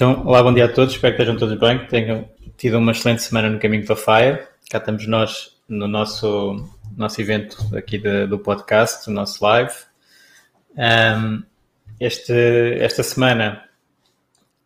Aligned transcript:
Então, 0.00 0.26
olá, 0.26 0.42
bom 0.42 0.54
dia 0.54 0.64
a 0.64 0.72
todos, 0.72 0.94
espero 0.94 1.14
que 1.14 1.20
estejam 1.20 1.38
todos 1.38 1.58
bem, 1.58 1.78
que 1.78 1.90
tenham 1.90 2.26
tido 2.56 2.78
uma 2.78 2.92
excelente 2.92 3.22
semana 3.22 3.50
no 3.50 3.58
caminho 3.58 3.84
para 3.84 3.94
Fire. 3.94 4.48
Cá 4.70 4.78
estamos 4.78 5.06
nós 5.06 5.58
no 5.68 5.86
nosso, 5.86 6.56
nosso 6.96 7.20
evento 7.20 7.58
aqui 7.76 7.98
de, 7.98 8.26
do 8.26 8.38
podcast, 8.38 9.10
o 9.10 9.12
nosso 9.12 9.44
live. 9.44 9.74
Um, 10.74 11.42
este, 12.00 12.32
esta 12.80 13.02
semana 13.02 13.62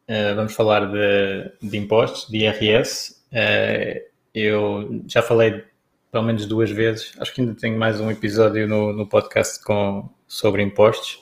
uh, 0.09 0.37
vamos 0.37 0.55
falar 0.55 0.87
de, 0.87 1.51
de, 1.61 1.79
impostos, 1.79 2.31
de 2.31 2.45
IRS. 2.45 3.21
Uh, 3.33 4.01
eu 4.33 5.03
já 5.09 5.21
falei 5.21 5.65
pelo 6.13 6.23
menos 6.23 6.47
duas 6.47 6.71
vezes, 6.71 7.13
acho 7.19 7.35
que 7.35 7.41
ainda 7.41 7.57
tenho 7.57 7.77
mais 7.77 7.99
um 7.99 8.09
episódio 8.09 8.69
no, 8.69 8.93
no 8.93 9.05
podcast 9.05 9.61
com, 9.65 10.09
sobre 10.29 10.63
impostos, 10.63 11.21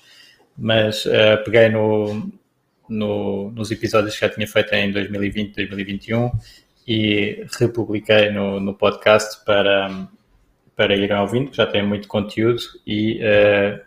mas 0.55 1.07
uh, 1.07 1.43
peguei 1.47 1.71
no, 1.71 2.31
no, 2.93 3.51
nos 3.51 3.71
episódios 3.71 4.15
que 4.15 4.21
já 4.21 4.29
tinha 4.29 4.47
feito 4.47 4.73
em 4.75 4.93
2020, 4.93 5.55
2021 5.55 6.31
e 6.87 7.45
republiquei 7.59 8.31
no, 8.31 8.61
no 8.61 8.75
podcast 8.75 9.45
para, 9.45 10.09
para 10.77 10.95
irem 10.95 11.17
ouvindo, 11.17 11.51
que 11.51 11.57
já 11.57 11.67
tem 11.67 11.83
muito 11.83 12.09
conteúdo 12.09 12.61
e 12.87 13.21
uh, 13.21 13.81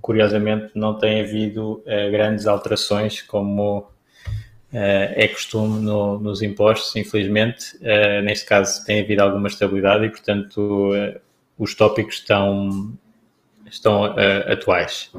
curiosamente 0.00 0.70
não 0.74 0.98
tem 0.98 1.20
havido 1.20 1.82
uh, 1.82 2.10
grandes 2.10 2.46
alterações 2.46 3.20
como 3.22 3.80
uh, 3.80 3.86
é 4.72 5.28
costume 5.28 5.80
no, 5.82 6.18
nos 6.18 6.42
impostos, 6.42 6.94
infelizmente. 6.96 7.76
neste 8.22 8.46
caso 8.46 8.84
tem 8.84 9.00
havido 9.00 9.22
alguma 9.22 9.48
estabilidade 9.48 10.06
e, 10.06 10.10
portanto, 10.10 10.92
os 11.58 11.74
tópicos 11.74 12.16
estão, 12.16 12.92
estão 13.66 14.04
atuais. 14.46 15.10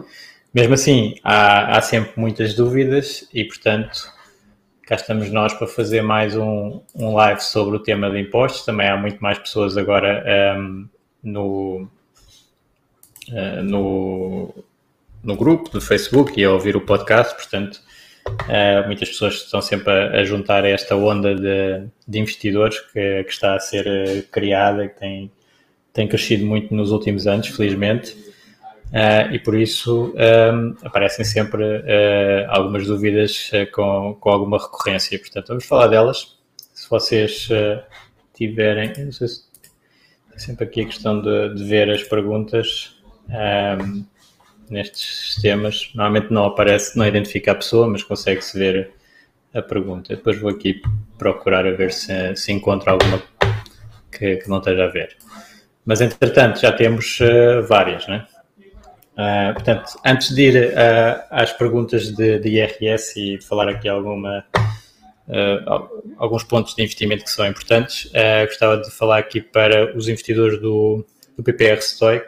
Mesmo 0.57 0.73
assim, 0.73 1.13
há, 1.23 1.77
há 1.77 1.81
sempre 1.83 2.13
muitas 2.19 2.55
dúvidas 2.55 3.29
e, 3.31 3.43
portanto, 3.43 4.11
cá 4.81 4.95
estamos 4.95 5.29
nós 5.29 5.53
para 5.53 5.67
fazer 5.67 6.01
mais 6.01 6.35
um, 6.35 6.81
um 6.95 7.13
live 7.13 7.39
sobre 7.41 7.75
o 7.75 7.79
tema 7.79 8.09
de 8.09 8.19
impostos. 8.19 8.65
Também 8.65 8.87
há 8.87 8.97
muito 8.97 9.19
mais 9.19 9.37
pessoas 9.37 9.77
agora 9.77 10.57
um, 10.57 10.87
no, 11.21 11.87
uh, 13.29 13.63
no, 13.63 14.51
no 15.23 15.35
grupo 15.35 15.69
do 15.69 15.79
Facebook 15.79 16.41
e 16.41 16.43
a 16.43 16.51
ouvir 16.51 16.75
o 16.75 16.81
podcast, 16.81 17.35
portanto, 17.35 17.79
uh, 18.27 18.87
muitas 18.87 19.09
pessoas 19.09 19.35
estão 19.35 19.61
sempre 19.61 19.93
a, 19.93 20.21
a 20.21 20.23
juntar 20.23 20.65
a 20.65 20.69
esta 20.69 20.95
onda 20.95 21.35
de, 21.35 21.87
de 22.07 22.17
investidores 22.17 22.79
que, 22.79 23.25
que, 23.25 23.31
está 23.31 23.53
a 23.53 23.59
ser 23.59 23.85
uh, 23.85 24.23
criada, 24.31 24.87
que 24.87 24.99
tem, 24.99 25.31
tem 25.93 26.07
crescido 26.07 26.47
muito 26.47 26.73
nos 26.73 26.89
últimos 26.89 27.27
anos, 27.27 27.45
felizmente. 27.45 28.26
Uh, 28.87 29.33
e 29.33 29.39
por 29.39 29.53
isso 29.55 30.13
um, 30.15 30.17
ehm, 30.17 30.75
aparecem 30.81 31.25
sempre 31.25 31.61
uh, 31.61 32.45
algumas 32.47 32.87
dúvidas 32.87 33.51
uh, 33.51 33.69
com, 33.71 34.15
com 34.19 34.29
alguma 34.29 34.57
recorrência. 34.57 35.19
Portanto, 35.19 35.47
vamos 35.49 35.65
falar 35.65 35.87
delas. 35.87 36.37
Se 36.73 36.89
vocês 36.89 37.49
tiverem. 38.33 38.93
Não 38.97 39.11
sei 39.11 39.27
se, 39.27 39.41
sempre 40.37 40.65
aqui 40.65 40.81
a 40.81 40.85
questão 40.85 41.21
de, 41.21 41.55
de 41.55 41.63
ver 41.65 41.89
as 41.89 42.03
perguntas 42.03 42.95
um, 43.27 43.33
ehm, 43.33 44.05
nestes 44.69 45.33
sistemas. 45.33 45.91
Normalmente 45.93 46.31
não 46.31 46.45
aparece, 46.45 46.97
não 46.97 47.05
identifica 47.05 47.51
a 47.51 47.55
pessoa, 47.55 47.87
mas 47.87 48.03
consegue-se 48.03 48.57
ver 48.57 48.91
a 49.53 49.61
pergunta. 49.61 50.15
Depois 50.15 50.39
vou 50.39 50.49
aqui 50.49 50.81
procurar 51.17 51.65
a 51.65 51.71
ver 51.71 51.91
se, 51.91 52.35
se 52.35 52.53
encontro 52.53 52.89
alguma 52.91 53.21
que, 54.11 54.37
que 54.37 54.49
não 54.49 54.59
esteja 54.59 54.85
a 54.85 54.87
ver. 54.87 55.17
Mas 55.83 55.99
entretanto 55.99 56.59
já 56.61 56.71
temos 56.71 57.19
várias, 57.67 58.07
né? 58.07 58.25
Uh, 59.17 59.51
portanto, 59.51 59.99
antes 60.05 60.29
de 60.29 60.41
ir 60.43 60.73
uh, 60.73 61.23
às 61.31 61.51
perguntas 61.51 62.11
de, 62.11 62.37
de, 62.37 62.49
IRS 62.49 63.19
e 63.19 63.37
de 63.39 63.43
falar 63.43 63.67
aqui 63.67 63.89
alguma, 63.89 64.45
uh, 65.27 66.13
alguns 66.19 66.43
pontos 66.43 66.75
de 66.75 66.83
investimento 66.83 67.23
que 67.23 67.31
são 67.31 67.47
importantes, 67.47 68.11
gostava 68.45 68.77
de 68.77 68.91
falar 68.91 69.17
aqui 69.17 69.41
para 69.41 69.97
os 69.97 70.07
investidores 70.07 70.61
do, 70.61 71.03
do 71.35 71.41
PPR 71.41 71.81
Stoic, 71.81 72.27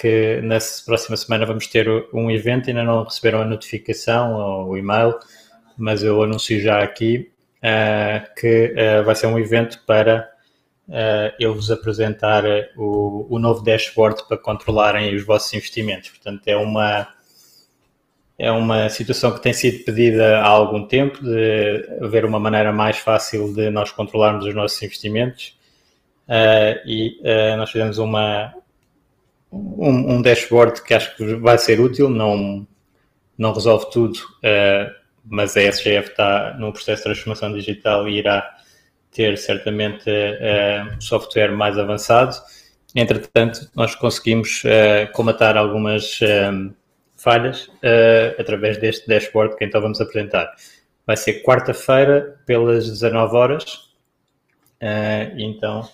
que 0.00 0.40
na 0.42 0.56
próxima 0.86 1.16
semana 1.16 1.44
vamos 1.44 1.66
ter 1.66 1.86
um 2.14 2.30
evento, 2.30 2.70
ainda 2.70 2.82
não 2.82 3.04
receberam 3.04 3.42
a 3.42 3.44
notificação 3.44 4.32
ou 4.32 4.68
o 4.70 4.78
e-mail, 4.78 5.18
mas 5.76 6.02
eu 6.02 6.22
anuncio 6.22 6.58
já 6.60 6.82
aqui 6.82 7.30
que 8.38 8.74
vai 9.04 9.14
ser 9.14 9.26
um 9.26 9.38
evento 9.38 9.82
para 9.86 10.29
uh, 10.90 11.32
eu 11.38 11.54
vos 11.54 11.70
apresentar 11.70 12.44
o, 12.76 13.26
o 13.30 13.38
novo 13.38 13.62
dashboard 13.62 14.26
para 14.26 14.36
controlarem 14.36 15.14
os 15.14 15.24
vossos 15.24 15.52
investimentos. 15.54 16.10
Portanto, 16.10 16.46
é 16.46 16.56
uma, 16.56 17.08
é 18.36 18.50
uma 18.50 18.88
situação 18.90 19.32
que 19.32 19.40
tem 19.40 19.52
sido 19.52 19.84
pedida 19.84 20.38
há 20.38 20.48
algum 20.48 20.86
tempo, 20.86 21.22
de 21.22 21.88
haver 22.02 22.24
uma 22.24 22.40
maneira 22.40 22.72
mais 22.72 22.98
fácil 22.98 23.54
de 23.54 23.70
nós 23.70 23.92
controlarmos 23.92 24.44
os 24.44 24.54
nossos 24.54 24.82
investimentos. 24.82 25.58
Uh, 26.28 26.78
e 26.86 27.20
uh, 27.20 27.56
nós 27.56 27.70
fizemos 27.70 27.98
uma, 27.98 28.54
um, 29.50 30.14
um, 30.14 30.22
dashboard 30.22 30.82
que 30.82 30.94
acho 30.94 31.16
que 31.16 31.34
vai 31.36 31.58
ser 31.58 31.80
útil, 31.80 32.08
não, 32.08 32.66
não 33.36 33.52
resolve 33.52 33.90
tudo, 33.90 34.18
mas 35.24 35.56
a 35.56 35.62
SGF 35.62 36.10
está 36.10 36.54
no 36.56 36.72
processo 36.72 36.98
de 36.98 37.04
transformação 37.04 37.52
digital 37.52 38.08
e 38.08 38.18
irá 38.18 38.48
ter 39.12 39.36
certamente 39.36 40.08
uh, 40.08 41.02
software 41.02 41.52
mais 41.52 41.76
avançado. 41.78 42.36
Entretanto, 42.94 43.68
nós 43.74 43.94
conseguimos 43.94 44.62
uh, 44.64 45.10
comatar 45.12 45.56
algumas 45.56 46.20
um, 46.52 46.72
falhas 47.16 47.66
uh, 47.66 48.40
através 48.40 48.78
deste 48.78 49.06
dashboard 49.06 49.56
que 49.56 49.64
então 49.64 49.80
vamos 49.80 50.00
apresentar. 50.00 50.52
Vai 51.06 51.16
ser 51.16 51.42
quarta-feira, 51.42 52.40
pelas 52.46 52.88
19 52.88 53.36
horas. 53.36 53.90
Então, 55.36 55.86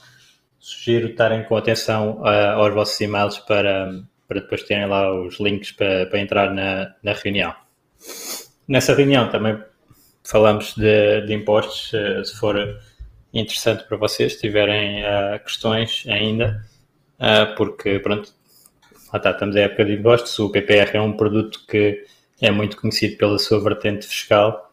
sugiro 0.61 1.09
estarem 1.09 1.43
com 1.45 1.57
atenção 1.57 2.23
aos 2.25 2.75
vossos 2.75 3.01
e-mails 3.01 3.39
para, 3.39 3.91
para 4.29 4.41
depois 4.41 4.63
terem 4.65 4.87
lá 4.87 5.13
os 5.13 5.41
links 5.41 5.73
para, 5.73 6.07
para 6.07 6.21
entrar 6.21 6.53
na, 6.53 6.95
na 7.03 7.13
reunião. 7.15 7.55
Nessa 8.69 8.95
reunião 8.95 9.31
também 9.31 9.59
falamos 10.23 10.75
de, 10.75 11.23
de 11.23 11.33
impostos, 11.33 11.91
se 12.29 12.37
for 12.39 12.79
interessante 13.41 13.85
para 13.85 13.97
vocês, 13.97 14.35
se 14.35 14.41
tiverem 14.41 15.03
uh, 15.03 15.43
questões 15.45 16.05
ainda, 16.09 16.65
uh, 17.19 17.55
porque 17.57 17.99
pronto, 17.99 18.33
lá 19.13 19.19
está, 19.19 19.31
estamos 19.31 19.55
em 19.57 19.61
época 19.61 19.85
de 19.85 19.95
impostos, 19.95 20.39
o 20.39 20.51
PPR 20.51 20.97
é 20.97 21.01
um 21.01 21.13
produto 21.13 21.65
que 21.69 22.05
é 22.41 22.51
muito 22.51 22.77
conhecido 22.81 23.17
pela 23.17 23.39
sua 23.39 23.63
vertente 23.63 24.07
fiscal 24.07 24.73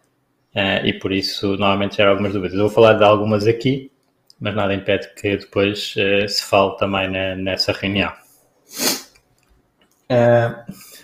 uh, 0.56 0.86
e 0.86 0.94
por 0.94 1.12
isso 1.12 1.58
normalmente 1.58 1.98
gera 1.98 2.12
algumas 2.12 2.34
dúvidas. 2.34 2.58
Eu 2.58 2.66
vou 2.66 2.70
falar 2.70 2.94
de 2.94 3.04
algumas 3.04 3.46
aqui, 3.48 3.92
mas 4.40 4.56
nada 4.56 4.74
impede 4.74 5.14
que 5.16 5.38
depois 5.38 5.94
se 6.28 6.44
fale 6.44 6.76
também 6.78 7.10
na, 7.10 7.36
nessa 7.36 7.72
reunião. 7.72 8.12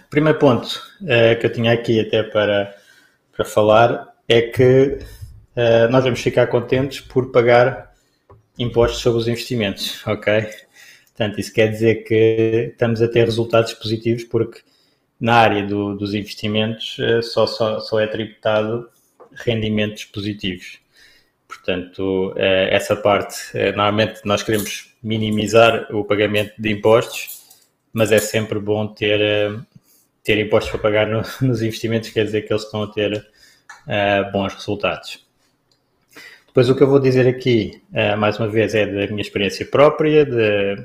primeiro 0.10 0.38
ponto 0.38 0.82
que 1.40 1.46
eu 1.46 1.54
tinha 1.54 1.72
aqui 1.72 2.02
até 2.02 2.24
para, 2.24 2.76
para 3.32 3.46
falar 3.46 4.14
é 4.28 4.42
que 4.42 5.00
uh, 5.60 5.92
nós 5.92 6.04
vamos 6.06 6.22
ficar 6.22 6.48
contentes 6.48 7.02
por 7.02 7.32
pagar 7.32 7.94
impostos 8.58 9.02
sobre 9.02 9.20
os 9.20 9.28
investimentos, 9.28 10.06
ok? 10.08 10.48
Portanto, 11.08 11.40
isso 11.40 11.54
quer 11.54 11.68
dizer 11.68 12.04
que 12.06 12.70
estamos 12.72 13.02
a 13.02 13.08
ter 13.08 13.26
resultados 13.26 13.74
positivos 13.74 14.24
porque 14.24 14.62
na 15.20 15.36
área 15.36 15.66
do, 15.66 15.96
dos 15.96 16.14
investimentos 16.14 16.98
uh, 17.00 17.22
só, 17.22 17.46
só, 17.46 17.80
só 17.80 18.00
é 18.00 18.08
tributado 18.08 18.90
rendimentos 19.34 20.06
positivos. 20.06 20.80
Portanto, 21.48 22.34
essa 22.38 22.96
parte, 22.96 23.36
normalmente 23.76 24.22
nós 24.24 24.44
queremos 24.44 24.94
minimizar 25.02 25.88
o 25.96 26.04
pagamento 26.04 26.54
de 26.60 26.70
impostos, 26.70 27.42
mas 27.92 28.12
é 28.12 28.20
sempre 28.20 28.60
bom 28.60 28.88
ter, 28.88 29.20
ter 30.24 30.38
impostos 30.38 30.70
para 30.72 30.80
pagar 30.80 31.08
no, 31.08 31.24
nos 31.42 31.64
investimentos, 31.64 32.10
quer 32.12 32.26
dizer 32.26 32.44
que 32.44 32.54
eles 32.54 32.64
estão 32.64 32.84
a 32.84 32.88
ter 32.88 33.26
bons 34.32 34.54
resultados. 34.54 35.29
Depois 36.50 36.68
o 36.68 36.76
que 36.76 36.82
eu 36.82 36.88
vou 36.88 37.00
dizer 37.00 37.28
aqui, 37.28 37.80
uh, 37.92 38.18
mais 38.18 38.40
uma 38.40 38.48
vez, 38.48 38.74
é 38.74 38.84
da 38.84 39.08
minha 39.08 39.22
experiência 39.22 39.66
própria, 39.68 40.26
de 40.26 40.84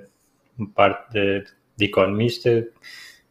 parte 0.75 1.11
de, 1.11 1.45
de 1.75 1.87
economista, 1.87 2.69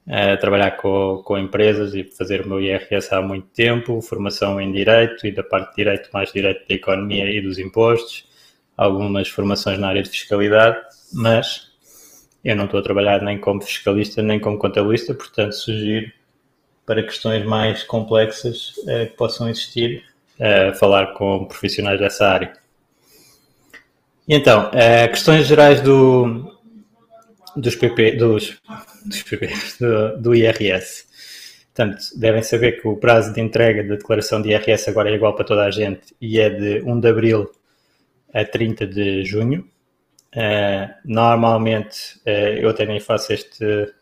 uh, 0.07 0.39
trabalhar 0.41 0.71
com, 0.71 1.21
com 1.23 1.37
empresas 1.37 1.93
e 1.93 2.03
fazer 2.03 2.41
o 2.41 2.49
meu 2.49 2.59
IRS 2.59 3.13
há 3.13 3.21
muito 3.21 3.47
tempo, 3.49 4.01
formação 4.01 4.59
em 4.59 4.71
Direito 4.71 5.27
e 5.27 5.31
da 5.31 5.43
parte 5.43 5.69
de 5.69 5.75
Direito, 5.75 6.09
mais 6.11 6.33
Direito 6.33 6.67
da 6.67 6.73
Economia 6.73 7.29
e 7.29 7.39
dos 7.39 7.59
Impostos, 7.59 8.27
algumas 8.75 9.29
formações 9.29 9.77
na 9.77 9.89
área 9.89 10.01
de 10.01 10.09
Fiscalidade, 10.09 10.79
mas 11.13 11.71
eu 12.43 12.55
não 12.55 12.65
estou 12.65 12.79
a 12.79 12.83
trabalhar 12.83 13.21
nem 13.21 13.39
como 13.39 13.61
fiscalista 13.61 14.23
nem 14.23 14.39
como 14.39 14.57
contabilista, 14.57 15.13
portanto 15.13 15.53
sugiro 15.53 16.11
para 16.83 17.03
questões 17.03 17.45
mais 17.45 17.83
complexas 17.83 18.75
uh, 18.79 19.05
que 19.05 19.15
possam 19.15 19.47
existir, 19.47 20.03
uh, 20.39 20.73
falar 20.75 21.13
com 21.13 21.45
profissionais 21.45 21.99
dessa 21.99 22.27
área. 22.27 22.53
E 24.27 24.35
então, 24.35 24.69
uh, 24.69 25.09
questões 25.09 25.45
gerais 25.45 25.81
do, 25.81 26.53
dos 27.55 27.75
PP, 27.75 28.15
dos, 28.15 28.61
dos 29.05 29.23
PP, 29.23 29.49
do, 29.79 30.21
do, 30.21 30.35
IRS. 30.35 31.05
Portanto, 31.73 31.97
devem 32.15 32.43
saber 32.43 32.81
que 32.81 32.87
o 32.87 32.95
prazo 32.95 33.33
de 33.33 33.41
entrega 33.41 33.83
da 33.83 33.95
declaração 33.95 34.41
de 34.41 34.49
IRS 34.49 34.89
agora 34.89 35.09
é 35.09 35.15
igual 35.15 35.35
para 35.35 35.45
toda 35.45 35.63
a 35.63 35.71
gente 35.71 36.15
e 36.21 36.39
é 36.39 36.49
de 36.49 36.81
1 36.83 36.99
de 36.99 37.07
abril 37.07 37.51
a 38.33 38.45
30 38.45 38.87
de 38.87 39.23
junho. 39.25 39.67
Uh, 40.35 40.89
normalmente, 41.05 42.17
uh, 42.25 42.57
eu 42.59 42.69
até 42.69 42.85
nem 42.85 42.99
faço 42.99 43.33
este, 43.33 43.93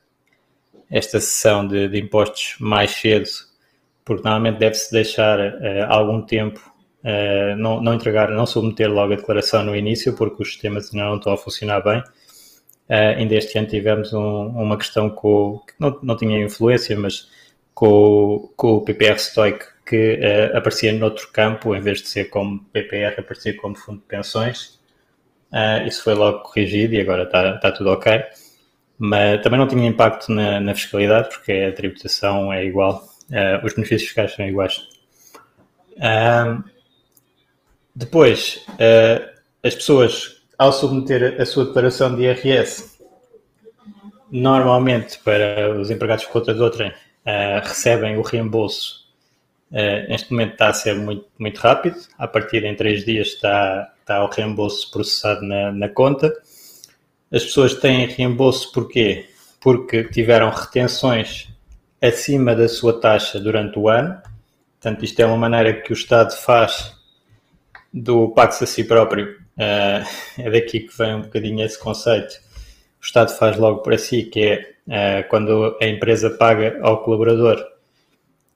esta 0.89 1.19
sessão 1.19 1.67
de, 1.67 1.87
de 1.87 1.99
impostos 1.99 2.55
mais 2.59 2.91
cedo 2.91 3.27
porque 4.03 4.23
normalmente 4.23 4.59
deve-se 4.59 4.91
deixar 4.91 5.39
uh, 5.39 5.85
algum 5.87 6.21
tempo, 6.21 6.59
uh, 7.03 7.55
não, 7.57 7.81
não 7.81 7.93
entregar, 7.93 8.29
não 8.29 8.45
submeter 8.45 8.91
logo 8.91 9.13
a 9.13 9.15
declaração 9.15 9.63
no 9.63 9.75
início, 9.75 10.15
porque 10.15 10.41
os 10.41 10.49
sistemas 10.49 10.91
não 10.91 11.17
estão 11.17 11.33
a 11.33 11.37
funcionar 11.37 11.81
bem. 11.81 11.99
Uh, 12.89 13.17
ainda 13.17 13.35
este 13.35 13.57
ano 13.57 13.67
tivemos 13.67 14.11
um, 14.13 14.47
uma 14.47 14.77
questão 14.77 15.09
com, 15.09 15.61
que 15.65 15.73
não, 15.79 15.97
não 16.03 16.17
tinha 16.17 16.43
influência, 16.43 16.97
mas 16.97 17.29
com, 17.73 18.51
com 18.55 18.73
o 18.73 18.81
PPR 18.81 19.17
Stoic, 19.17 19.65
que 19.85 20.19
uh, 20.19 20.57
aparecia 20.57 20.91
noutro 20.93 21.29
campo, 21.31 21.75
em 21.75 21.81
vez 21.81 22.01
de 22.01 22.09
ser 22.09 22.25
como 22.25 22.59
PPR, 22.65 23.19
aparecia 23.19 23.55
como 23.55 23.75
fundo 23.75 23.99
de 23.99 24.05
pensões. 24.05 24.79
Isso 25.85 26.01
foi 26.05 26.13
logo 26.13 26.39
corrigido 26.43 26.93
e 26.93 27.01
agora 27.01 27.23
está, 27.23 27.55
está 27.55 27.71
tudo 27.73 27.89
ok. 27.89 28.23
Mas 28.97 29.41
também 29.41 29.59
não 29.59 29.67
tinha 29.67 29.85
impacto 29.85 30.31
na, 30.31 30.61
na 30.61 30.73
fiscalidade, 30.73 31.27
porque 31.29 31.51
a 31.51 31.73
tributação 31.73 32.53
é 32.53 32.63
igual 32.63 33.10
Uh, 33.31 33.65
os 33.65 33.73
benefícios 33.73 34.09
fiscais 34.09 34.35
são 34.35 34.45
iguais. 34.45 34.87
Depois, 37.95 38.65
uh, 38.71 39.39
as 39.63 39.73
pessoas, 39.73 40.43
ao 40.57 40.73
submeter 40.73 41.39
a 41.41 41.45
sua 41.45 41.65
declaração 41.65 42.13
de 42.13 42.23
IRS, 42.23 42.99
normalmente 44.29 45.17
para 45.19 45.71
os 45.79 45.89
empregados 45.89 46.25
por 46.25 46.33
conta 46.33 46.53
de 46.53 46.61
outrem, 46.61 46.93
recebem 47.63 48.17
o 48.17 48.21
reembolso. 48.21 49.05
neste 50.09 50.31
momento 50.31 50.53
está 50.53 50.69
a 50.69 50.73
ser 50.73 50.95
muito, 50.95 51.25
muito 51.37 51.57
rápido. 51.59 51.97
A 52.17 52.27
partir 52.27 52.61
de 52.61 52.67
em 52.67 52.75
três 52.75 53.05
dias 53.05 53.27
está, 53.27 53.93
está 53.99 54.23
o 54.23 54.29
reembolso 54.29 54.89
processado 54.89 55.41
na, 55.41 55.71
na 55.71 55.89
conta. 55.89 56.33
As 57.31 57.43
pessoas 57.43 57.75
têm 57.75 58.07
reembolso 58.07 58.71
porquê? 58.71 59.27
Porque 59.59 60.05
tiveram 60.05 60.49
retenções 60.49 61.50
acima 62.01 62.55
da 62.55 62.67
sua 62.67 62.99
taxa 62.99 63.39
durante 63.39 63.77
o 63.77 63.87
ano. 63.87 64.21
Portanto, 64.79 65.05
isto 65.05 65.19
é 65.19 65.25
uma 65.25 65.37
maneira 65.37 65.81
que 65.81 65.91
o 65.91 65.93
Estado 65.93 66.35
faz 66.35 66.95
do 67.93 68.29
pago 68.29 68.51
a 68.51 68.65
si 68.65 68.83
próprio. 68.83 69.39
Uh, 69.57 70.03
é 70.39 70.49
daqui 70.49 70.81
que 70.81 70.97
vem 70.97 71.15
um 71.15 71.21
bocadinho 71.21 71.63
esse 71.63 71.77
conceito. 71.77 72.33
O 72.99 73.05
Estado 73.05 73.31
faz 73.37 73.57
logo 73.57 73.81
para 73.81 73.97
si, 73.97 74.23
que 74.23 74.39
é 74.87 75.23
uh, 75.23 75.29
quando 75.29 75.77
a 75.79 75.85
empresa 75.85 76.29
paga 76.31 76.79
ao 76.81 77.03
colaborador, 77.03 77.63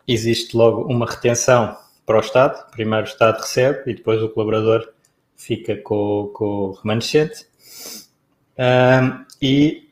existe 0.08 0.58
logo 0.58 0.92
uma 0.92 1.06
retenção 1.06 1.78
para 2.06 2.18
o 2.18 2.22
Estado. 2.22 2.72
Primeiro 2.72 3.06
o 3.06 3.10
Estado 3.10 3.40
recebe 3.40 3.92
e 3.92 3.96
depois 3.96 4.22
o 4.22 4.30
colaborador 4.30 4.88
fica 5.36 5.76
com, 5.78 6.32
com 6.34 6.46
o 6.46 6.72
remanescente. 6.72 7.46
Uh, 8.58 9.26
e 9.42 9.85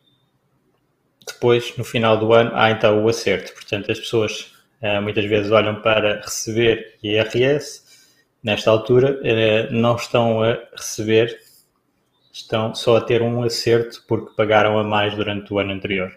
depois, 1.43 1.75
no 1.77 1.83
final 1.83 2.17
do 2.17 2.31
ano, 2.31 2.51
há 2.53 2.71
então 2.71 3.03
o 3.03 3.09
acerto. 3.09 3.51
Portanto, 3.53 3.91
as 3.91 3.99
pessoas 3.99 4.53
uh, 4.81 5.01
muitas 5.01 5.25
vezes 5.25 5.51
olham 5.51 5.81
para 5.81 6.21
receber 6.21 6.97
IRS, 7.03 7.83
nesta 8.41 8.71
altura 8.71 9.19
uh, 9.19 9.73
não 9.73 9.97
estão 9.97 10.41
a 10.41 10.57
receber, 10.73 11.37
estão 12.31 12.73
só 12.73 12.95
a 12.95 13.01
ter 13.01 13.21
um 13.21 13.43
acerto 13.43 14.01
porque 14.07 14.33
pagaram 14.37 14.79
a 14.79 14.85
mais 14.85 15.13
durante 15.15 15.53
o 15.53 15.59
ano 15.59 15.73
anterior. 15.73 16.15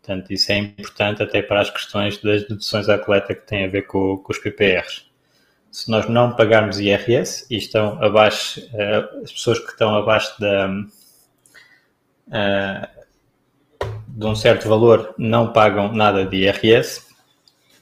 Portanto, 0.00 0.32
isso 0.32 0.50
é 0.50 0.58
importante 0.58 1.22
até 1.22 1.40
para 1.40 1.60
as 1.60 1.70
questões 1.70 2.18
das 2.18 2.42
deduções 2.42 2.88
à 2.88 2.98
coleta 2.98 3.36
que 3.36 3.46
têm 3.46 3.64
a 3.64 3.68
ver 3.68 3.82
com, 3.82 4.16
com 4.16 4.32
os 4.32 4.38
PPRs. 4.40 5.06
Se 5.70 5.88
nós 5.88 6.08
não 6.08 6.34
pagarmos 6.34 6.80
IRS 6.80 7.46
e 7.48 7.58
estão 7.58 8.02
abaixo, 8.02 8.60
uh, 8.72 9.22
as 9.22 9.30
pessoas 9.30 9.60
que 9.60 9.70
estão 9.70 9.94
abaixo 9.94 10.34
da 10.40 10.68
de 14.14 14.26
um 14.26 14.34
certo 14.34 14.68
valor 14.68 15.14
não 15.16 15.52
pagam 15.52 15.90
nada 15.92 16.26
de 16.26 16.36
IRS, 16.36 17.00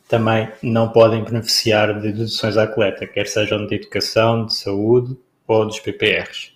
também 0.09 0.49
não 0.63 0.89
podem 0.89 1.25
beneficiar 1.25 2.01
de 2.01 2.13
deduções 2.13 2.57
à 2.57 2.67
coleta, 2.67 3.07
quer 3.07 3.27
sejam 3.27 3.67
de 3.67 3.75
educação, 3.75 4.47
de 4.47 4.55
saúde 4.55 5.17
ou 5.47 5.67
dos 5.67 5.81
PPRs. 5.81 6.53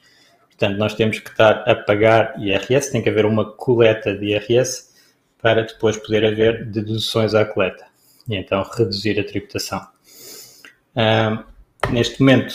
Portanto, 0.47 0.79
nós 0.79 0.95
temos 0.95 1.19
que 1.19 1.29
estar 1.29 1.69
a 1.69 1.75
pagar 1.75 2.35
IRS, 2.39 2.93
tem 2.93 3.03
que 3.03 3.09
haver 3.09 3.27
uma 3.27 3.53
coleta 3.53 4.17
de 4.17 4.27
IRS 4.27 4.95
para 5.43 5.63
depois 5.63 5.97
poder 5.97 6.25
haver 6.25 6.67
deduções 6.67 7.35
à 7.35 7.45
coleta 7.45 7.85
e 8.29 8.37
então 8.37 8.63
reduzir 8.63 9.19
a 9.19 9.25
tributação. 9.25 9.85
neste 11.91 12.21
momento, 12.21 12.55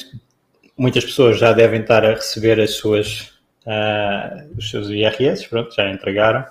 muitas 0.78 1.04
pessoas 1.04 1.38
já 1.38 1.52
devem 1.52 1.82
estar 1.82 2.06
a 2.06 2.12
receber 2.12 2.62
as 2.62 2.76
suas, 2.76 3.34
uh, 3.66 4.58
os 4.58 4.70
seus 4.70 4.90
IRS, 4.90 5.48
pronto, 5.50 5.76
já 5.76 5.92
entregaram 5.92 6.46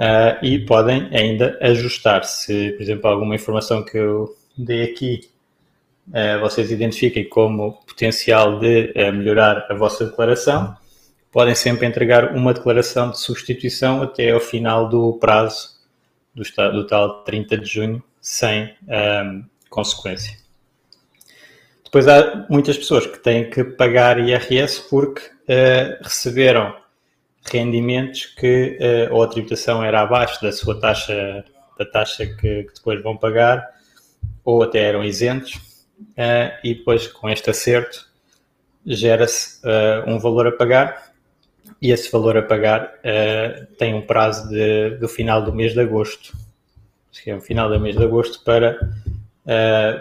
uh, 0.00 0.44
e 0.44 0.58
podem 0.58 1.08
ainda 1.14 1.58
ajustar. 1.60 2.24
Se, 2.24 2.72
por 2.72 2.82
exemplo, 2.82 3.08
alguma 3.08 3.34
informação 3.34 3.84
que 3.84 3.98
eu 3.98 4.34
dei 4.56 4.84
aqui 4.84 5.28
uh, 6.08 6.40
vocês 6.40 6.70
identifiquem 6.70 7.28
como 7.28 7.74
potencial 7.86 8.58
de 8.58 8.92
uh, 8.96 9.12
melhorar 9.12 9.66
a 9.68 9.74
vossa 9.74 10.06
declaração, 10.06 10.74
podem 11.30 11.54
sempre 11.54 11.86
entregar 11.86 12.34
uma 12.34 12.54
declaração 12.54 13.10
de 13.10 13.20
substituição 13.20 14.02
até 14.02 14.30
ao 14.30 14.40
final 14.40 14.88
do 14.88 15.18
prazo 15.18 15.78
do, 16.34 16.42
do 16.72 16.86
tal 16.86 17.22
30 17.22 17.58
de 17.58 17.66
junho, 17.66 18.02
sem 18.20 18.74
consequência. 19.68 20.36
Depois 21.84 22.06
há 22.06 22.46
muitas 22.48 22.76
pessoas 22.76 23.06
que 23.06 23.18
têm 23.18 23.50
que 23.50 23.64
pagar 23.64 24.18
IRS 24.18 24.80
porque 24.88 25.22
uh, 25.22 26.02
receberam 26.02 26.74
rendimentos 27.42 28.26
que 28.26 28.78
uh, 28.80 29.14
ou 29.14 29.22
a 29.22 29.28
tributação 29.28 29.82
era 29.82 30.02
abaixo 30.02 30.40
da 30.42 30.52
sua 30.52 30.78
taxa, 30.78 31.44
da 31.78 31.84
taxa 31.84 32.26
que, 32.26 32.64
que 32.64 32.74
depois 32.74 33.02
vão 33.02 33.16
pagar, 33.16 33.66
ou 34.44 34.62
até 34.62 34.80
eram 34.82 35.04
isentos, 35.04 35.54
uh, 35.54 36.52
e 36.62 36.74
depois 36.74 37.06
com 37.06 37.28
este 37.28 37.50
acerto 37.50 38.08
gera-se 38.84 39.60
uh, 39.66 40.08
um 40.08 40.18
valor 40.18 40.46
a 40.46 40.52
pagar, 40.52 41.10
e 41.80 41.90
esse 41.92 42.10
valor 42.12 42.36
a 42.36 42.42
pagar 42.42 42.92
tem 43.78 43.94
um 43.94 44.02
prazo 44.02 44.50
de, 44.50 44.98
do 44.98 45.08
final 45.08 45.42
do 45.42 45.54
mês 45.54 45.72
de 45.72 45.80
agosto, 45.80 46.36
que 47.22 47.30
é 47.30 47.34
o 47.34 47.40
final 47.40 47.70
do 47.70 47.80
mês 47.80 47.96
de 47.96 48.04
agosto 48.04 48.44
para 48.44 48.78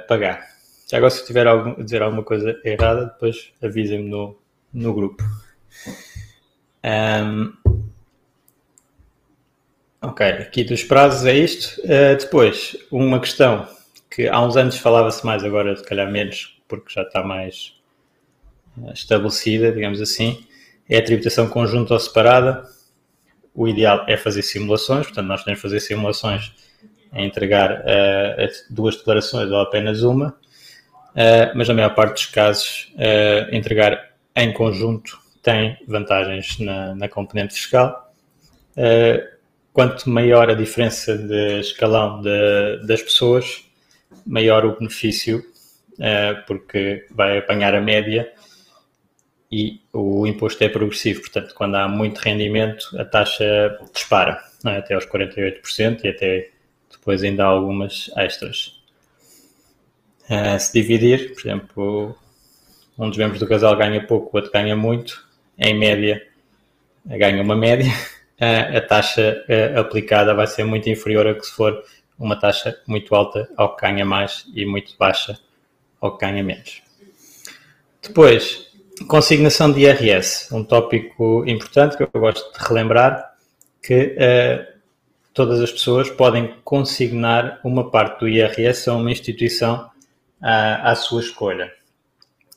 pagar. 0.06 0.46
Já 0.90 0.98
agora 0.98 1.12
se 1.12 1.26
tiver 1.26 1.48
algum, 1.48 1.82
dizer 1.82 2.02
alguma 2.02 2.24
coisa 2.24 2.60
errada, 2.66 3.06
depois 3.06 3.54
avisem-me 3.62 4.10
no, 4.10 4.38
no 4.74 4.94
grupo. 4.94 5.24
Um, 6.84 7.54
ok, 10.02 10.26
aqui 10.26 10.64
dos 10.64 10.84
prazos 10.84 11.26
é 11.26 11.34
isto. 11.34 11.82
Uh, 11.82 12.18
depois, 12.18 12.78
uma 12.92 13.20
questão 13.20 13.68
que 14.10 14.28
há 14.28 14.40
uns 14.42 14.56
anos 14.56 14.78
falava-se 14.78 15.26
mais, 15.26 15.44
agora 15.44 15.76
se 15.76 15.84
calhar 15.84 16.10
menos, 16.10 16.58
porque 16.68 16.94
já 16.94 17.02
está 17.02 17.24
mais 17.24 17.74
uh, 18.78 18.92
estabelecida, 18.94 19.72
digamos 19.72 20.02
assim, 20.02 20.46
é 20.90 20.98
a 20.98 21.04
tributação 21.04 21.50
conjunta 21.50 21.94
ou 21.94 22.00
separada. 22.00 22.68
O 23.54 23.68
ideal 23.68 24.06
é 24.08 24.16
fazer 24.16 24.42
simulações, 24.42 25.06
portanto, 25.08 25.28
nós 25.28 25.44
temos 25.44 25.60
que 25.60 25.64
fazer 25.64 25.80
simulações 25.82 26.54
a 27.12 27.22
entregar 27.22 27.84
duas 28.70 28.96
declarações 28.96 29.50
ou 29.50 29.60
apenas 29.60 30.04
uma, 30.04 30.38
mas 31.56 31.68
na 31.68 31.74
maior 31.74 31.96
parte 31.96 32.14
dos 32.14 32.26
casos, 32.28 32.94
entregar 33.52 34.12
em 34.36 34.54
conjunto 34.54 35.20
tem 35.42 35.78
vantagens 35.88 36.60
na, 36.60 36.96
na 36.96 37.08
componente 37.08 37.54
fiscal. 37.54 38.14
quanto 39.74 40.10
maior 40.10 40.50
a 40.50 40.54
diferença 40.54 41.18
de 41.18 41.60
escalão 41.60 42.22
de, 42.22 42.86
das 42.86 43.02
pessoas, 43.02 43.64
maior 44.26 44.66
o 44.66 44.78
benefício, 44.78 45.44
porque 46.48 47.06
vai 47.12 47.38
apanhar 47.38 47.76
a 47.76 47.82
média 47.82 48.32
e 49.52 49.82
o 49.92 50.28
imposto 50.28 50.64
é 50.64 50.70
progressivo, 50.70 51.22
portanto, 51.22 51.56
quando 51.56 51.76
há 51.76 51.88
muito 51.88 52.20
rendimento, 52.20 52.86
a 53.00 53.04
taxa 53.04 53.80
dispara, 53.94 54.40
é? 54.66 54.78
até 54.78 54.94
aos 54.94 55.06
48% 55.06 56.04
e 56.04 56.08
até 56.08 56.50
depois 56.92 57.24
ainda 57.24 57.44
há 57.44 57.48
algumas 57.48 58.12
extras. 58.16 58.80
Uh, 60.30 60.60
se 60.60 60.72
dividir, 60.72 61.34
por 61.34 61.40
exemplo, 61.40 62.18
um 62.98 63.10
dos 63.10 63.18
membros 63.18 63.40
do 63.40 63.48
casal 63.48 63.76
ganha 63.76 64.06
pouco, 64.06 64.30
o 64.32 64.38
outro 64.38 64.52
ganha 64.52 64.76
muito, 64.76 65.28
em 65.60 65.78
média 65.78 66.26
ganha 67.06 67.42
uma 67.42 67.56
média, 67.56 67.92
a 68.40 68.82
taxa 68.82 69.44
aplicada 69.76 70.34
vai 70.34 70.48
ser 70.48 70.64
muito 70.64 70.90
inferior 70.90 71.28
a 71.28 71.36
que 71.36 71.46
se 71.46 71.52
for 71.52 71.84
uma 72.18 72.40
taxa 72.40 72.78
muito 72.88 73.14
alta 73.14 73.50
ao 73.58 73.76
que 73.76 73.82
ganha 73.82 74.06
mais 74.06 74.46
e 74.54 74.66
muito 74.66 74.96
baixa 74.98 75.40
ao 76.00 76.18
que 76.18 76.26
ganha 76.26 76.44
menos. 76.44 76.82
Depois, 78.02 78.70
Consignação 79.08 79.72
de 79.72 79.82
IRS, 79.82 80.54
um 80.54 80.64
tópico 80.64 81.44
importante 81.48 81.96
que 81.96 82.04
eu 82.04 82.10
gosto 82.14 82.52
de 82.52 82.68
relembrar, 82.68 83.34
que 83.82 84.16
uh, 84.18 84.80
todas 85.34 85.62
as 85.62 85.72
pessoas 85.72 86.10
podem 86.10 86.56
consignar 86.66 87.62
uma 87.64 87.90
parte 87.90 88.20
do 88.20 88.28
IRS 88.28 88.90
a 88.90 88.94
uma 88.94 89.10
instituição 89.10 89.86
uh, 89.86 90.84
à 90.84 90.96
sua 90.96 91.22
escolha. 91.22 91.72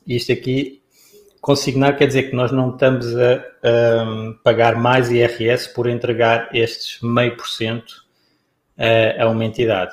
Isto 0.06 0.32
aqui, 0.32 0.81
consignar 1.42 1.98
quer 1.98 2.06
dizer 2.06 2.30
que 2.30 2.36
nós 2.36 2.52
não 2.52 2.70
estamos 2.70 3.14
a, 3.16 3.34
a 3.34 4.34
pagar 4.44 4.76
mais 4.76 5.10
IRS 5.10 5.74
por 5.74 5.88
entregar 5.88 6.48
estes 6.54 7.02
meio 7.02 7.36
por 7.36 7.48
cento 7.48 8.06
eh, 8.78 9.20
a 9.20 9.28
uma 9.28 9.44
entidade. 9.44 9.92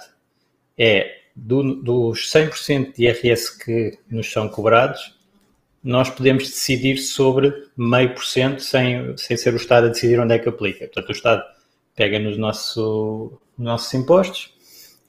É 0.77 1.17
do, 1.35 1.73
dos 1.81 2.31
100% 2.31 2.95
de 2.95 3.05
IRS 3.05 3.57
que 3.57 3.97
nos 4.09 4.31
são 4.31 4.47
cobrados, 4.47 5.17
nós 5.83 6.09
podemos 6.09 6.43
decidir 6.43 6.97
sobre 6.97 7.51
meio 7.75 8.13
por 8.13 8.25
cento 8.25 8.61
sem, 8.61 9.17
sem 9.17 9.35
ser 9.35 9.53
o 9.53 9.57
Estado 9.57 9.87
a 9.87 9.89
decidir 9.89 10.19
onde 10.19 10.35
é 10.35 10.39
que 10.39 10.49
aplica. 10.49 10.85
Portanto, 10.85 11.09
o 11.09 11.13
Estado 11.13 11.43
pega 11.95 12.19
nos 12.19 12.37
nosso, 12.37 13.41
nossos 13.57 13.91
impostos 13.95 14.53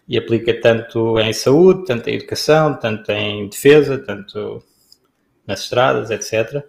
e 0.09 0.17
aplica 0.17 0.59
tanto 0.59 1.19
em 1.19 1.35
saúde, 1.35 1.85
tanto 1.85 2.09
em 2.09 2.15
educação, 2.15 2.79
tanto 2.79 3.13
em 3.13 3.47
defesa, 3.49 3.99
tanto 3.99 4.65
nas 5.51 5.63
estradas, 5.63 6.11
etc. 6.11 6.65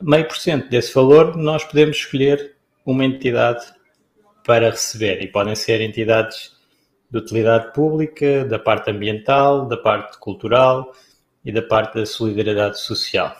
Meio 0.00 0.26
por 0.26 0.36
cento 0.36 0.68
desse 0.68 0.94
valor 0.94 1.36
nós 1.36 1.64
podemos 1.64 1.96
escolher 1.96 2.56
uma 2.84 3.04
entidade 3.04 3.64
para 4.44 4.70
receber 4.70 5.22
e 5.22 5.28
podem 5.28 5.54
ser 5.54 5.80
entidades 5.80 6.52
de 7.10 7.18
utilidade 7.18 7.72
pública, 7.72 8.44
da 8.44 8.58
parte 8.58 8.90
ambiental, 8.90 9.66
da 9.66 9.76
parte 9.76 10.18
cultural, 10.18 10.92
e 11.44 11.52
da 11.52 11.62
parte 11.62 11.94
da 11.98 12.06
solidariedade 12.06 12.80
social 12.80 13.36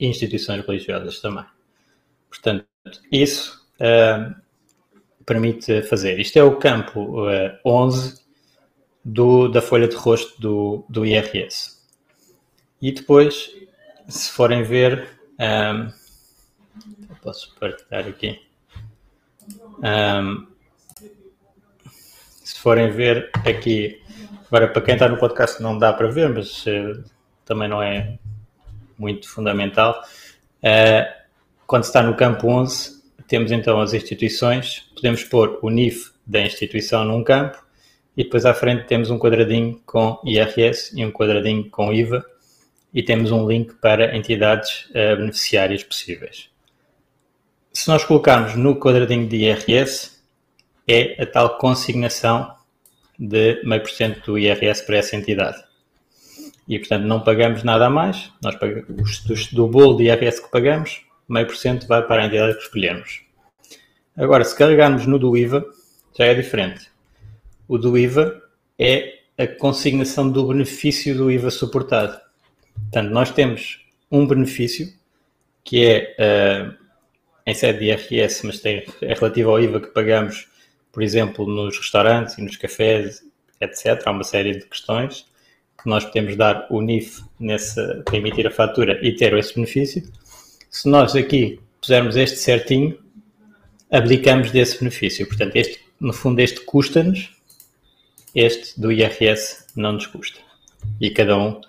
e 0.00 0.06
instituições 0.06 0.64
religiosas 0.64 1.20
também. 1.20 1.44
Portanto, 2.28 2.64
isso 3.12 3.66
uh, 3.74 4.34
permite 5.26 5.82
fazer. 5.82 6.18
Isto 6.18 6.38
é 6.38 6.42
o 6.42 6.56
campo 6.56 7.26
uh, 7.26 7.58
11 7.64 8.22
do, 9.04 9.48
da 9.48 9.60
folha 9.60 9.86
de 9.86 9.96
rosto 9.96 10.40
do, 10.40 10.86
do 10.88 11.04
IRS. 11.04 11.77
E 12.80 12.92
depois, 12.92 13.50
se 14.08 14.30
forem 14.30 14.62
ver, 14.62 15.08
um, 15.38 15.92
posso 17.22 17.54
partilhar 17.58 18.06
aqui. 18.06 18.40
Um, 19.78 20.46
se 22.44 22.58
forem 22.60 22.90
ver 22.90 23.30
aqui 23.44 24.00
Agora, 24.50 24.66
para 24.66 24.80
quem 24.80 24.94
está 24.94 25.06
no 25.06 25.18
podcast 25.18 25.62
não 25.62 25.78
dá 25.78 25.92
para 25.92 26.08
ver, 26.08 26.30
mas 26.30 26.64
uh, 26.64 27.04
também 27.44 27.68
não 27.68 27.82
é 27.82 28.18
muito 28.98 29.28
fundamental. 29.28 30.02
Uh, 30.62 31.06
quando 31.66 31.84
está 31.84 32.02
no 32.02 32.16
campo 32.16 32.48
11, 32.48 33.02
temos 33.26 33.52
então 33.52 33.78
as 33.78 33.92
instituições, 33.92 34.90
podemos 34.94 35.22
pôr 35.22 35.58
o 35.60 35.68
NIF 35.68 36.12
da 36.26 36.40
instituição 36.40 37.04
num 37.04 37.22
campo 37.22 37.62
e 38.16 38.24
depois 38.24 38.46
à 38.46 38.54
frente 38.54 38.86
temos 38.86 39.10
um 39.10 39.18
quadradinho 39.18 39.82
com 39.84 40.18
IRS 40.24 40.98
e 40.98 41.04
um 41.04 41.12
quadradinho 41.12 41.68
com 41.68 41.92
IVA 41.92 42.24
e 42.92 43.02
temos 43.02 43.30
um 43.30 43.46
link 43.46 43.74
para 43.74 44.16
entidades 44.16 44.86
uh, 44.90 45.16
beneficiárias 45.16 45.82
possíveis. 45.82 46.50
Se 47.72 47.88
nós 47.88 48.04
colocarmos 48.04 48.54
no 48.56 48.76
quadradinho 48.76 49.28
de 49.28 49.36
IRS, 49.36 50.18
é 50.86 51.22
a 51.22 51.26
tal 51.26 51.58
consignação 51.58 52.54
de 53.18 53.62
meio 53.64 53.82
por 53.82 53.90
cento 53.90 54.24
do 54.24 54.38
IRS 54.38 54.84
para 54.84 54.96
essa 54.96 55.16
entidade. 55.16 55.62
E, 56.66 56.78
portanto, 56.78 57.04
não 57.04 57.20
pagamos 57.20 57.62
nada 57.62 57.86
a 57.86 57.90
mais. 57.90 58.30
Nós 58.42 58.54
pagamos, 58.56 59.20
do, 59.20 59.34
do 59.56 59.68
bolo 59.68 59.96
de 59.96 60.04
IRS 60.04 60.42
que 60.42 60.50
pagamos, 60.50 61.02
meio 61.28 61.46
por 61.46 61.56
cento 61.56 61.86
vai 61.86 62.06
para 62.06 62.22
a 62.22 62.26
entidade 62.26 62.54
que 62.54 62.62
escolhemos. 62.62 63.22
Agora, 64.16 64.44
se 64.44 64.56
carregarmos 64.56 65.06
no 65.06 65.18
do 65.18 65.36
IVA, 65.36 65.64
já 66.18 66.26
é 66.26 66.34
diferente. 66.34 66.90
O 67.68 67.78
do 67.78 67.96
IVA 67.96 68.42
é 68.78 69.18
a 69.38 69.46
consignação 69.46 70.28
do 70.28 70.48
benefício 70.48 71.16
do 71.16 71.30
IVA 71.30 71.50
suportado. 71.50 72.27
Portanto, 72.84 73.10
nós 73.10 73.30
temos 73.30 73.80
um 74.10 74.26
benefício 74.26 74.92
que 75.64 75.84
é 75.84 76.16
uh, 76.18 76.74
em 77.46 77.54
sede 77.54 77.80
de 77.80 77.84
IRS, 77.86 78.46
mas 78.46 78.60
tem, 78.60 78.84
é 79.02 79.14
relativo 79.14 79.50
ao 79.50 79.60
IVA 79.60 79.80
que 79.80 79.88
pagamos 79.88 80.48
por 80.98 81.02
exemplo, 81.04 81.46
nos 81.46 81.78
restaurantes 81.78 82.36
e 82.38 82.42
nos 82.42 82.56
cafés, 82.56 83.22
etc. 83.60 84.02
Há 84.04 84.10
uma 84.10 84.24
série 84.24 84.58
de 84.58 84.66
questões 84.66 85.26
que 85.80 85.88
nós 85.88 86.04
podemos 86.04 86.34
dar 86.34 86.66
o 86.70 86.80
NIF 86.80 87.22
nessa, 87.38 88.02
para 88.04 88.16
emitir 88.16 88.46
a 88.48 88.50
fatura 88.50 88.98
e 89.00 89.14
ter 89.14 89.32
esse 89.34 89.54
benefício. 89.54 90.02
Se 90.68 90.88
nós 90.88 91.14
aqui 91.14 91.60
pusermos 91.80 92.16
este 92.16 92.38
certinho, 92.38 92.98
abdicamos 93.90 94.50
desse 94.50 94.80
benefício. 94.80 95.24
Portanto, 95.28 95.54
este, 95.54 95.78
no 96.00 96.12
fundo, 96.12 96.40
este 96.40 96.60
custa-nos, 96.62 97.30
este 98.34 98.80
do 98.80 98.90
IRS 98.90 99.66
não 99.76 99.92
nos 99.92 100.06
custa. 100.08 100.40
E 101.00 101.10
cada 101.10 101.38
um 101.38 101.60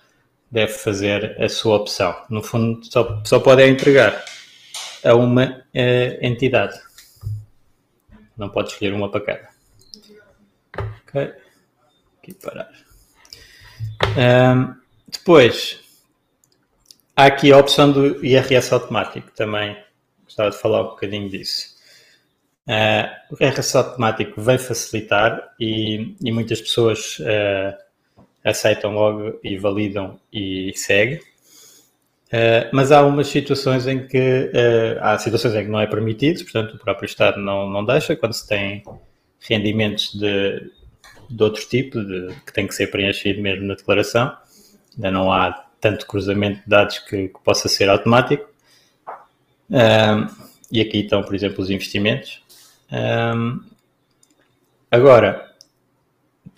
deve 0.52 0.74
fazer 0.74 1.42
a 1.42 1.48
sua 1.48 1.78
opção. 1.78 2.16
No 2.30 2.42
fundo, 2.42 2.84
só, 2.86 3.22
só 3.26 3.40
pode 3.40 3.64
entregar 3.68 4.24
a 5.04 5.16
uma 5.16 5.46
uh, 5.46 6.26
entidade. 6.26 6.80
Não 8.38 8.50
pode 8.50 8.70
escolher 8.70 8.94
uma 8.94 9.10
para 9.10 9.22
cada. 9.22 9.50
Ok. 11.04 11.34
Aqui 12.22 12.34
parar. 12.36 12.72
Um, 14.18 14.76
depois, 15.08 15.80
há 17.16 17.26
aqui 17.26 17.52
a 17.52 17.58
opção 17.58 17.92
do 17.92 18.26
IRS 18.26 18.74
automático. 18.74 19.30
Também 19.32 19.78
gostava 20.24 20.52
de 20.52 20.58
falar 20.58 20.82
um 20.82 20.90
bocadinho 20.90 21.30
disso. 21.30 21.78
Uh, 22.68 23.36
o 23.36 23.44
IRS 23.44 23.76
automático 23.76 24.42
vem 24.42 24.58
facilitar 24.58 25.54
e, 25.60 26.16
e 26.22 26.32
muitas 26.32 26.62
pessoas 26.62 27.20
uh, 27.20 27.89
aceitam 28.44 28.94
logo 28.94 29.40
e 29.44 29.58
validam 29.58 30.20
e 30.32 30.72
seguem. 30.76 31.20
Uh, 32.28 32.70
mas 32.72 32.92
há 32.92 33.04
umas 33.04 33.28
situações 33.28 33.88
em 33.88 34.06
que 34.06 34.52
uh, 34.54 35.00
há 35.02 35.18
situações 35.18 35.56
em 35.56 35.64
que 35.64 35.72
não 35.72 35.80
é 35.80 35.88
permitido, 35.88 36.44
portanto 36.44 36.76
o 36.76 36.78
próprio 36.78 37.08
Estado 37.08 37.40
não, 37.40 37.68
não 37.68 37.84
deixa, 37.84 38.16
quando 38.16 38.34
se 38.34 38.48
tem 38.48 38.84
rendimentos 39.40 40.14
de, 40.14 40.72
de 41.28 41.44
outro 41.44 41.68
tipo, 41.68 42.00
de, 42.00 42.28
que 42.46 42.54
tem 42.54 42.68
que 42.68 42.76
ser 42.76 42.92
preenchido 42.92 43.42
mesmo 43.42 43.66
na 43.66 43.74
declaração, 43.74 44.32
ainda 44.96 45.10
não 45.10 45.32
há 45.32 45.66
tanto 45.82 46.06
cruzamento 46.06 46.62
de 46.62 46.68
dados 46.68 47.00
que, 47.00 47.30
que 47.30 47.40
possa 47.44 47.68
ser 47.68 47.90
automático. 47.90 48.48
Uh, 49.72 50.30
e 50.72 50.82
aqui 50.82 51.00
estão, 51.00 51.24
por 51.24 51.34
exemplo, 51.34 51.64
os 51.64 51.72
investimentos. 51.72 52.44
agora, 54.92 55.49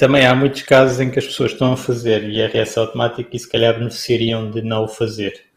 também 0.02 0.26
há 0.26 0.34
muitos 0.34 0.64
casos 0.64 1.00
em 1.00 1.12
que 1.12 1.20
as 1.20 1.28
pessoas 1.28 1.52
estão 1.52 1.74
a 1.74 1.78
fazer 1.78 2.24
IRS 2.24 2.80
automático 2.80 3.30
e 3.32 3.38
se 3.38 3.48
calhar 3.48 3.78
beneficiariam 3.78 4.50
de 4.50 4.64
não 4.64 4.86
o 4.86 4.88
fazer 4.88 5.52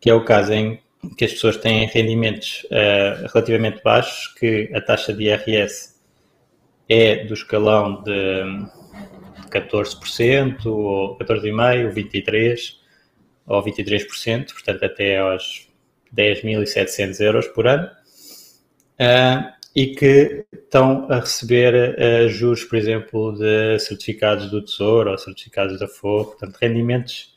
que 0.00 0.08
é 0.08 0.14
o 0.14 0.24
caso 0.24 0.54
em 0.54 0.80
que 1.18 1.26
as 1.26 1.32
pessoas 1.32 1.58
têm 1.58 1.84
rendimentos 1.84 2.64
uh, 2.70 3.26
relativamente 3.34 3.82
baixos, 3.82 4.28
que 4.38 4.70
a 4.74 4.80
taxa 4.80 5.12
de 5.12 5.24
IRS 5.24 5.94
é 6.88 7.24
do 7.24 7.34
escalão 7.34 8.02
de 8.02 8.12
14%, 9.50 10.64
ou 10.64 11.18
14,5%, 11.18 11.86
ou 11.86 11.92
23%, 11.92 12.72
ou 13.46 13.62
23%, 13.62 14.52
portanto 14.52 14.84
até 14.84 15.18
aos 15.18 15.68
10.700 16.16 17.20
euros 17.20 17.46
por 17.48 17.66
ano. 17.66 17.90
Uh, 18.98 19.55
e 19.76 19.88
que 19.88 20.46
estão 20.54 21.06
a 21.10 21.20
receber 21.20 21.98
uh, 21.98 22.28
juros, 22.30 22.64
por 22.64 22.76
exemplo, 22.78 23.32
de 23.32 23.78
certificados 23.78 24.50
do 24.50 24.62
Tesouro 24.62 25.10
ou 25.10 25.18
certificados 25.18 25.78
da 25.78 25.86
Forro, 25.86 26.24
portanto, 26.30 26.56
rendimentos 26.56 27.36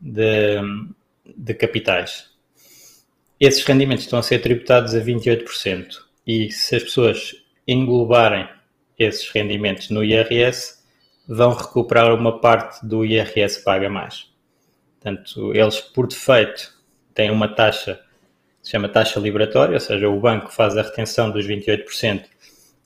de, 0.00 0.56
de 1.36 1.52
capitais. 1.52 2.30
Esses 3.38 3.62
rendimentos 3.64 4.04
estão 4.04 4.18
a 4.18 4.22
ser 4.22 4.38
tributados 4.38 4.94
a 4.94 5.00
28% 5.00 5.98
e 6.26 6.50
se 6.50 6.76
as 6.76 6.84
pessoas 6.84 7.34
englobarem 7.68 8.48
esses 8.98 9.28
rendimentos 9.28 9.90
no 9.90 10.02
IRS, 10.02 10.82
vão 11.28 11.52
recuperar 11.52 12.14
uma 12.14 12.40
parte 12.40 12.86
do 12.86 13.04
IRS 13.04 13.62
paga 13.62 13.90
mais. 13.90 14.32
Portanto, 15.00 15.54
eles, 15.54 15.80
por 15.80 16.06
defeito, 16.06 16.72
têm 17.12 17.30
uma 17.30 17.48
taxa 17.48 18.00
se 18.64 18.70
chama 18.70 18.88
taxa 18.88 19.20
liberatória, 19.20 19.74
ou 19.74 19.80
seja, 19.80 20.08
o 20.08 20.18
banco 20.18 20.50
faz 20.50 20.74
a 20.76 20.82
retenção 20.82 21.30
dos 21.30 21.46
28% 21.46 22.24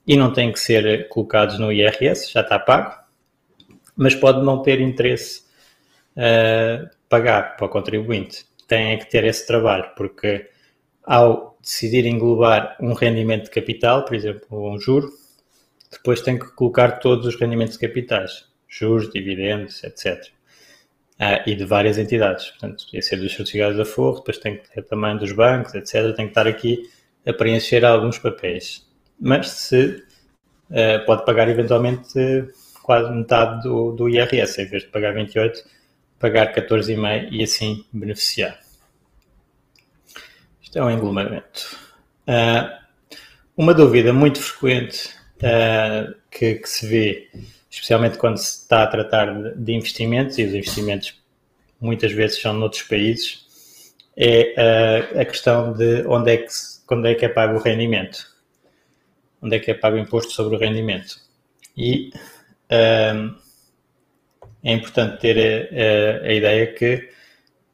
e 0.05 0.17
não 0.17 0.33
tem 0.33 0.51
que 0.51 0.59
ser 0.59 1.09
colocados 1.09 1.57
no 1.59 1.73
IRS, 1.73 2.33
já 2.33 2.41
está 2.41 2.59
pago, 2.59 2.93
mas 3.97 4.15
pode 4.15 4.45
não 4.45 4.61
ter 4.61 4.81
interesse 4.81 5.43
uh, 6.17 6.91
pagar 7.09 7.57
para 7.57 7.67
o 7.67 7.69
contribuinte. 7.69 8.45
Tem 8.67 8.99
que 8.99 9.09
ter 9.09 9.23
esse 9.25 9.47
trabalho, 9.47 9.89
porque 9.97 10.51
ao 11.05 11.57
decidir 11.63 12.07
englobar 12.07 12.77
um 12.81 12.93
rendimento 12.93 13.45
de 13.45 13.51
capital, 13.51 14.05
por 14.05 14.17
exemplo, 14.17 14.73
um 14.73 14.81
juro, 14.81 15.09
depois 15.93 16.21
tem 16.21 16.39
que 16.39 16.53
colocar 16.55 16.99
todos 16.99 17.25
os 17.27 17.39
rendimentos 17.39 17.79
de 17.79 17.87
capitais, 17.87 18.47
juros, 18.67 19.11
dividendos, 19.11 19.85
etc. 19.85 20.38
Ah, 21.19 21.43
e 21.47 21.57
de 21.57 21.65
várias 21.65 21.99
entidades. 21.99 22.47
Portanto, 22.51 22.85
podia 22.85 23.03
ser 23.03 23.17
dos 23.17 23.35
certificados 23.35 23.77
da 23.77 23.85
Forro, 23.85 24.19
depois 24.19 24.39
tem 24.39 24.57
que 24.57 24.71
ter 24.71 24.83
também 24.83 25.17
dos 25.17 25.33
bancos, 25.33 25.75
etc. 25.75 26.15
Tem 26.15 26.27
que 26.27 26.31
estar 26.31 26.47
aqui 26.47 26.89
a 27.27 27.33
preencher 27.33 27.85
alguns 27.85 28.19
papéis. 28.19 28.87
Mas 29.21 29.49
se 29.51 30.05
uh, 30.71 31.05
pode 31.07 31.25
pagar 31.25 31.49
eventualmente 31.49 32.49
quase 32.85 33.13
metade 33.13 33.65
do, 33.65 33.93
do 33.93 34.09
IRS, 34.09 34.63
em 34.63 34.67
vez 34.67 34.85
de 34.85 34.91
pagar 34.91 35.13
28, 35.13 35.63
pagar 36.21 36.55
14,5 36.55 37.29
e 37.33 37.43
assim 37.43 37.85
beneficiar. 37.93 38.59
Isto 40.63 40.79
é 40.79 40.85
um 40.85 40.91
englomeramento. 40.91 41.77
Uh, 42.29 42.79
uma 43.57 43.75
dúvida 43.75 44.13
muito 44.13 44.41
frequente 44.41 45.11
uh, 45.39 46.15
que, 46.31 46.55
que, 46.55 46.69
se 46.69 46.87
vê, 46.87 47.29
especialmente 47.79 48.19
quando 48.19 48.39
se 48.39 48.63
está 48.63 48.83
a 48.83 48.87
tratar 48.89 49.55
de, 49.55 49.73
investimentos, 49.73 50.37
e 50.37 50.45
os 50.45 50.53
investimentos 50.53 51.15
muitas 51.81 52.11
vezes 52.11 52.41
são 52.41 52.53
noutros 52.53 52.83
países, 52.83 53.47
é 54.17 55.13
uh, 55.15 55.21
a 55.21 55.25
questão 55.25 55.73
de 55.73 56.05
onde 56.09 56.33
é, 56.33 56.37
que, 56.39 56.49
onde 56.91 57.09
é 57.09 57.15
que 57.15 57.25
é 57.25 57.29
pago 57.29 57.57
o 57.57 57.63
rendimento. 57.63 58.27
Onde 59.41 59.57
é 59.57 59.59
que 59.61 59.71
é 59.71 59.75
pago 59.75 59.97
o 59.97 60.01
imposto 60.01 60.33
sobre 60.33 60.57
o 60.57 60.59
rendimento. 60.59 61.21
E 61.77 62.11
uh, 62.65 63.37
é 64.65 64.73
importante 64.73 65.21
ter 65.21 65.39
a, 65.39 66.25
a, 66.25 66.29
a, 66.29 66.33
ideia 66.33 66.67
que 66.67 67.09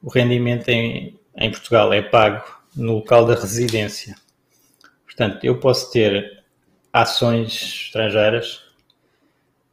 o 0.02 0.10
rendimento 0.10 0.68
em, 0.68 1.18
em 1.34 1.50
Portugal 1.50 1.90
é 1.94 2.02
pago 2.02 2.44
no 2.76 2.96
local 2.96 3.24
da 3.24 3.34
residência. 3.34 4.14
Portanto, 5.06 5.42
eu 5.44 5.58
posso 5.58 5.90
ter 5.90 6.44
ações 6.92 7.54
estrangeiras 7.86 8.63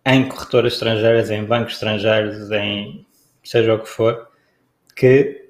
em 0.06 0.28
corretoras 0.28 0.74
estrangeiras, 0.74 1.30
em 1.30 1.44
bancos 1.44 1.74
estrangeiros, 1.74 2.52
em 2.52 3.06
seja 3.44 3.74
o 3.74 3.80
que 3.80 3.90
for, 3.90 4.30
que 4.96 5.50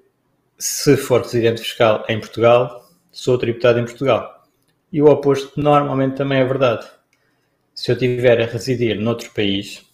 se 0.58 0.96
for 0.96 1.22
residente 1.22 1.62
fiscal 1.62 2.05
em 2.08 2.20
Portugal, 2.20 2.89
sou 3.12 3.38
tributado 3.38 3.79
em 3.79 3.86
Portugal. 3.86 4.46
E 4.91 5.01
o 5.01 5.08
oposto 5.08 5.60
normalmente 5.60 6.17
também 6.17 6.39
é 6.39 6.46
verdade. 6.46 6.88
Se 7.74 7.91
eu 7.91 7.98
tiver 7.98 8.41
a 8.41 8.46
residir 8.46 9.00
noutro 9.00 9.31
país, 9.31 9.86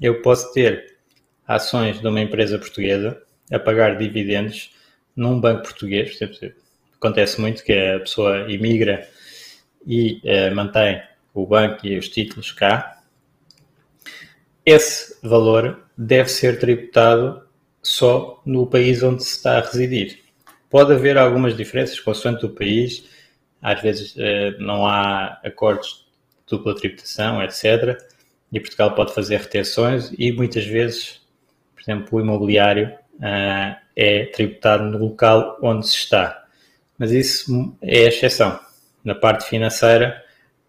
eu 0.00 0.20
posso 0.22 0.52
ter 0.52 0.98
ações 1.46 2.00
de 2.00 2.06
uma 2.06 2.20
empresa 2.20 2.58
portuguesa 2.58 3.20
a 3.50 3.58
pagar 3.58 3.96
dividendos 3.96 4.74
num 5.16 5.40
banco 5.40 5.62
português. 5.62 6.18
Acontece 6.94 7.40
muito 7.40 7.64
que 7.64 7.72
a 7.72 8.00
pessoa 8.00 8.50
imigra 8.50 9.08
e 9.86 10.20
uh, 10.24 10.54
mantém 10.54 11.02
o 11.32 11.46
banco 11.46 11.86
e 11.86 11.96
os 11.96 12.08
títulos 12.08 12.52
cá, 12.52 12.99
esse 14.70 15.16
valor 15.22 15.84
deve 15.96 16.28
ser 16.28 16.58
tributado 16.58 17.42
só 17.82 18.40
no 18.44 18.66
país 18.66 19.02
onde 19.02 19.22
se 19.24 19.30
está 19.30 19.58
a 19.58 19.60
residir. 19.60 20.20
Pode 20.68 20.92
haver 20.92 21.18
algumas 21.18 21.56
diferenças 21.56 21.98
consoante 21.98 22.46
o 22.46 22.50
país, 22.50 23.04
às 23.60 23.80
vezes 23.82 24.14
eh, 24.16 24.54
não 24.58 24.86
há 24.86 25.40
acordos 25.44 26.06
de 26.46 26.56
dupla 26.56 26.74
tributação, 26.74 27.42
etc. 27.42 28.00
E 28.52 28.60
Portugal 28.60 28.94
pode 28.94 29.14
fazer 29.14 29.38
retenções 29.38 30.12
e 30.18 30.32
muitas 30.32 30.64
vezes, 30.64 31.20
por 31.74 31.82
exemplo, 31.82 32.18
o 32.18 32.20
imobiliário 32.20 32.92
eh, 33.20 33.76
é 33.96 34.26
tributado 34.26 34.84
no 34.84 34.98
local 34.98 35.58
onde 35.62 35.86
se 35.88 35.96
está. 35.96 36.44
Mas 36.98 37.10
isso 37.12 37.76
é 37.82 38.04
exceção. 38.04 38.58
Na 39.02 39.14
parte 39.14 39.48
financeira, 39.48 40.22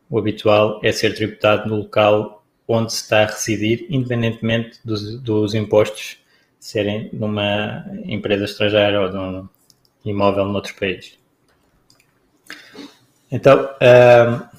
o 0.10 0.18
habitual 0.18 0.80
é 0.84 0.92
ser 0.92 1.14
tributado 1.14 1.70
no 1.70 1.76
local 1.76 2.41
onde 2.72 2.94
se 2.94 3.04
está 3.04 3.24
a 3.24 3.26
residir, 3.26 3.86
independentemente 3.90 4.80
dos, 4.84 5.20
dos 5.22 5.54
impostos 5.54 6.18
serem 6.60 7.10
numa 7.12 7.86
empresa 8.06 8.46
estrangeira 8.46 9.02
ou 9.02 9.10
de 9.10 9.18
um 9.18 9.50
imóvel 10.06 10.46
noutro 10.46 10.76
país. 10.76 11.18
Então, 13.32 13.70
um, 13.82 14.58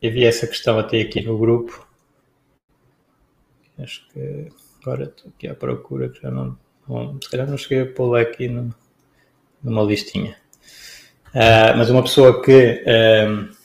eu 0.00 0.12
vi 0.12 0.24
essa 0.24 0.46
questão 0.46 0.78
até 0.78 1.00
aqui 1.00 1.20
no 1.22 1.38
grupo. 1.38 1.86
Acho 3.78 4.06
que 4.08 4.48
agora 4.82 5.04
estou 5.04 5.32
aqui 5.34 5.48
à 5.48 5.54
procura, 5.54 6.08
que 6.10 6.20
já 6.20 6.30
não, 6.30 6.56
não 6.86 7.18
se 7.20 7.30
calhar 7.30 7.48
não 7.48 7.56
cheguei 7.56 7.80
a 7.82 7.86
pô-la 7.86 8.20
aqui 8.20 8.46
no, 8.46 8.74
numa 9.62 9.82
listinha. 9.82 10.36
Uh, 11.28 11.76
mas 11.76 11.90
uma 11.90 12.02
pessoa 12.02 12.42
que 12.42 12.84
um, 12.86 13.59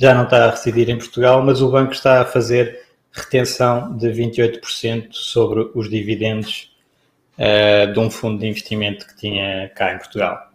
já 0.00 0.14
não 0.14 0.24
está 0.24 0.46
a 0.46 0.50
residir 0.50 0.88
em 0.88 0.96
Portugal, 0.96 1.42
mas 1.42 1.60
o 1.60 1.70
banco 1.70 1.92
está 1.92 2.22
a 2.22 2.24
fazer 2.24 2.80
retenção 3.12 3.94
de 3.98 4.08
28% 4.08 5.08
sobre 5.12 5.70
os 5.74 5.90
dividendos 5.90 6.74
uh, 7.36 7.92
de 7.92 8.00
um 8.00 8.10
fundo 8.10 8.40
de 8.40 8.46
investimento 8.46 9.06
que 9.06 9.14
tinha 9.14 9.68
cá 9.76 9.92
em 9.92 9.98
Portugal. 9.98 10.48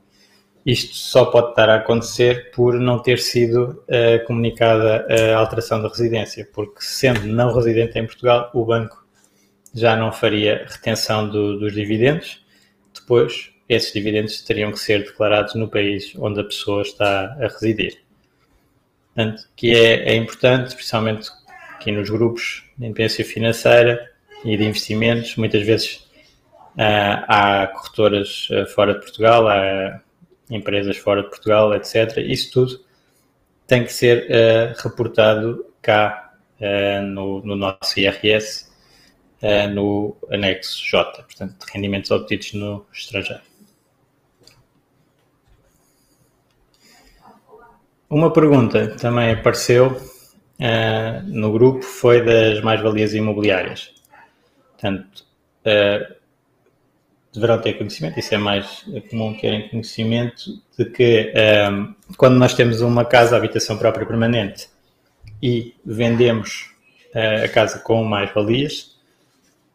Isto 0.65 0.95
só 0.95 1.25
pode 1.25 1.49
estar 1.49 1.69
a 1.69 1.75
acontecer 1.75 2.49
por 2.55 2.79
não 2.79 2.97
ter 2.97 3.19
sido 3.19 3.83
uh, 3.83 4.25
comunicada 4.25 5.05
a 5.07 5.37
alteração 5.37 5.79
da 5.79 5.89
residência, 5.89 6.49
porque 6.51 6.77
sendo 6.79 7.27
não 7.27 7.53
residente 7.53 7.99
em 7.99 8.05
Portugal, 8.07 8.49
o 8.51 8.65
banco 8.65 9.05
já 9.75 9.95
não 9.95 10.11
faria 10.11 10.65
retenção 10.67 11.29
do, 11.29 11.59
dos 11.59 11.71
dividendos. 11.71 12.43
Depois, 12.91 13.51
esses 13.69 13.93
dividendos 13.93 14.41
teriam 14.41 14.71
que 14.71 14.79
ser 14.79 15.03
declarados 15.03 15.53
no 15.53 15.67
país 15.67 16.13
onde 16.17 16.39
a 16.39 16.43
pessoa 16.43 16.81
está 16.81 17.37
a 17.39 17.47
residir. 17.47 18.04
Portanto, 19.15 19.47
que 19.55 19.73
é, 19.73 20.09
é 20.09 20.15
importante, 20.15 20.67
especialmente 20.67 21.29
aqui 21.73 21.89
nos 21.89 22.09
grupos 22.09 22.65
de 22.77 22.85
independência 22.85 23.23
financeira 23.23 24.11
e 24.43 24.57
de 24.57 24.65
investimentos, 24.65 25.37
muitas 25.37 25.65
vezes 25.65 26.05
uh, 26.75 27.23
há 27.25 27.67
corretoras 27.67 28.49
uh, 28.49 28.67
fora 28.67 28.93
de 28.93 28.99
Portugal, 28.99 29.47
há 29.47 30.01
empresas 30.49 30.97
fora 30.97 31.23
de 31.23 31.29
Portugal, 31.29 31.73
etc. 31.73 32.17
Isso 32.17 32.51
tudo 32.51 32.85
tem 33.65 33.85
que 33.85 33.93
ser 33.93 34.27
uh, 34.29 34.81
reportado 34.83 35.65
cá 35.81 36.23
no, 37.03 37.43
no, 37.43 37.55
nosso 37.55 37.99
IRS, 37.99 38.71
no 39.73 40.15
anexo 40.31 40.83
J, 40.89 41.21
portanto, 41.21 41.63
rendimentos 41.71 42.09
obtidos 42.11 42.53
no 42.53 42.87
estrangeiro. 42.93 43.43
Uma 48.09 48.31
pergunta 48.31 48.95
também 48.97 49.31
apareceu 49.31 49.87
uh, 49.87 51.23
no 51.25 51.51
grupo 51.51 51.81
foi 51.81 52.23
das 52.23 52.61
mais-valias 52.61 53.13
imobiliárias. 53.13 53.93
Portanto, 54.73 55.25
uh, 55.65 56.15
deverão 57.33 57.59
ter 57.59 57.73
conhecimento, 57.73 58.19
isso 58.19 58.33
é 58.33 58.37
mais 58.37 58.85
comum 59.09 59.33
terem 59.33 59.67
conhecimento, 59.69 60.61
de 60.77 60.85
que 60.85 61.31
eh, 61.35 61.69
quando 62.15 62.37
nós 62.37 62.53
temos 62.53 62.79
uma 62.79 63.03
casa, 63.03 63.35
habitação 63.35 63.77
própria 63.77 64.05
permanente, 64.05 64.69
e 65.43 65.75
vendemos 65.85 66.71
uh, 67.13 67.43
a 67.43 67.49
casa 67.49 67.79
com 67.79 68.01
mais-valias, 68.05 68.95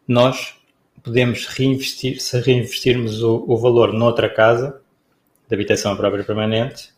nós 0.07 0.55
podemos 1.03 1.45
reinvestir, 1.45 2.19
se 2.19 2.39
reinvestirmos 2.39 3.21
o, 3.21 3.45
o 3.47 3.57
valor 3.57 3.93
noutra 3.93 4.27
casa, 4.27 4.81
de 5.47 5.53
habitação 5.53 5.95
própria 5.95 6.23
permanente, 6.23 6.91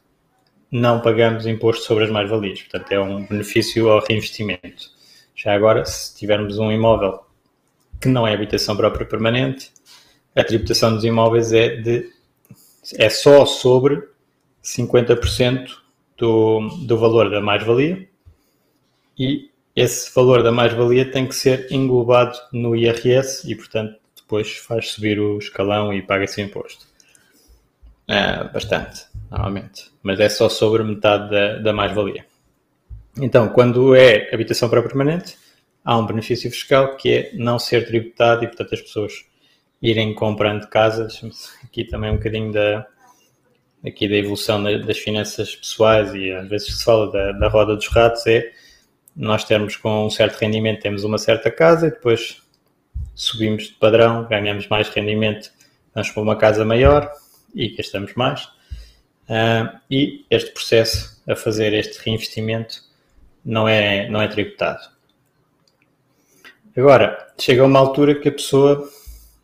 não 0.74 1.00
pagamos 1.00 1.46
imposto 1.46 1.84
sobre 1.86 2.06
as 2.06 2.10
mais-valias. 2.10 2.64
Portanto, 2.64 2.92
é 2.92 3.00
um 3.00 3.24
benefício 3.28 3.90
ao 3.90 4.04
reinvestimento. 4.04 4.90
Já 5.36 5.54
agora, 5.54 5.86
se 5.86 6.16
tivermos 6.16 6.58
um 6.58 6.72
imóvel 6.72 7.20
que 8.02 8.08
não 8.08 8.26
é 8.26 8.34
habitação 8.34 8.76
própria 8.76 9.06
permanente, 9.06 9.72
a 10.36 10.44
tributação 10.44 10.96
dos 10.96 11.04
imóveis 11.04 11.54
é, 11.54 11.76
de, 11.76 12.10
é 12.98 13.08
só 13.08 13.46
sobre 13.46 14.02
50% 14.64 15.68
do, 16.18 16.68
do 16.88 16.98
valor 16.98 17.30
da 17.30 17.40
mais-valia 17.40 18.10
e 19.18 19.52
esse 19.76 20.14
valor 20.14 20.42
da 20.42 20.52
mais-valia 20.52 21.10
tem 21.10 21.28
que 21.28 21.36
ser 21.36 21.72
englobado 21.72 22.36
no 22.52 22.76
IRS 22.76 23.48
e, 23.50 23.56
portanto, 23.56 23.96
depois 24.16 24.58
faz 24.58 24.90
subir 24.90 25.20
o 25.20 25.38
escalão 25.38 25.94
e 25.94 26.02
paga-se 26.02 26.42
imposto. 26.42 26.88
É, 28.08 28.44
bastante, 28.46 29.06
normalmente. 29.34 29.92
Mas 30.04 30.20
é 30.20 30.30
só 30.30 30.48
sobre 30.48 30.84
metade 30.84 31.30
da, 31.32 31.58
da 31.58 31.74
mais-valia. 31.74 32.26
Então, 33.18 33.50
quando 33.50 33.96
é 33.96 34.34
habitação 34.34 34.70
para 34.70 34.82
permanente, 34.82 35.36
há 35.84 35.98
um 35.98 36.06
benefício 36.06 36.50
fiscal 36.52 36.96
que 36.96 37.14
é 37.14 37.32
não 37.34 37.58
ser 37.58 37.86
tributado 37.86 38.44
e, 38.44 38.48
portanto, 38.48 38.74
as 38.74 38.82
pessoas 38.82 39.26
irem 39.82 40.14
comprando 40.14 40.68
casas. 40.68 41.22
Aqui 41.64 41.84
também 41.84 42.12
um 42.12 42.16
bocadinho 42.18 42.52
da, 42.52 42.88
aqui 43.86 44.08
da 44.08 44.16
evolução 44.16 44.64
das 44.64 44.98
finanças 44.98 45.56
pessoais 45.56 46.14
e 46.14 46.32
às 46.32 46.48
vezes 46.48 46.78
se 46.78 46.84
fala 46.84 47.12
da, 47.12 47.32
da 47.34 47.48
roda 47.50 47.76
dos 47.76 47.88
ratos 47.88 48.26
é 48.28 48.52
nós 49.16 49.44
termos 49.44 49.76
com 49.76 50.08
um 50.08 50.10
certo 50.10 50.40
rendimento, 50.40 50.82
temos 50.82 51.04
uma 51.04 51.20
certa 51.20 51.52
casa 51.52 51.88
e 51.88 51.92
depois 51.92 52.42
subimos 53.14 53.66
de 53.66 53.74
padrão, 53.74 54.28
ganhamos 54.28 54.68
mais 54.68 54.90
rendimento, 54.90 55.52
vamos 55.94 56.10
para 56.10 56.24
uma 56.24 56.36
casa 56.36 56.66
maior 56.66 57.12
e 57.54 57.76
gastamos 57.76 58.16
mais. 58.16 58.50
Uh, 59.30 59.80
e 59.90 60.26
este 60.30 60.52
processo 60.52 61.22
a 61.28 61.36
fazer 61.36 61.74
este 61.74 61.98
reinvestimento 62.04 62.82
não 63.44 63.68
é, 63.68 64.10
não 64.10 64.22
é 64.22 64.28
tributado. 64.28 64.82
Agora, 66.76 67.34
chega 67.40 67.64
uma 67.64 67.80
altura 67.80 68.16
que 68.16 68.30
a 68.30 68.32
pessoa 68.32 68.90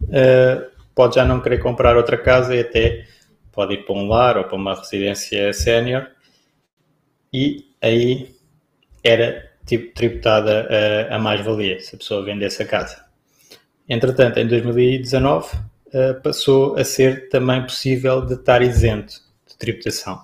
uh, 0.03 0.71
pode 0.93 1.15
já 1.15 1.23
não 1.23 1.39
querer 1.39 1.59
comprar 1.59 1.95
outra 1.95 2.17
casa 2.17 2.55
e 2.55 2.59
até 2.59 3.05
pode 3.51 3.75
ir 3.75 3.85
para 3.85 3.95
um 3.95 4.07
lar 4.07 4.37
ou 4.37 4.43
para 4.43 4.55
uma 4.55 4.75
residência 4.75 5.53
sénior 5.53 6.07
e 7.31 7.67
aí 7.81 8.35
era 9.03 9.49
tipo 9.65 9.93
tributada 9.93 10.67
a, 11.09 11.15
a 11.15 11.19
mais-valia 11.19 11.79
se 11.79 11.95
a 11.95 11.97
pessoa 11.97 12.23
vendesse 12.23 12.63
a 12.63 12.65
casa. 12.65 13.05
Entretanto, 13.87 14.39
em 14.39 14.47
2019 14.47 15.55
uh, 15.55 15.59
eh, 15.93 16.13
passou 16.13 16.75
a 16.75 16.83
ser 16.83 17.29
também 17.29 17.61
possível 17.63 18.25
de 18.25 18.33
estar 18.33 18.61
isento 18.61 19.28
tributação. 19.59 20.19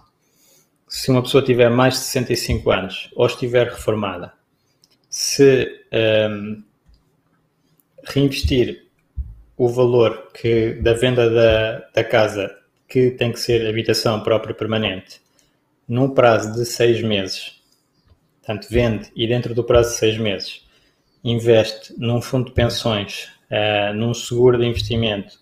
Se 0.88 1.12
uma 1.12 1.22
pessoa 1.22 1.44
tiver 1.44 1.70
mais 1.70 1.96
de 1.96 2.00
65 2.00 2.72
anos 2.72 3.12
ou 3.16 3.28
estiver 3.28 3.68
reformada, 3.68 4.34
se 5.10 5.86
um, 6.32 6.64
reinvestir 8.04 8.86
o 9.58 9.68
valor 9.68 10.32
que, 10.34 10.74
da 10.76 10.94
venda 10.94 11.30
da, 11.30 11.80
da 11.94 12.04
casa 12.04 12.56
que 12.88 13.12
tem 13.12 13.32
que 13.32 13.40
ser 13.40 13.68
habitação 13.68 14.22
própria 14.22 14.54
permanente 14.54 15.22
num 15.88 16.10
prazo 16.10 16.54
de 16.54 16.66
seis 16.66 17.02
meses, 17.02 17.62
portanto, 18.42 18.68
vende 18.70 19.12
e 19.16 19.28
dentro 19.28 19.54
do 19.54 19.64
prazo 19.64 19.92
de 19.92 19.98
seis 19.98 20.18
meses 20.18 20.66
investe 21.24 21.94
num 21.98 22.22
fundo 22.22 22.46
de 22.46 22.52
pensões, 22.52 23.30
uh, 23.50 23.94
num 23.94 24.14
seguro 24.14 24.58
de 24.58 24.66
investimento 24.66 25.40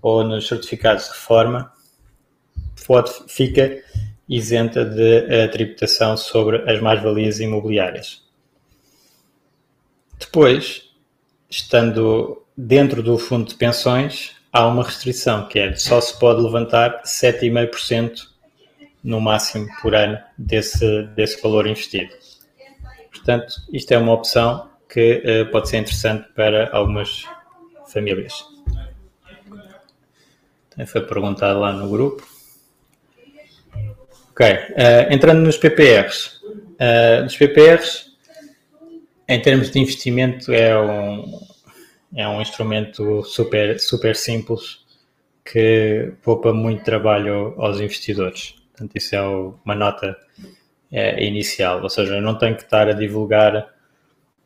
ou 0.00 0.24
nos 0.24 0.48
certificados 0.48 1.04
de 1.04 1.10
reforma, 1.10 1.72
pode, 2.84 3.12
fica 3.28 3.82
isenta 4.28 4.84
de 4.84 5.18
uh, 5.18 5.50
tributação 5.50 6.16
sobre 6.16 6.70
as 6.70 6.80
mais-valias 6.80 7.40
imobiliárias. 7.40 8.22
Depois, 10.18 10.90
estando 11.50 12.42
dentro 12.56 13.02
do 13.02 13.18
fundo 13.18 13.48
de 13.48 13.54
pensões, 13.54 14.36
há 14.52 14.66
uma 14.66 14.84
restrição, 14.84 15.48
que 15.48 15.58
é 15.58 15.74
só 15.74 16.00
se 16.00 16.18
pode 16.18 16.40
levantar 16.40 17.02
7,5% 17.02 18.28
no 19.02 19.20
máximo 19.20 19.66
por 19.80 19.94
ano 19.94 20.18
desse, 20.38 21.02
desse 21.14 21.42
valor 21.42 21.66
investido. 21.66 22.12
Portanto, 23.10 23.54
isto 23.72 23.92
é 23.92 23.98
uma 23.98 24.12
opção 24.12 24.70
que 24.88 25.22
uh, 25.24 25.50
pode 25.50 25.68
ser 25.68 25.78
interessante 25.78 26.28
para 26.34 26.70
algumas 26.72 27.24
famílias. 27.88 28.44
Também 30.70 30.86
foi 30.86 31.02
perguntado 31.02 31.60
lá 31.60 31.72
no 31.72 31.88
grupo. 31.88 32.31
Ok, 34.42 34.54
uh, 34.54 35.12
entrando 35.14 35.40
nos 35.42 35.56
PPRs. 35.56 36.40
Uh, 36.42 37.22
nos 37.22 37.36
PPRs, 37.36 38.06
em 39.28 39.40
termos 39.40 39.70
de 39.70 39.78
investimento, 39.78 40.52
é 40.52 40.76
um, 40.76 41.40
é 42.16 42.26
um 42.26 42.42
instrumento 42.42 43.22
super, 43.22 43.78
super 43.78 44.16
simples 44.16 44.80
que 45.44 46.12
poupa 46.24 46.52
muito 46.52 46.82
trabalho 46.82 47.54
aos 47.56 47.80
investidores. 47.80 48.56
Portanto, 48.72 48.96
isso 48.96 49.14
é 49.14 49.22
uma 49.22 49.76
nota 49.76 50.16
é, 50.90 51.24
inicial, 51.24 51.80
ou 51.80 51.88
seja, 51.88 52.16
eu 52.16 52.20
não 52.20 52.36
tenho 52.36 52.56
que 52.56 52.64
estar 52.64 52.88
a 52.88 52.92
divulgar 52.94 53.72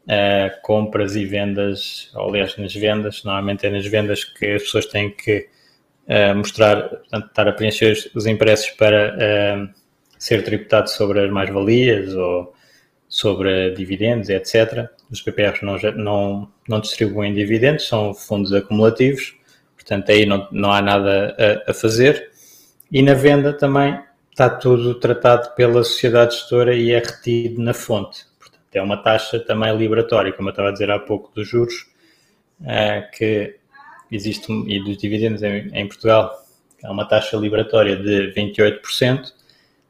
é, 0.06 0.58
compras 0.62 1.16
e 1.16 1.24
vendas, 1.24 2.10
ou 2.14 2.28
aliás, 2.28 2.54
nas 2.58 2.74
vendas, 2.74 3.24
normalmente 3.24 3.66
é 3.66 3.70
nas 3.70 3.86
vendas 3.86 4.24
que 4.24 4.44
as 4.44 4.64
pessoas 4.64 4.84
têm 4.84 5.10
que 5.10 5.48
é, 6.06 6.34
mostrar, 6.34 6.86
portanto, 6.90 7.28
estar 7.28 7.48
a 7.48 7.52
preencher 7.52 8.10
os 8.14 8.26
impressos 8.26 8.68
para 8.72 9.16
é, 9.18 9.68
ser 10.18 10.42
tributado 10.44 10.90
sobre 10.90 11.20
as 11.20 11.30
mais-valias 11.30 12.14
ou 12.14 12.54
sobre 13.08 13.70
dividendos, 13.70 14.28
etc. 14.28 14.88
Os 15.10 15.22
PPRs 15.22 15.62
não, 15.62 15.76
não, 15.96 16.48
não 16.68 16.80
distribuem 16.80 17.34
dividendos, 17.34 17.86
são 17.86 18.12
fundos 18.12 18.52
acumulativos, 18.52 19.34
portanto 19.74 20.10
aí 20.10 20.26
não, 20.26 20.48
não 20.50 20.72
há 20.72 20.82
nada 20.82 21.36
a, 21.66 21.70
a 21.70 21.74
fazer. 21.74 22.30
E 22.90 23.02
na 23.02 23.14
venda 23.14 23.52
também 23.52 23.98
está 24.30 24.50
tudo 24.50 24.94
tratado 24.96 25.54
pela 25.54 25.82
sociedade 25.82 26.34
gestora 26.34 26.74
e 26.74 26.92
é 26.92 26.98
retido 26.98 27.60
na 27.62 27.72
fonte. 27.72 28.24
Portanto, 28.38 28.62
é 28.74 28.82
uma 28.82 28.98
taxa 28.98 29.40
também 29.40 29.74
liberatória, 29.76 30.32
como 30.32 30.48
eu 30.48 30.50
estava 30.50 30.68
a 30.68 30.72
dizer 30.72 30.90
há 30.90 30.98
pouco, 30.98 31.32
dos 31.34 31.48
juros, 31.48 31.86
uh, 32.60 33.10
que 33.16 33.56
existe, 34.12 34.52
e 34.52 34.84
dos 34.84 34.98
dividendos 34.98 35.42
em, 35.42 35.70
em 35.72 35.88
Portugal, 35.88 36.44
há 36.84 36.92
uma 36.92 37.08
taxa 37.08 37.36
liberatória 37.36 37.96
de 37.96 38.32
28%. 38.34 39.32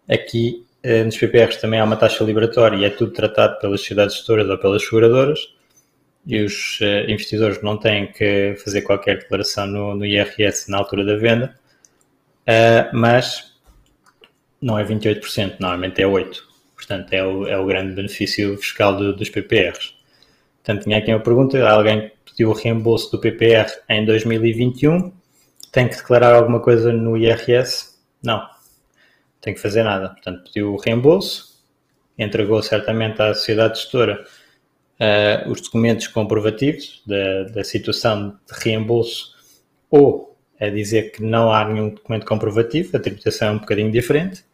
Aqui 0.09 0.65
eh, 0.83 1.05
nos 1.05 1.17
PPRs 1.17 1.61
também 1.61 1.81
há 1.81 1.85
uma 1.85 1.97
taxa 1.97 2.23
liberatória 2.25 2.77
e 2.77 2.85
é 2.85 2.91
tudo 2.91 3.13
tratado 3.13 3.59
pelas 3.59 3.81
sociedades 3.81 4.17
gestoras 4.17 4.49
ou 4.49 4.59
pelas 4.59 4.83
seguradoras 4.83 5.57
e 6.27 6.43
os 6.43 6.81
uh, 6.81 7.09
investidores 7.09 7.63
não 7.63 7.77
têm 7.77 8.11
que 8.11 8.57
fazer 8.65 8.83
qualquer 8.83 9.19
declaração 9.19 9.67
no, 9.67 9.95
no 9.95 10.05
IRS 10.05 10.69
na 10.69 10.79
altura 10.79 11.05
da 11.05 11.17
venda, 11.17 11.57
uh, 12.43 12.97
mas 12.97 13.55
não 14.61 14.79
é 14.79 14.85
28%, 14.85 15.57
normalmente 15.61 16.03
é 16.03 16.05
8%. 16.05 16.47
Portanto, 16.75 17.13
é 17.13 17.25
o, 17.25 17.47
é 17.47 17.59
o 17.59 17.65
grande 17.65 17.95
benefício 17.95 18.57
fiscal 18.59 18.97
do, 18.97 19.15
dos 19.15 19.31
PPRs. 19.31 19.95
Portanto, 20.63 20.85
tinha 20.85 20.99
aqui 20.99 21.11
uma 21.11 21.21
pergunta: 21.21 21.67
alguém 21.67 22.13
pediu 22.25 22.51
o 22.51 22.53
reembolso 22.53 23.11
do 23.13 23.19
PPR 23.19 23.67
em 23.89 24.05
2021, 24.05 25.13
tem 25.73 25.89
que 25.89 25.97
declarar 25.97 26.35
alguma 26.35 26.61
coisa 26.61 26.93
no 26.93 27.17
IRS? 27.17 27.97
Não, 28.23 28.47
tem 29.47 29.55
que 29.55 29.61
fazer 29.61 29.85
nada. 29.85 30.09
Portanto, 30.09 30.43
pediu 30.43 30.75
o 30.75 30.77
reembolso, 30.77 31.63
entregou 32.19 32.61
certamente 32.65 33.23
à 33.23 33.33
sociedade 33.33 33.79
gestora 33.79 34.25
uh, 34.99 35.49
os 35.49 35.61
documentos 35.61 36.09
comprovativos 36.09 37.01
da, 37.07 37.45
da 37.45 37.63
situação 37.63 38.31
de 38.31 38.65
reembolso 38.65 39.37
ou 39.89 40.37
a 40.61 40.69
dizer 40.69 41.13
que 41.13 41.23
não 41.23 41.53
há 41.53 41.65
nenhum 41.65 41.91
documento 41.91 42.27
comprovativo, 42.27 42.97
a 42.97 42.99
tributação 42.99 43.49
é 43.49 43.51
um 43.53 43.59
bocadinho 43.59 43.93
diferente. 43.93 44.45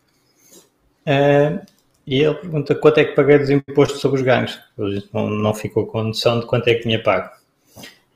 Uh, 1.07 1.65
e 2.07 2.23
ele 2.23 2.35
pergunta 2.35 2.75
quanto 2.75 2.99
é 2.99 3.05
que 3.07 3.15
paguei 3.15 3.39
dos 3.39 3.49
impostos 3.49 3.99
sobre 3.99 4.21
os 4.21 4.27
ganhos. 4.27 4.61
Ele 4.77 5.03
não, 5.11 5.31
não 5.31 5.55
ficou 5.55 5.87
com 5.87 6.03
noção 6.03 6.39
de 6.39 6.47
quanto 6.47 6.69
é 6.69 6.75
que 6.75 6.83
tinha 6.83 7.03
pago. 7.03 7.31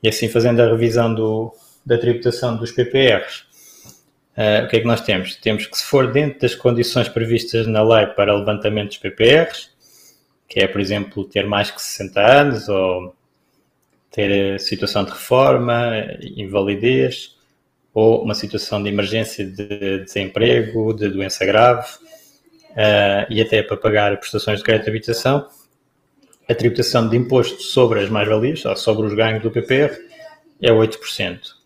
E 0.03 0.09
assim, 0.09 0.29
fazendo 0.29 0.61
a 0.61 0.67
revisão 0.67 1.11
do, 1.11 1.51
da 1.83 1.97
tributação 1.97 2.55
dos 2.55 2.71
PPRs, 2.71 3.46
Uh, 4.37 4.65
o 4.65 4.67
que 4.67 4.75
é 4.75 4.79
que 4.81 4.85
nós 4.85 5.01
temos? 5.01 5.35
Temos 5.37 5.65
que, 5.65 5.75
se 5.75 5.83
for 5.83 6.11
dentro 6.11 6.41
das 6.41 6.53
condições 6.53 7.09
previstas 7.09 7.65
na 7.65 7.81
lei 7.81 8.05
para 8.05 8.35
levantamento 8.35 8.89
dos 8.89 8.97
PPRs, 8.97 9.71
que 10.47 10.59
é, 10.59 10.67
por 10.67 10.79
exemplo, 10.79 11.25
ter 11.25 11.47
mais 11.47 11.71
que 11.71 11.81
60 11.81 12.21
anos 12.21 12.69
ou 12.69 13.15
ter 14.11 14.59
situação 14.59 15.03
de 15.03 15.11
reforma, 15.11 15.91
invalidez, 16.35 17.35
ou 17.93 18.23
uma 18.23 18.35
situação 18.35 18.81
de 18.81 18.89
emergência 18.89 19.43
de 19.43 20.03
desemprego, 20.03 20.93
de 20.93 21.09
doença 21.09 21.43
grave, 21.43 21.87
uh, 22.73 23.25
e 23.31 23.41
até 23.41 23.63
para 23.63 23.75
pagar 23.75 24.15
prestações 24.17 24.59
de 24.59 24.63
crédito 24.63 24.83
de 24.83 24.91
habitação, 24.91 25.47
a 26.47 26.53
tributação 26.53 27.09
de 27.09 27.17
imposto 27.17 27.59
sobre 27.63 28.01
as 28.01 28.09
mais-valias, 28.09 28.63
ou 28.65 28.75
sobre 28.75 29.07
os 29.07 29.15
ganhos 29.15 29.41
do 29.41 29.49
PPR, 29.49 29.97
é 30.61 30.69
8%. 30.71 31.56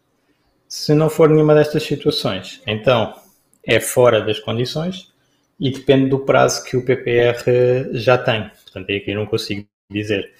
Se 0.71 0.93
não 0.93 1.09
for 1.09 1.29
nenhuma 1.29 1.53
destas 1.53 1.83
situações, 1.83 2.61
então 2.65 3.13
é 3.61 3.77
fora 3.81 4.21
das 4.21 4.39
condições 4.39 5.11
e 5.59 5.69
depende 5.69 6.09
do 6.09 6.19
prazo 6.19 6.63
que 6.63 6.77
o 6.77 6.85
PPR 6.85 7.89
já 7.91 8.17
tem. 8.17 8.49
Portanto, 8.63 8.89
é 8.89 8.95
aqui 8.95 9.13
não 9.13 9.25
consigo 9.25 9.67
dizer. 9.89 10.31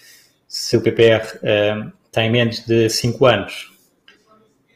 Se 0.48 0.78
o 0.78 0.82
PPR 0.82 1.22
uh, 1.26 1.40
eh, 1.44 1.92
tem 2.14 2.32
menos 2.32 2.66
de 2.66 2.88
5 2.88 3.26
anos, 3.26 3.74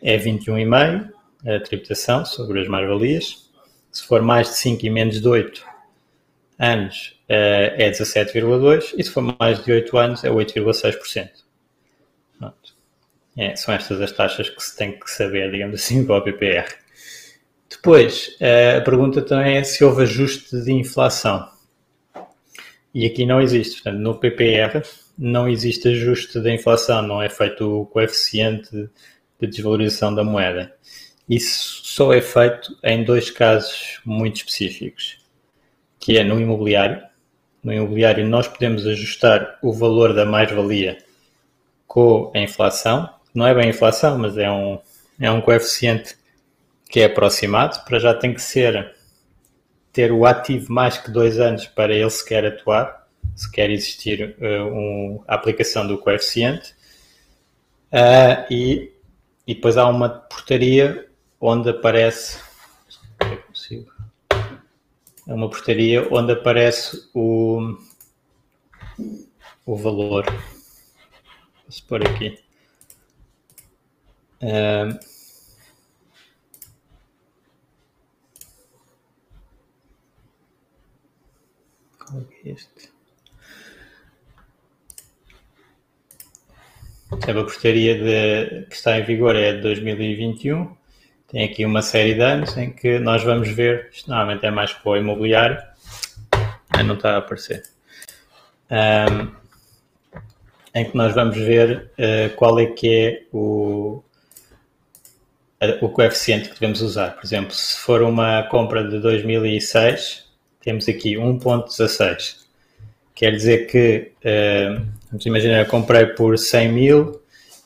é 0.03 0.17
21,5 0.17 1.09
a 1.47 1.59
tributação 1.61 2.25
sobre 2.25 2.59
as 2.59 2.67
mais-valias. 2.67 3.49
Se 3.93 4.03
for 4.03 4.21
mais 4.21 4.49
de 4.49 4.55
5 4.55 4.85
e 4.85 4.89
menos 4.89 5.21
de 5.21 5.27
8, 5.29 5.65
anos 6.59 7.17
é 7.29 7.89
17,2% 7.91 8.95
e 8.97 9.03
se 9.05 9.09
for 9.09 9.21
mais 9.39 9.63
de 9.63 9.71
8 9.71 9.97
anos 9.97 10.23
é 10.25 10.29
8,6%. 10.29 11.44
É, 13.37 13.55
são 13.55 13.73
estas 13.73 14.01
as 14.01 14.11
taxas 14.11 14.49
que 14.49 14.63
se 14.63 14.75
tem 14.77 14.97
que 14.97 15.09
saber, 15.09 15.51
digamos 15.51 15.81
assim, 15.81 16.05
para 16.05 16.17
o 16.17 16.21
PPR. 16.21 16.67
Depois, 17.69 18.37
a 18.77 18.81
pergunta 18.81 19.21
também 19.21 19.57
é 19.57 19.63
se 19.63 19.83
houve 19.83 20.03
ajuste 20.03 20.61
de 20.61 20.71
inflação. 20.71 21.49
E 22.93 23.05
aqui 23.05 23.25
não 23.25 23.41
existe. 23.41 23.81
Portanto, 23.81 24.01
no 24.01 24.15
PPR 24.15 24.81
não 25.17 25.47
existe 25.47 25.89
ajuste 25.89 26.39
da 26.39 26.53
inflação, 26.53 27.01
não 27.01 27.21
é 27.21 27.29
feito 27.29 27.81
o 27.81 27.85
coeficiente 27.85 28.89
de 29.39 29.47
desvalorização 29.47 30.15
da 30.15 30.23
moeda. 30.23 30.73
Isso 31.27 31.81
só 31.83 32.13
é 32.13 32.21
feito 32.21 32.77
em 32.83 33.03
dois 33.03 33.31
casos 33.31 33.99
muito 34.05 34.37
específicos, 34.37 35.17
que 35.99 36.17
é 36.17 36.23
no 36.23 36.39
imobiliário. 36.39 37.03
No 37.63 37.73
imobiliário 37.73 38.27
nós 38.27 38.47
podemos 38.47 38.85
ajustar 38.85 39.57
o 39.61 39.73
valor 39.73 40.13
da 40.13 40.25
mais-valia 40.25 40.97
com 41.87 42.31
a 42.35 42.39
inflação. 42.39 43.09
Não 43.35 43.45
é 43.45 43.53
bem 43.53 43.69
inflação, 43.69 44.17
mas 44.17 44.37
é 44.37 44.49
um, 44.49 44.79
é 45.19 45.29
um 45.29 45.41
coeficiente 45.41 46.15
que 46.89 47.01
é 47.01 47.05
aproximado. 47.05 47.83
Para 47.83 47.99
já 47.99 48.13
tem 48.13 48.33
que 48.33 48.41
ser 48.41 48.95
ter 49.91 50.11
o 50.13 50.25
ativo 50.25 50.71
mais 50.71 50.97
que 50.97 51.11
dois 51.11 51.37
anos 51.37 51.65
para 51.67 51.93
ele 51.93 52.09
sequer 52.09 52.45
atuar, 52.45 53.07
se 53.35 53.51
quer 53.51 53.69
existir 53.69 54.37
uh, 54.39 54.73
um, 54.73 55.23
a 55.27 55.35
aplicação 55.35 55.85
do 55.85 55.97
coeficiente. 55.97 56.73
Uh, 57.91 58.45
e, 58.49 58.91
e 59.45 59.53
depois 59.53 59.75
há 59.75 59.85
uma 59.87 60.07
portaria 60.07 61.09
onde 61.39 61.69
aparece. 61.69 62.39
É. 63.19 63.45
É 65.27 65.33
uma 65.33 65.49
portaria 65.49 66.07
onde 66.11 66.31
aparece 66.31 67.09
o, 67.13 67.77
o 69.65 69.75
valor. 69.75 70.25
Vou 71.67 71.81
pôr 71.87 72.07
aqui. 72.07 72.44
Uh, 74.41 74.99
qual 81.97 82.21
é 82.21 82.49
este? 82.49 82.93
A 87.11 87.33
portaria 87.33 87.95
de, 87.95 88.65
que 88.67 88.75
está 88.75 88.99
em 88.99 89.03
vigor 89.03 89.35
é 89.35 89.53
de 89.53 89.61
2021 89.61 90.75
tem 91.27 91.43
aqui 91.43 91.65
uma 91.65 91.81
série 91.81 92.13
de 92.13 92.21
anos 92.21 92.55
em 92.55 92.71
que 92.71 92.97
nós 92.97 93.21
vamos 93.21 93.49
ver, 93.49 93.89
isto 93.91 94.09
normalmente 94.09 94.45
é 94.45 94.51
mais 94.51 94.71
para 94.71 94.91
o 94.91 94.95
imobiliário, 94.95 95.61
não 96.85 96.95
está 96.95 97.15
a 97.15 97.17
aparecer, 97.17 97.63
um, 98.71 99.31
em 100.73 100.85
que 100.85 100.95
nós 100.95 101.13
vamos 101.13 101.35
ver 101.35 101.91
uh, 101.99 102.35
qual 102.37 102.57
é 102.57 102.67
que 102.67 102.89
é 102.89 103.23
o, 103.33 104.01
o 105.81 105.89
coeficiente 105.89 106.49
que 106.49 106.55
devemos 106.55 106.81
usar. 106.81 107.15
Por 107.15 107.25
exemplo, 107.25 107.53
se 107.53 107.77
for 107.77 108.01
uma 108.01 108.43
compra 108.43 108.83
de 108.83 108.99
2006, 108.99 110.25
temos 110.61 110.87
aqui 110.87 111.15
1.16. 111.15 112.45
Quer 113.13 113.31
dizer 113.31 113.67
que, 113.67 114.11
uh, 114.25 114.85
vamos 115.09 115.25
imaginar, 115.25 115.59
eu 115.59 115.65
comprei 115.65 116.05
por 116.07 116.37
100 116.37 116.71
mil 116.71 117.21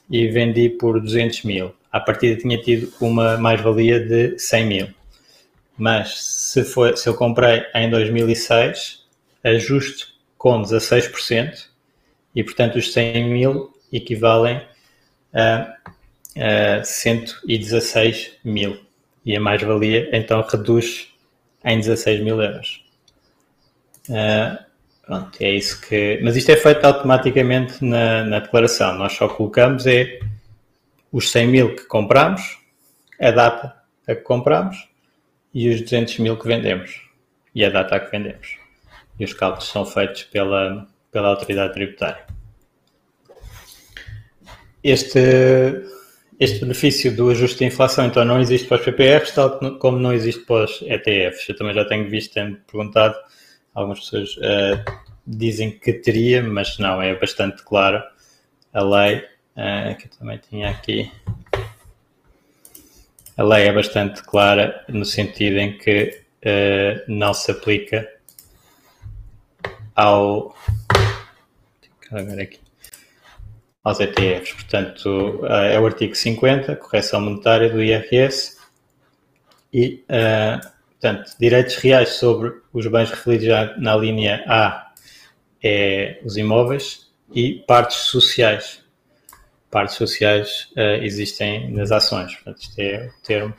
e 0.09 0.27
vendi 0.27 0.69
por 0.69 1.01
200 1.01 1.43
mil 1.43 1.73
à 1.91 1.99
partida 1.99 2.39
tinha 2.39 2.61
tido 2.61 2.91
uma 3.01 3.37
mais-valia 3.37 3.99
de 3.99 4.37
100 4.37 4.65
mil. 4.65 4.87
Mas 5.77 6.21
se, 6.23 6.63
foi, 6.63 6.95
se 6.95 7.07
eu 7.07 7.13
comprei 7.13 7.63
em 7.73 7.89
2006, 7.89 9.05
ajuste 9.43 10.07
com 10.37 10.61
16% 10.61 11.67
e, 12.35 12.43
portanto, 12.43 12.77
os 12.77 12.91
100 12.93 13.29
mil 13.29 13.73
equivalem 13.91 14.61
a, 15.33 15.75
a 16.39 16.83
116 16.83 18.39
mil. 18.43 18.79
E 19.25 19.35
a 19.35 19.39
mais-valia, 19.39 20.09
então, 20.13 20.41
reduz 20.41 21.13
em 21.63 21.79
16 21.79 22.21
mil 22.21 22.41
euros. 22.41 22.83
Uh, 24.07 24.57
pronto, 25.05 25.37
é 25.41 25.51
isso 25.51 25.79
que... 25.81 26.19
Mas 26.23 26.35
isto 26.35 26.49
é 26.51 26.55
feito 26.55 26.83
automaticamente 26.85 27.83
na, 27.83 28.23
na 28.23 28.39
declaração. 28.39 28.95
Nós 28.95 29.13
só 29.13 29.27
colocamos 29.27 29.85
é 29.85 30.19
os 31.11 31.31
100 31.31 31.47
mil 31.47 31.75
que 31.75 31.83
compramos, 31.85 32.57
a 33.19 33.31
data 33.31 33.75
a 34.07 34.15
que 34.15 34.21
compramos 34.21 34.87
e 35.53 35.69
os 35.69 35.81
200 35.81 36.19
mil 36.19 36.37
que 36.37 36.47
vendemos 36.47 37.01
e 37.53 37.65
a 37.65 37.69
data 37.69 37.95
a 37.95 37.99
que 37.99 38.11
vendemos. 38.11 38.57
E 39.19 39.25
os 39.25 39.33
cálculos 39.33 39.67
são 39.67 39.85
feitos 39.85 40.23
pela, 40.23 40.87
pela 41.11 41.27
autoridade 41.27 41.73
tributária. 41.73 42.25
Este, 44.83 45.19
este 46.39 46.61
benefício 46.61 47.13
do 47.13 47.29
ajuste 47.29 47.59
de 47.59 47.65
inflação 47.65 48.05
então 48.05 48.23
não 48.23 48.39
existe 48.39 48.67
para 48.67 48.77
os 48.77 48.85
PPRs, 48.85 49.33
tal 49.33 49.59
como 49.77 49.99
não 49.99 50.13
existe 50.13 50.45
para 50.45 50.63
os 50.63 50.81
ETFs. 50.83 51.49
Eu 51.49 51.57
também 51.57 51.73
já 51.73 51.83
tenho 51.83 52.09
visto, 52.09 52.33
tenho 52.33 52.55
perguntado, 52.71 53.15
algumas 53.73 53.99
pessoas 53.99 54.37
uh, 54.37 54.83
dizem 55.27 55.77
que 55.77 55.91
teria, 55.91 56.41
mas 56.41 56.77
não, 56.79 57.01
é 57.01 57.13
bastante 57.13 57.61
claro 57.63 58.01
a 58.73 58.81
lei 58.81 59.17
uh, 59.17 59.97
que 59.97 60.05
eu 60.05 60.11
também 60.17 60.37
tinha 60.49 60.69
aqui. 60.69 61.11
A 63.35 63.43
lei 63.43 63.67
é 63.67 63.73
bastante 63.73 64.23
clara 64.23 64.85
no 64.87 65.03
sentido 65.03 65.57
em 65.57 65.77
que 65.77 66.21
uh, 66.45 67.03
não 67.07 67.33
se 67.33 67.51
aplica 67.51 68.09
ao 69.93 70.55
aqui, 72.41 72.59
aos 73.89 73.99
ETFs. 73.99 74.53
Portanto, 74.53 75.41
uh, 75.43 75.53
é 75.53 75.79
o 75.79 75.85
artigo 75.85 76.15
50, 76.15 76.75
correção 76.77 77.21
monetária 77.21 77.69
do 77.69 77.83
IRS 77.83 78.57
e, 79.71 80.03
portanto, 80.91 81.31
direitos 81.39 81.75
reais 81.75 82.09
sobre 82.09 82.53
os 82.73 82.87
bens 82.87 83.11
referidos 83.11 83.47
na 83.77 83.95
linha 83.95 84.43
A 84.47 84.91
é 85.63 86.19
os 86.23 86.37
imóveis 86.37 87.11
e 87.31 87.63
partes 87.67 87.97
sociais 87.97 88.81
partes 89.69 89.95
sociais 89.95 90.69
uh, 90.75 91.03
existem 91.03 91.71
nas 91.71 91.91
ações. 91.91 92.33
Portanto, 92.35 92.61
isto 92.61 92.79
é 92.79 93.07
o 93.07 93.23
termo 93.25 93.53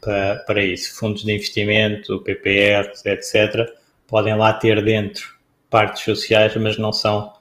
para, 0.00 0.36
para 0.46 0.62
isso. 0.62 0.96
Fundos 0.96 1.24
de 1.24 1.32
investimento, 1.32 2.22
PPR, 2.22 2.92
etc., 3.04 3.68
podem 4.06 4.36
lá 4.36 4.52
ter 4.52 4.82
dentro 4.84 5.34
partes 5.70 6.02
sociais, 6.04 6.54
mas 6.56 6.78
não 6.78 6.92
são 6.92 7.32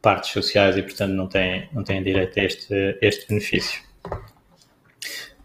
partes 0.00 0.30
sociais 0.30 0.76
e, 0.76 0.82
portanto, 0.82 1.12
não 1.12 1.26
têm, 1.26 1.68
não 1.72 1.82
têm 1.82 2.02
direito 2.02 2.38
a 2.38 2.44
este, 2.44 2.98
este 3.00 3.28
benefício. 3.28 3.80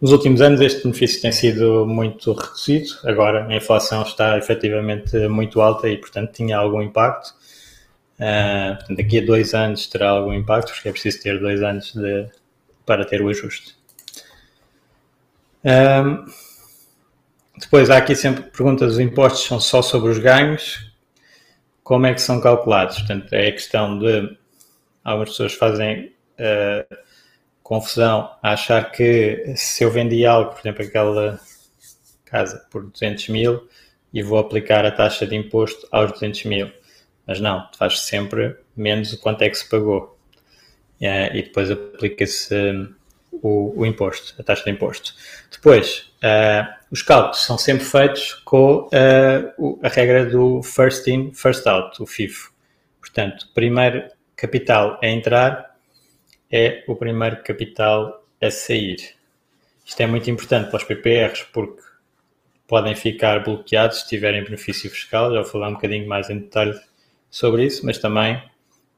Nos 0.00 0.12
últimos 0.12 0.40
anos, 0.42 0.60
este 0.60 0.82
benefício 0.82 1.22
tem 1.22 1.32
sido 1.32 1.86
muito 1.86 2.32
reduzido. 2.32 2.90
Agora, 3.04 3.46
a 3.46 3.56
inflação 3.56 4.02
está 4.02 4.36
efetivamente 4.36 5.16
muito 5.28 5.60
alta 5.60 5.88
e, 5.88 5.96
portanto, 5.96 6.32
tinha 6.32 6.58
algum 6.58 6.82
impacto. 6.82 7.34
Uh, 8.14 8.94
daqui 8.94 9.18
a 9.18 9.24
dois 9.24 9.54
anos 9.54 9.86
terá 9.86 10.10
algum 10.10 10.32
impacto, 10.32 10.72
porque 10.72 10.88
é 10.88 10.92
preciso 10.92 11.22
ter 11.22 11.40
dois 11.40 11.62
anos 11.62 11.92
de, 11.94 12.28
para 12.84 13.04
ter 13.04 13.22
o 13.22 13.28
ajuste. 13.28 13.76
Um, 15.64 16.26
depois 17.58 17.88
há 17.88 17.96
aqui 17.96 18.14
sempre 18.14 18.42
perguntas: 18.42 18.92
os 18.92 19.00
impostos 19.00 19.44
são 19.46 19.58
só 19.58 19.80
sobre 19.80 20.10
os 20.10 20.18
ganhos? 20.18 20.92
Como 21.82 22.06
é 22.06 22.14
que 22.14 22.20
são 22.20 22.40
calculados? 22.40 22.98
Portanto, 22.98 23.32
é 23.32 23.48
a 23.48 23.52
questão 23.52 23.98
de 23.98 24.36
algumas 25.04 25.30
pessoas 25.30 25.54
fazem 25.54 26.12
uh, 26.38 26.96
confusão 27.62 28.30
a 28.42 28.52
achar 28.52 28.90
que 28.90 29.54
se 29.56 29.84
eu 29.84 29.90
vendi 29.90 30.24
algo, 30.26 30.52
por 30.52 30.60
exemplo, 30.60 30.84
aquela 30.84 31.38
casa 32.24 32.66
por 32.70 32.84
200 32.84 33.28
mil 33.28 33.68
e 34.12 34.22
vou 34.22 34.38
aplicar 34.38 34.84
a 34.86 34.90
taxa 34.90 35.26
de 35.26 35.36
imposto 35.36 35.86
aos 35.92 36.12
200 36.12 36.44
mil 36.44 36.72
mas 37.26 37.40
não, 37.40 37.68
faz 37.76 38.00
sempre 38.00 38.56
menos 38.76 39.12
o 39.12 39.18
quanto 39.18 39.42
é 39.42 39.48
que 39.48 39.56
se 39.56 39.68
pagou. 39.68 40.18
Uh, 41.00 41.34
e 41.34 41.42
depois 41.42 41.70
aplica-se 41.70 42.54
um, 42.54 42.94
o, 43.32 43.80
o, 43.80 43.86
imposto, 43.86 44.34
a 44.38 44.44
taxa 44.44 44.64
de 44.64 44.70
imposto. 44.70 45.14
Depois, 45.50 46.12
uh, 46.22 46.72
os 46.90 47.02
cálculos 47.02 47.44
são 47.44 47.58
sempre 47.58 47.84
feitos 47.84 48.34
com 48.44 48.88
uh, 48.88 49.78
a 49.82 49.88
regra 49.88 50.26
do 50.26 50.62
first 50.62 51.06
in, 51.08 51.32
first 51.34 51.66
out, 51.66 52.00
o 52.02 52.06
FIFO. 52.06 52.52
Portanto, 53.00 53.48
primeiro 53.54 54.08
capital 54.44 55.00
a 55.02 55.06
entrar 55.06 55.74
é 56.52 56.84
o 56.86 56.94
primeiro 56.94 57.42
capital 57.42 58.22
a 58.40 58.50
sair. 58.50 59.14
Isto 59.84 60.02
é 60.02 60.06
muito 60.06 60.30
importante 60.30 60.68
para 60.68 60.76
os 60.76 60.84
PPRs 60.84 61.44
porque 61.52 61.82
podem 62.66 62.94
ficar 62.94 63.42
bloqueados 63.42 64.00
se 64.00 64.08
tiverem 64.08 64.44
benefício 64.44 64.90
fiscal. 64.90 65.30
Já 65.32 65.40
vou 65.42 65.50
falar 65.50 65.68
um 65.68 65.74
bocadinho 65.74 66.06
mais 66.06 66.28
em 66.28 66.38
detalhe 66.38 66.78
sobre 67.30 67.64
isso, 67.64 67.84
mas 67.86 67.98
também 67.98 68.42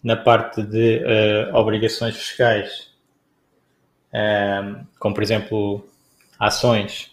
na 0.02 0.16
parte 0.16 0.62
de 0.62 0.98
uh, 0.98 1.54
obrigações 1.54 2.16
fiscais, 2.16 2.90
um, 4.12 4.18
eh, 4.18 4.76
como 4.98 5.14
por 5.14 5.22
exemplo 5.22 5.88
ações, 6.38 7.10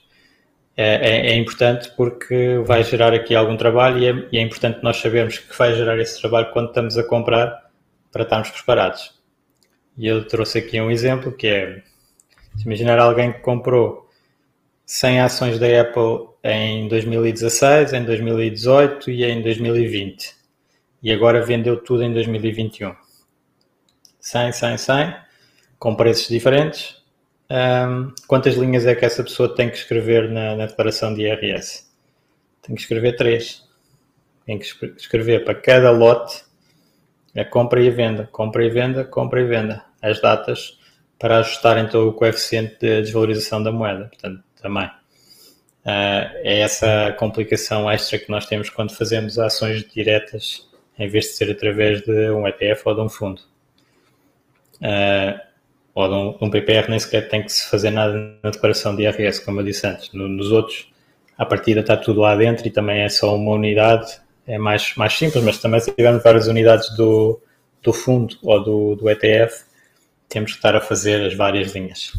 é, 0.76 0.96
é, 0.96 1.28
é, 1.32 1.36
importante 1.36 1.92
porque 1.96 2.60
vai 2.66 2.84
gerar 2.84 3.14
aqui 3.14 3.36
algum 3.36 3.56
trabalho 3.56 4.00
e 4.00 4.08
é, 4.08 4.28
e 4.32 4.38
é, 4.40 4.42
importante 4.42 4.80
nós 4.82 4.98
sabermos 4.98 5.38
que 5.38 5.56
vai 5.56 5.76
gerar 5.76 6.00
esse 6.00 6.20
trabalho 6.20 6.52
quando 6.52 6.70
estamos 6.70 6.98
a 6.98 7.04
comprar 7.04 7.63
para 8.14 8.24
estarmos 8.24 8.50
preparados. 8.52 9.20
E 9.98 10.08
eu 10.08 10.26
trouxe 10.26 10.60
aqui 10.60 10.80
um 10.80 10.90
exemplo 10.90 11.34
que 11.34 11.48
é, 11.48 11.84
se 12.56 12.66
imaginar 12.66 12.98
alguém 13.00 13.34
que 13.34 13.40
comprou 13.40 14.10
100 14.86 15.20
ações 15.20 15.60
da 15.60 15.82
Apple 15.82 16.30
em 16.42 16.88
2016, 16.88 17.92
em 17.92 18.06
2018 18.06 19.12
e 19.12 19.26
em 19.26 19.42
2020 19.42 20.44
e 21.04 21.12
agora 21.12 21.46
vendeu 21.46 21.84
tudo 21.84 22.02
em 22.02 22.14
2021. 22.14 22.96
100, 24.22 24.54
100, 24.54 24.78
100, 24.78 25.16
com 25.78 25.96
preços 25.96 26.30
diferentes, 26.30 27.04
um, 27.52 28.14
quantas 28.26 28.56
linhas 28.56 28.86
é 28.86 28.96
que 28.96 29.04
essa 29.04 29.22
pessoa 29.22 29.54
tem 29.54 29.70
que 29.70 29.76
escrever 29.76 30.32
na, 30.32 30.56
na 30.56 30.66
declaração 30.66 31.14
de 31.14 31.24
IRS? 31.24 31.86
Tem 32.62 32.74
que 32.74 32.82
escrever 32.82 33.18
três. 33.18 33.68
Tem 34.46 34.58
que 34.58 34.66
escrever 34.98 35.44
para 35.44 35.56
cada 35.56 35.92
lote 35.92 36.46
a 37.36 37.46
compra 37.46 37.82
e 37.82 37.90
venda, 37.90 38.28
compra 38.32 38.64
e 38.64 38.70
venda, 38.70 39.04
compra 39.04 39.42
e 39.42 39.46
venda. 39.46 39.84
As 40.02 40.22
datas 40.22 40.78
para 41.18 41.38
ajustar 41.38 41.78
então 41.78 42.08
o 42.08 42.14
coeficiente 42.14 42.78
de 42.80 43.02
desvalorização 43.02 43.64
da 43.64 43.72
moeda. 43.72 44.06
Portanto, 44.06 44.44
também. 44.62 44.86
Uh, 45.86 46.28
é 46.44 46.60
essa 46.60 47.14
complicação 47.20 47.90
extra 47.92 48.18
que 48.18 48.30
nós 48.30 48.46
temos 48.46 48.70
quando 48.70 48.96
fazemos 48.96 49.38
ações 49.38 49.84
diretas 49.84 50.70
em 50.98 51.08
vez 51.08 51.26
de 51.26 51.32
ser 51.32 51.52
através 51.52 52.02
de 52.02 52.30
um 52.32 52.48
ETF 52.48 52.84
ou 52.86 52.96
de 52.96 53.02
um 53.02 53.10
fundo. 53.10 53.42
Uh, 54.76 55.40
ou 55.94 56.08
de 56.08 56.14
um, 56.14 56.38
de 56.38 56.46
um, 56.46 56.50
PPR 56.50 56.90
nem 56.90 57.00
sequer 57.00 57.30
tem 57.30 57.44
que 57.44 57.52
se 57.52 57.70
fazer 57.70 57.92
nada 57.92 58.38
na 58.42 58.50
declaração 58.50 58.96
de 58.96 59.04
IRS, 59.04 59.44
como 59.44 59.60
eu 59.60 59.66
disse 59.66 59.86
antes. 59.86 60.12
No, 60.14 60.28
nos 60.28 60.52
outros, 60.52 60.92
a 61.38 61.46
partida 61.46 61.82
está 61.82 61.96
tudo 61.96 62.22
lá 62.22 62.36
dentro 62.36 62.68
e 62.68 62.72
também 62.72 63.02
é 63.02 63.10
só 63.10 63.36
uma 63.36 63.52
unidade, 63.52 64.20
é 64.46 64.58
mais, 64.58 64.96
mais 64.96 65.14
simples, 65.14 65.44
mas 65.44 65.58
também 65.58 65.80
se 65.80 65.92
tivermos 65.92 66.24
várias 66.24 66.48
unidades 66.48 66.96
do, 66.96 67.40
do 67.82 67.94
fundo 67.94 68.38
ou 68.42 68.64
do, 68.64 68.96
do 68.96 69.10
ETF, 69.10 69.64
temos 70.28 70.52
que 70.52 70.58
estar 70.58 70.76
a 70.76 70.82
fazer 70.82 71.26
as 71.26 71.36
várias 71.36 71.74
linhas. 71.74 72.14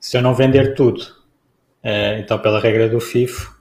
Se 0.00 0.16
eu 0.16 0.22
não 0.22 0.34
vender 0.34 0.74
tudo, 0.74 1.00
uh, 1.82 2.18
então 2.18 2.38
pela 2.38 2.60
regra 2.60 2.88
do 2.88 3.00
FIFO, 3.00 3.54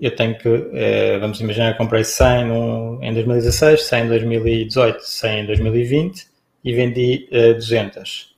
eu 0.00 0.14
tenho 0.14 0.38
que, 0.38 0.48
uh, 0.48 1.20
vamos 1.20 1.40
imaginar, 1.40 1.76
comprei 1.76 2.04
100 2.04 2.46
no, 2.46 2.98
em 3.02 3.12
2016, 3.12 3.82
100 3.82 4.04
em 4.04 4.08
2018, 4.08 5.00
100 5.02 5.40
em 5.40 5.46
2020 5.46 6.26
e 6.64 6.72
vendi 6.72 7.28
uh, 7.30 7.54
200. 7.54 8.34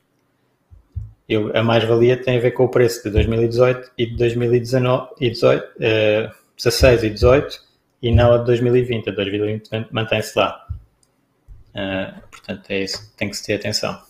Eu, 1.29 1.57
a 1.57 1.63
mais-valia 1.63 2.17
tem 2.17 2.37
a 2.39 2.41
ver 2.41 2.51
com 2.51 2.65
o 2.65 2.69
preço 2.69 3.05
de 3.05 3.11
2018 3.11 3.93
e 3.97 4.07
de 4.07 4.17
2019 4.17 5.11
e 5.21 5.31
18, 5.31 5.65
uh, 5.65 6.42
16 6.57 7.05
e 7.05 7.11
18 7.11 7.61
e 8.03 8.13
não 8.13 8.33
a 8.33 8.39
de 8.39 8.47
2020. 8.47 9.09
A 9.09 9.11
de 9.11 9.17
2020 9.17 9.71
mantém-se 9.91 10.39
lá. 10.39 10.67
Uh, 11.71 12.21
portanto, 12.31 12.71
é 12.71 12.83
isso 12.83 13.11
que 13.11 13.17
tem 13.17 13.31
que 13.31 13.37
se 13.37 13.45
ter 13.45 13.55
atenção. 13.55 14.01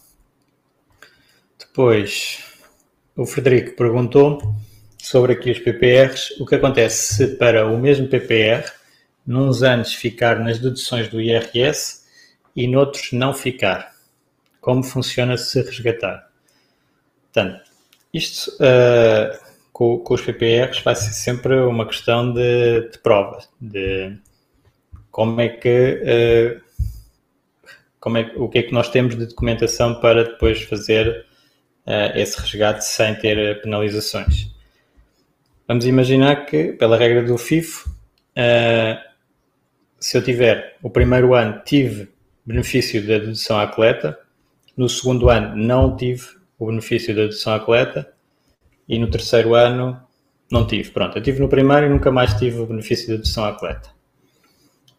Depois, 1.59 2.45
o 3.17 3.25
Frederico 3.25 3.77
perguntou 3.77 4.55
sobre 4.99 5.33
aqui 5.33 5.51
os 5.51 5.59
PPRs, 5.59 6.35
o 6.41 6.47
que 6.47 6.57
acontece 6.57 7.15
se 7.15 7.37
para 7.37 7.67
o 7.67 7.79
mesmo 7.79 8.09
PPR, 8.09 8.71
nos 9.27 9.63
anos 9.63 9.95
ficar 9.95 10.41
nas 10.41 10.59
deduções 10.59 11.09
do 11.09 11.21
IRS 11.21 12.03
e 12.57 12.67
noutros 12.67 13.13
não 13.13 13.33
ficar? 13.33 13.93
como 14.63 14.83
funciona 14.85 15.37
se 15.37 15.61
resgatar. 15.61 16.31
Portanto, 17.25 17.69
isto 18.15 18.51
uh, 18.53 19.37
com, 19.73 19.99
com, 19.99 20.15
os 20.15 20.21
PPRs 20.21 20.83
vai 20.83 20.95
ser 20.95 21.13
sempre 21.13 21.55
uma 21.61 21.87
questão 21.87 22.33
de, 22.33 22.91
de 22.91 22.99
prova, 22.99 23.39
de 23.61 24.17
como 25.11 25.41
é 25.41 25.49
que, 25.49 26.01
uh, 26.03 26.63
como 27.99 28.19
é, 28.19 28.33
o 28.37 28.49
que 28.49 28.59
é 28.59 28.63
que 28.63 28.73
nós 28.73 28.89
temos 28.91 29.17
de 29.17 29.27
documentação 29.27 30.01
para 30.01 30.25
depois 30.25 30.63
fazer 30.63 31.27
uh, 31.87 32.17
esse 32.17 32.41
resgate 32.41 32.85
sem 32.85 33.15
ter 33.15 33.61
penalizações. 33.63 34.51
Vamos 35.67 35.87
imaginar 35.87 36.45
que, 36.47 36.73
pela 36.73 36.97
regra 36.97 37.23
do 37.23 37.39
FIFO, 37.39 37.91
se 39.99 40.17
eu 40.17 40.23
tiver 40.23 40.77
o 40.83 40.91
primeiro 40.91 41.35
ano 41.35 41.63
tive 41.65 42.09
benefício 42.45 43.01
da 43.07 43.19
dedução 43.19 43.59
à 43.59 43.67
coleta, 43.69 44.19
no 44.77 44.89
segundo 44.89 45.29
ano 45.29 45.57
não 45.57 45.97
tive 45.97 46.27
o 46.59 46.67
benefício 46.67 47.15
da 47.15 47.23
dedução 47.23 47.55
à 47.55 47.61
coleta 47.61 48.13
e 48.93 48.99
no 48.99 49.09
terceiro 49.09 49.55
ano 49.55 49.99
não 50.51 50.67
tive. 50.67 50.91
Pronto, 50.91 51.17
eu 51.17 51.23
tive 51.23 51.41
no 51.41 51.49
primeiro 51.49 51.87
e 51.87 51.89
nunca 51.89 52.13
mais 52.13 52.35
tive 52.35 52.61
o 52.61 52.67
benefício 52.67 53.09
da 53.09 53.15
dedução 53.15 53.47
à 53.47 53.55
coleta. 53.55 53.89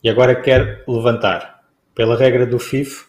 E 0.04 0.10
agora 0.10 0.42
quero 0.42 0.82
levantar. 0.92 1.62
Pela 1.94 2.18
regra 2.18 2.44
do 2.48 2.58
FIFO, 2.58 3.08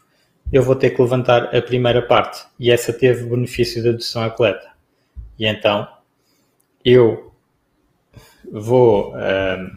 eu 0.53 0.63
vou 0.63 0.77
ter 0.77 0.91
que 0.91 1.01
levantar 1.01 1.57
a 1.57 1.63
primeira 1.63 2.03
parte 2.03 2.45
e 2.61 2.71
essa 2.71 2.93
teve 2.93 3.25
benefício 3.25 3.83
da 3.83 3.93
dedução 3.93 4.25
à 4.25 4.29
coleta. 4.29 4.73
E 5.39 5.47
então 5.47 5.89
eu 6.85 7.33
vou, 8.53 9.15
um, 9.17 9.77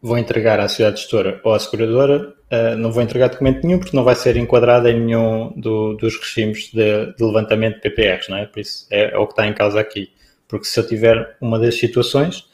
vou 0.00 0.16
entregar 0.16 0.60
à 0.60 0.68
sociedade 0.68 1.00
gestora 1.00 1.40
ou 1.42 1.52
à 1.52 1.58
seguradora 1.58 2.36
Uh, 2.50 2.76
não 2.76 2.90
vou 2.90 3.00
entregar 3.00 3.28
documento 3.28 3.64
nenhum 3.64 3.78
porque 3.78 3.96
não 3.96 4.02
vai 4.02 4.16
ser 4.16 4.36
enquadrado 4.36 4.88
em 4.88 4.98
nenhum 4.98 5.52
do, 5.54 5.94
dos 5.94 6.16
regimes 6.16 6.68
de, 6.72 7.14
de, 7.14 7.24
levantamento 7.24 7.76
de 7.76 7.80
PPRs, 7.82 8.28
não 8.28 8.38
é? 8.38 8.46
Por 8.46 8.58
isso 8.58 8.88
é, 8.90 9.14
é, 9.14 9.18
o 9.18 9.24
que 9.24 9.34
está 9.34 9.46
em 9.46 9.54
causa 9.54 9.78
aqui. 9.78 10.10
Porque 10.48 10.64
se 10.64 10.80
eu 10.80 10.84
tiver 10.84 11.36
uma 11.40 11.60
das 11.60 11.76
situações, 11.76 12.48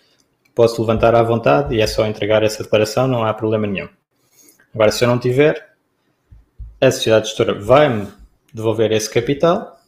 posso 0.55 0.83
levantar 0.83 1.15
à 1.15 1.23
vontade 1.23 1.75
e 1.75 1.81
é 1.81 1.87
só 1.87 2.07
entregar 2.07 2.43
essa 2.43 2.63
declaração, 2.63 3.09
não 3.09 3.25
há 3.25 3.33
problema 3.33 3.67
nenhum. 3.67 3.89
Agora, 4.75 4.91
se 4.91 5.03
eu 5.03 5.09
não 5.09 5.19
tiver, 5.19 5.67
a 6.79 6.91
sociedade 6.91 7.29
gestora 7.29 7.55
vai-me 7.55 8.07
devolver 8.53 8.93
esse 8.93 9.09
capital, 9.09 9.81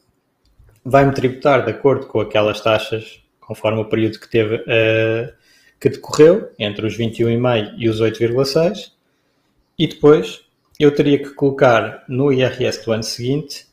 vai-me 0.83 1.13
tributar 1.13 1.67
de 1.67 1.71
acordo 1.71 2.07
com 2.07 2.19
aquelas 2.19 2.63
taxas, 2.63 3.23
conforme 3.41 3.81
o 3.83 3.85
período 3.85 4.19
que 4.19 4.31
teve, 4.31 4.57
uh, 4.57 5.31
que 5.79 5.91
decorreu, 5.91 6.51
entre 6.59 6.87
os 6.87 6.97
21,5 6.97 7.75
e 7.77 7.91
os 7.91 8.01
8,6 8.01 8.97
e 9.79 9.87
depois 9.87 10.41
eu 10.79 10.95
teria 10.95 11.19
que 11.19 11.31
colocar 11.31 12.05
no 12.09 12.33
IRS 12.33 12.85
do 12.85 12.93
ano 12.93 13.03
seguinte 13.03 13.67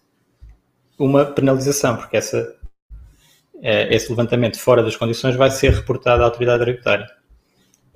uma 0.97 1.25
penalização, 1.25 1.97
porque 1.97 2.17
essa, 2.17 2.55
é, 3.61 3.93
esse 3.93 4.09
levantamento 4.09 4.59
fora 4.59 4.83
das 4.83 4.95
condições 4.95 5.35
vai 5.35 5.51
ser 5.51 5.71
reportado 5.73 6.21
à 6.23 6.25
autoridade 6.25 6.63
tributária. 6.63 7.07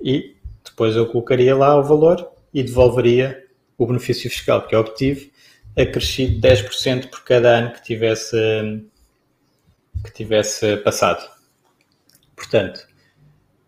E 0.00 0.36
depois 0.64 0.96
eu 0.96 1.06
colocaria 1.06 1.56
lá 1.56 1.76
o 1.76 1.82
valor 1.82 2.30
e 2.52 2.62
devolveria 2.62 3.44
o 3.78 3.86
benefício 3.86 4.28
fiscal 4.28 4.66
que 4.66 4.74
eu 4.74 4.80
obtive, 4.80 5.32
acrescido 5.76 6.40
10% 6.46 7.08
por 7.08 7.24
cada 7.24 7.56
ano 7.58 7.72
que 7.72 7.82
tivesse, 7.82 8.36
que 10.04 10.12
tivesse 10.12 10.76
passado. 10.78 11.26
Portanto, 12.36 12.86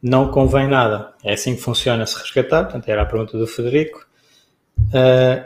não 0.02 0.30
convém 0.30 0.68
nada. 0.68 1.14
É 1.22 1.34
assim 1.34 1.54
que 1.54 1.62
funciona 1.62 2.04
se 2.06 2.18
resgatar. 2.18 2.64
Portanto, 2.64 2.88
era 2.88 3.02
a 3.02 3.06
pergunta 3.06 3.38
do 3.38 3.46
Federico. 3.46 4.04
Uh, 4.88 5.44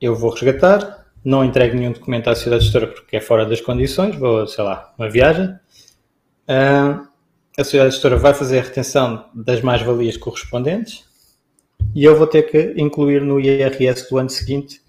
eu 0.00 0.14
vou 0.14 0.30
resgatar, 0.30 1.06
não 1.24 1.44
entrego 1.44 1.76
nenhum 1.76 1.92
documento 1.92 2.28
à 2.28 2.34
sociedade 2.34 2.64
gestora 2.64 2.86
porque 2.86 3.16
é 3.16 3.20
fora 3.20 3.46
das 3.46 3.60
condições, 3.60 4.16
vou, 4.16 4.46
sei 4.46 4.62
lá, 4.62 4.92
uma 4.98 5.08
viagem. 5.08 5.46
Uh, 6.48 7.08
a 7.56 7.64
sociedade 7.64 7.92
gestora 7.92 8.16
vai 8.16 8.34
fazer 8.34 8.58
a 8.58 8.62
retenção 8.62 9.30
das 9.34 9.60
mais-valias 9.62 10.16
correspondentes 10.16 11.04
e 11.94 12.04
eu 12.04 12.16
vou 12.16 12.26
ter 12.26 12.42
que 12.42 12.74
incluir 12.76 13.22
no 13.22 13.40
IRS 13.40 14.10
do 14.10 14.18
ano 14.18 14.28
seguinte 14.28 14.82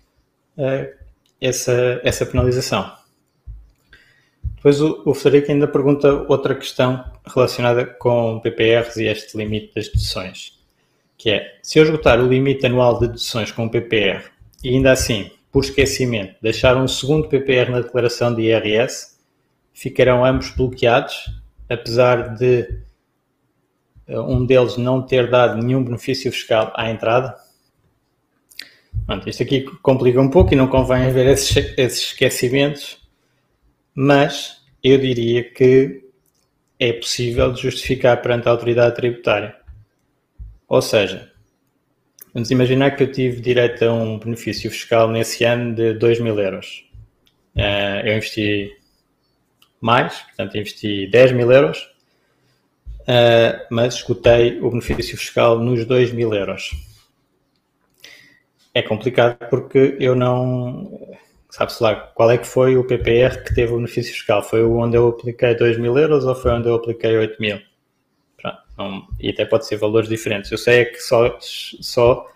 uh, 0.58 0.92
essa, 1.40 2.02
essa 2.04 2.26
penalização. 2.26 2.92
Depois 4.56 4.82
o, 4.82 5.04
o 5.06 5.14
Frederico 5.14 5.52
ainda 5.52 5.68
pergunta 5.68 6.26
outra 6.28 6.56
questão 6.56 7.06
relacionada 7.26 7.86
com 7.86 8.40
PPRs 8.40 8.98
e 8.98 9.06
este 9.06 9.38
limite 9.38 9.74
das 9.76 9.86
deduções 9.88 10.55
que 11.18 11.30
é, 11.30 11.58
se 11.62 11.80
eu 11.80 11.84
esgotar 11.84 12.20
o 12.20 12.28
limite 12.28 12.66
anual 12.66 13.00
de 13.00 13.08
deduções 13.08 13.52
com 13.52 13.66
o 13.66 13.70
PPR 13.70 14.24
e 14.64 14.70
ainda 14.70 14.92
assim, 14.92 15.32
por 15.52 15.64
esquecimento, 15.64 16.36
deixar 16.42 16.76
um 16.76 16.88
segundo 16.88 17.30
PPR 17.30 17.72
na 17.72 17.82
declaração 17.82 18.34
de 18.34 18.42
IRS, 18.42 19.16
ficarão 19.74 20.26
ambos 20.26 20.50
bloqueados, 20.52 21.16
apesar 21.70 22.36
de 22.36 22.68
eh, 24.08 24.20
um 24.20 24.46
deles 24.46 24.78
não 24.78 25.02
ter 25.02 25.30
dado 25.30 25.62
nenhum 25.62 25.84
benefício 25.84 26.32
fiscal 26.32 26.74
à 26.76 26.90
entrada. 26.90 27.36
Pronto, 29.06 29.30
isto 29.30 29.44
aqui 29.44 29.62
complica 29.82 30.20
um 30.20 30.30
pouco 30.30 30.54
e 30.54 30.58
não 30.58 30.68
convém 30.68 31.06
haver 31.06 31.28
esses, 31.28 31.56
esses 31.78 32.08
esquecimentos, 32.08 32.98
mas 33.94 34.62
eu 34.84 34.98
diria 34.98 35.44
que 35.44 36.04
é 36.80 36.94
possível 36.94 37.56
justificar 37.56 38.22
perante 38.22 38.48
a 38.48 38.52
autoridade 38.52 38.96
tributária. 38.96 39.56
Ou 40.68 40.82
seja, 40.82 41.32
vamos 42.34 42.50
imaginar 42.50 42.92
que 42.92 43.04
eu 43.04 43.12
tive 43.12 43.40
direito 43.40 43.86
a 43.86 43.94
um 43.94 44.18
benefício 44.18 44.70
fiscal 44.72 45.10
nesse 45.10 45.44
ano 45.44 45.76
de 45.76 45.94
2 45.94 46.20
mil 46.20 46.40
euros. 46.40 46.86
Uh, 47.56 48.06
eu 48.06 48.18
investi 48.18 48.76
mais, 49.80 50.20
portanto 50.22 50.58
investi 50.58 51.08
10 51.08 51.32
mil 51.34 51.52
euros, 51.52 51.80
uh, 53.02 53.66
mas 53.70 53.96
escutei 53.96 54.60
o 54.60 54.72
benefício 54.72 55.18
fiscal 55.18 55.60
nos 55.60 55.86
2 55.86 56.12
mil 56.12 56.34
euros. 56.34 56.72
É 58.74 58.82
complicado 58.82 59.38
porque 59.50 59.96
eu 60.00 60.16
não. 60.16 61.16
Sabe-se 61.50 61.82
lá 61.82 61.96
qual 61.96 62.30
é 62.32 62.38
que 62.38 62.46
foi 62.46 62.76
o 62.76 62.84
PPR 62.84 63.42
que 63.44 63.56
teve 63.56 63.72
o 63.72 63.78
benefício 63.78 64.12
fiscal? 64.12 64.44
Foi 64.44 64.62
onde 64.66 64.98
eu 64.98 65.08
apliquei 65.08 65.56
2 65.56 65.78
mil 65.78 65.98
euros 65.98 66.26
ou 66.26 66.36
foi 66.36 66.52
onde 66.52 66.68
eu 66.68 66.76
apliquei 66.76 67.16
8 67.16 67.40
mil? 67.40 67.62
Não, 68.78 69.08
e 69.20 69.30
até 69.30 69.46
pode 69.46 69.66
ser 69.66 69.78
valores 69.78 70.10
diferentes. 70.10 70.52
Eu 70.52 70.58
sei 70.58 70.82
é 70.82 70.86
que 70.86 71.00
só, 71.00 71.38
só 71.40 72.30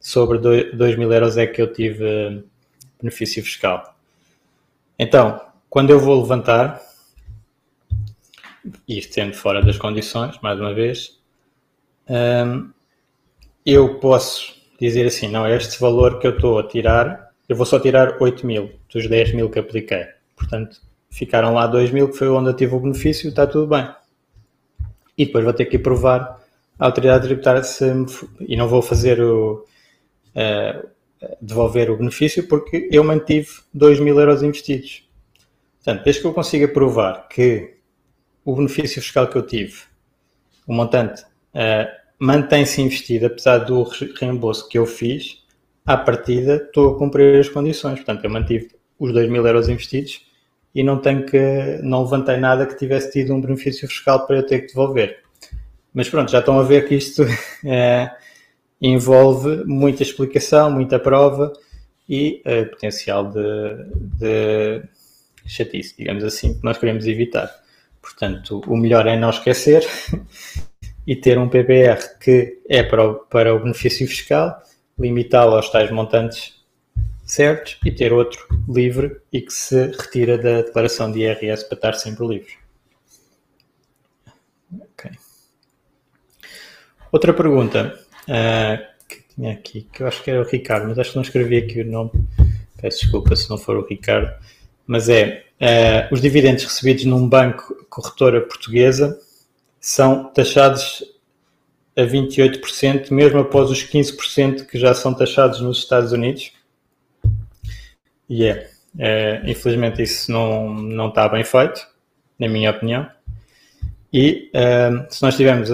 sobre 0.00 0.38
2 0.38 0.96
mil 0.96 1.12
euros 1.12 1.36
é 1.36 1.46
que 1.46 1.60
eu 1.60 1.72
tive 1.72 2.44
benefício 3.00 3.42
fiscal. 3.42 3.96
Então, 4.98 5.40
quando 5.68 5.90
eu 5.90 5.98
vou 5.98 6.20
levantar, 6.20 6.80
e 8.86 8.98
estendo 8.98 9.34
fora 9.34 9.62
das 9.62 9.78
condições, 9.78 10.38
mais 10.42 10.58
uma 10.58 10.74
vez, 10.74 11.18
hum, 12.08 12.70
eu 13.64 13.98
posso 13.98 14.54
dizer 14.80 15.06
assim, 15.06 15.28
não, 15.28 15.46
este 15.48 15.80
valor 15.80 16.18
que 16.18 16.26
eu 16.26 16.32
estou 16.32 16.58
a 16.58 16.66
tirar, 16.66 17.30
eu 17.48 17.56
vou 17.56 17.66
só 17.66 17.78
tirar 17.78 18.20
8 18.20 18.46
mil 18.46 18.70
dos 18.92 19.08
10 19.08 19.34
mil 19.34 19.50
que 19.50 19.58
apliquei. 19.58 20.06
Portanto, 20.36 20.80
ficaram 21.10 21.54
lá 21.54 21.66
2 21.66 21.90
mil, 21.90 22.10
que 22.10 22.16
foi 22.16 22.28
onde 22.28 22.50
eu 22.50 22.54
tive 22.56 22.74
o 22.74 22.80
benefício, 22.80 23.28
está 23.28 23.46
tudo 23.46 23.66
bem. 23.66 23.88
E 25.16 25.26
depois 25.26 25.44
vou 25.44 25.52
ter 25.52 25.66
que 25.66 25.78
provar 25.78 26.40
à 26.78 26.86
autoridade 26.86 27.26
tributária 27.26 27.62
se 27.62 27.84
e 28.40 28.56
não 28.56 28.68
vou 28.68 28.82
fazer 28.82 29.20
o 29.20 29.64
uh, 30.34 30.88
devolver 31.40 31.90
o 31.90 31.96
benefício 31.96 32.46
porque 32.46 32.88
eu 32.92 33.02
mantive 33.02 33.48
2 33.72 34.00
mil 34.00 34.18
euros 34.18 34.42
investidos. 34.42 35.08
Portanto, 35.76 36.04
desde 36.04 36.20
que 36.20 36.26
eu 36.26 36.34
consiga 36.34 36.68
provar 36.68 37.28
que 37.28 37.76
o 38.44 38.54
benefício 38.54 39.00
fiscal 39.00 39.26
que 39.28 39.36
eu 39.36 39.46
tive, 39.46 39.74
o 40.66 40.72
montante, 40.72 41.22
uh, 41.22 41.88
mantém-se 42.18 42.82
investido, 42.82 43.26
apesar 43.26 43.58
do 43.58 43.82
reembolso 44.18 44.68
que 44.68 44.78
eu 44.78 44.86
fiz, 44.86 45.42
à 45.84 45.96
partida 45.96 46.56
estou 46.56 46.94
a 46.94 46.98
cumprir 46.98 47.38
as 47.38 47.48
condições. 47.48 47.96
Portanto, 47.96 48.24
eu 48.24 48.30
mantive 48.30 48.70
os 48.98 49.12
2 49.12 49.30
mil 49.30 49.46
euros 49.46 49.68
investidos 49.68 50.26
e 50.76 50.82
não 50.82 50.98
tenho 50.98 51.24
que, 51.24 51.80
não 51.82 52.02
levantei 52.02 52.36
nada 52.36 52.66
que 52.66 52.76
tivesse 52.76 53.10
tido 53.10 53.32
um 53.32 53.40
benefício 53.40 53.88
fiscal 53.88 54.26
para 54.26 54.36
eu 54.36 54.46
ter 54.46 54.60
que 54.60 54.66
devolver. 54.66 55.20
Mas 55.94 56.10
pronto, 56.10 56.30
já 56.30 56.40
estão 56.40 56.60
a 56.60 56.62
ver 56.62 56.86
que 56.86 56.94
isto 56.94 57.24
é, 57.64 58.14
envolve 58.78 59.64
muita 59.64 60.02
explicação, 60.02 60.70
muita 60.70 60.98
prova 60.98 61.50
e 62.06 62.42
é, 62.44 62.66
potencial 62.66 63.32
de, 63.32 63.40
de 64.18 64.82
chatice, 65.46 65.96
digamos 65.96 66.22
assim, 66.22 66.52
que 66.52 66.62
nós 66.62 66.76
queremos 66.76 67.06
evitar. 67.06 67.50
Portanto, 68.02 68.60
o 68.66 68.76
melhor 68.76 69.06
é 69.06 69.16
não 69.16 69.30
esquecer 69.30 69.82
e 71.06 71.16
ter 71.16 71.38
um 71.38 71.48
PBR 71.48 72.18
que 72.20 72.58
é 72.68 72.82
para 72.82 73.02
o, 73.02 73.14
para 73.14 73.54
o 73.54 73.60
benefício 73.60 74.06
fiscal, 74.06 74.62
limitá-lo 74.98 75.56
aos 75.56 75.70
tais 75.70 75.90
montantes 75.90 76.55
certos 77.26 77.78
e 77.84 77.90
ter 77.90 78.12
outro 78.12 78.46
livre 78.68 79.20
e 79.32 79.42
que 79.42 79.52
se 79.52 79.88
retira 79.88 80.38
da 80.38 80.62
declaração 80.62 81.10
de 81.10 81.20
IRS 81.20 81.64
para 81.64 81.74
estar 81.74 81.92
sempre 81.94 82.26
livre. 82.26 82.52
Okay. 84.92 85.10
Outra 87.10 87.34
pergunta 87.34 87.98
uh, 88.22 89.06
que 89.08 89.22
tinha 89.34 89.52
aqui, 89.52 89.88
que 89.92 90.02
eu 90.02 90.06
acho 90.06 90.22
que 90.22 90.30
era 90.30 90.40
o 90.40 90.48
Ricardo, 90.48 90.88
mas 90.88 90.98
acho 90.98 91.10
que 91.10 91.16
não 91.16 91.22
escrevi 91.22 91.56
aqui 91.56 91.82
o 91.82 91.90
nome. 91.90 92.12
Peço 92.80 93.00
desculpa 93.00 93.34
se 93.34 93.50
não 93.50 93.58
for 93.58 93.76
o 93.76 93.86
Ricardo. 93.86 94.32
Mas 94.86 95.08
é, 95.08 95.44
uh, 95.60 96.14
os 96.14 96.20
dividendos 96.20 96.64
recebidos 96.64 97.04
num 97.04 97.28
banco 97.28 97.74
corretora 97.90 98.40
portuguesa 98.40 99.18
são 99.80 100.32
taxados 100.32 101.02
a 101.96 102.02
28%, 102.02 103.10
mesmo 103.10 103.40
após 103.40 103.70
os 103.70 103.82
15% 103.82 104.66
que 104.66 104.78
já 104.78 104.94
são 104.94 105.14
taxados 105.14 105.60
nos 105.60 105.78
Estados 105.78 106.12
Unidos. 106.12 106.52
E 108.28 108.44
é, 108.44 108.70
é, 108.98 109.42
infelizmente 109.44 110.02
isso 110.02 110.30
não, 110.30 110.72
não 110.72 111.08
está 111.08 111.28
bem 111.28 111.44
feito, 111.44 111.86
na 112.38 112.48
minha 112.48 112.70
opinião. 112.70 113.08
E 114.12 114.50
uh, 114.54 115.06
se 115.12 115.22
nós 115.22 115.36
tivermos, 115.36 115.68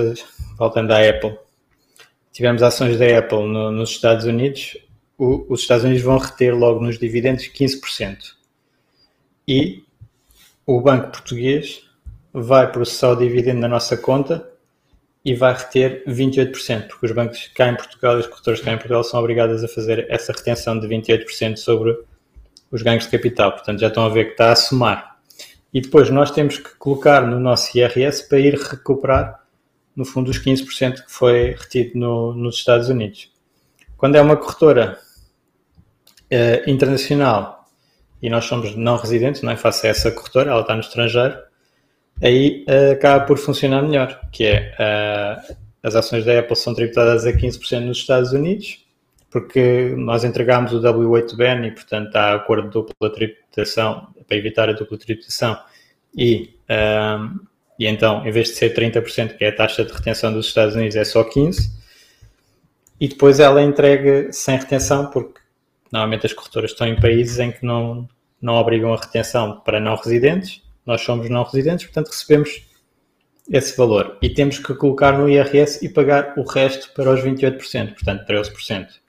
voltando 0.57 0.93
à 0.93 1.09
Apple, 1.09 1.37
tivermos 2.33 2.63
ações 2.63 2.99
da 2.99 3.19
Apple 3.19 3.47
no, 3.47 3.71
nos 3.71 3.91
Estados 3.91 4.25
Unidos, 4.25 4.77
o, 5.17 5.47
os 5.49 5.61
Estados 5.61 5.85
Unidos 5.85 6.03
vão 6.03 6.19
reter 6.19 6.55
logo 6.55 6.81
nos 6.81 6.99
dividendos 6.99 7.45
15%. 7.45 8.35
E 9.47 9.85
o 10.67 10.81
Banco 10.81 11.11
Português 11.11 11.83
vai 12.33 12.71
processar 12.71 13.11
o 13.11 13.17
dividendo 13.17 13.61
na 13.61 13.69
nossa 13.69 13.97
conta 13.97 14.49
e 15.25 15.35
vai 15.35 15.53
reter 15.53 16.03
28%, 16.07 16.89
porque 16.89 17.07
os 17.07 17.13
bancos 17.13 17.51
cá 17.55 17.69
em 17.69 17.77
Portugal 17.77 18.17
e 18.17 18.21
os 18.21 18.27
corretores 18.27 18.61
cá 18.61 18.73
em 18.73 18.77
Portugal 18.77 19.05
são 19.05 19.21
obrigados 19.21 19.63
a 19.63 19.69
fazer 19.69 20.07
essa 20.09 20.33
retenção 20.33 20.79
de 20.79 20.89
28% 20.89 21.57
sobre 21.57 21.97
os 22.73 22.83
ganhos 22.83 23.05
de 23.05 23.11
capital. 23.11 23.53
Portanto, 23.53 23.79
já 23.79 23.89
estão 23.89 24.07
a 24.07 24.09
ver 24.09 24.25
que 24.25 24.31
está 24.33 24.51
a 24.51 24.57
somar. 24.57 25.19
E 25.73 25.81
depois 25.81 26.11
nós 26.11 26.31
temos 26.31 26.57
que 26.57 26.75
colocar 26.77 27.27
no 27.27 27.39
nosso 27.39 27.77
IRS 27.77 28.29
para 28.29 28.39
ir 28.39 28.55
recuperar, 28.55 29.41
no 29.95 30.05
fundo, 30.05 30.31
os 30.31 30.39
15% 30.39 31.05
que 31.05 31.13
foi 31.13 31.55
retido 31.59 31.99
no, 31.99 32.35
nos 32.35 32.57
Estados 32.57 32.89
Unidos. 32.89 33.31
Quando 33.97 34.17
é 34.17 34.23
uma 34.23 34.37
corretora 34.37 34.99
uh, 36.33 36.71
internacional 36.71 37.69
e 38.21 38.29
nós 38.29 38.47
somos 38.47 38.75
não 38.75 38.97
residentes, 38.97 39.43
não 39.43 39.53
é 39.53 39.57
face 39.57 39.87
a 39.87 39.91
essa 39.91 40.11
corretora, 40.11 40.51
ela 40.51 40.63
está 40.63 40.75
no 40.75 40.81
estrangeiro, 40.81 41.39
aí 42.23 42.65
uh, 42.69 42.93
acaba 42.93 43.25
por 43.25 43.39
funcionar 43.39 43.83
melhor, 43.83 44.21
que 44.31 44.45
é 44.45 44.75
uh, 44.79 45.57
as 45.83 45.95
ações 45.95 46.25
da 46.25 46.39
Apple 46.39 46.57
são 46.57 46.75
tributadas 46.75 47.27
a 47.27 47.33
15% 47.33 47.81
nos 47.81 47.99
Estados 47.99 48.33
Unidos 48.33 48.82
porque 49.33 49.95
nós 49.97 50.25
entregámos 50.25 50.75
o 50.75 50.81
W8BN 50.81 51.67
e, 51.67 51.71
portanto, 51.71 52.15
há 52.15 52.35
acordo 52.35 52.65
de 52.65 52.75
dupla 52.75 53.11
tributação 53.11 54.09
para 54.29 54.37
evitar 54.37 54.69
a 54.69 54.73
dupla 54.75 54.99
tributação. 54.99 55.59
E, 56.15 56.55
um, 56.69 57.41
e 57.79 57.87
então, 57.87 58.27
em 58.27 58.31
vez 58.31 58.49
de 58.49 58.57
ser 58.57 58.75
30%, 58.75 59.39
que 59.39 59.45
é 59.47 59.49
a 59.49 59.57
taxa 59.57 59.85
de 59.85 59.93
retenção 59.93 60.31
dos 60.35 60.47
Estados 60.47 60.77
Unidos, 60.77 60.97
é 60.97 61.05
só 61.05 61.25
15%, 61.25 61.71
e 63.01 63.09
depois 63.09 63.41
ela 63.41 63.63
é 63.63 63.65
entrega 63.65 64.31
sem 64.33 64.57
retenção, 64.57 65.07
porque 65.07 65.41
normalmente 65.91 66.27
as 66.27 66.35
corretoras 66.35 66.73
estão 66.73 66.87
em 66.87 67.01
países 67.01 67.39
em 67.39 67.51
que 67.51 67.65
não, 67.65 68.07
não 68.41 68.55
obrigam 68.55 68.93
a 68.93 68.97
retenção 68.97 69.61
para 69.61 69.81
não 69.81 69.97
residentes, 69.97 70.63
nós 70.85 71.01
somos 71.01 71.29
não 71.31 71.43
residentes, 71.43 71.87
portanto 71.87 72.09
recebemos 72.09 72.65
esse 73.51 73.77
valor. 73.77 74.19
E 74.23 74.29
temos 74.29 74.59
que 74.59 74.75
colocar 74.75 75.19
no 75.19 75.29
IRS 75.29 75.85
e 75.85 75.89
pagar 75.89 76.35
o 76.37 76.43
resto 76.43 76.93
para 76.93 77.11
os 77.11 77.21
28%, 77.21 77.95
portanto 77.95 78.27
13% 78.29 79.02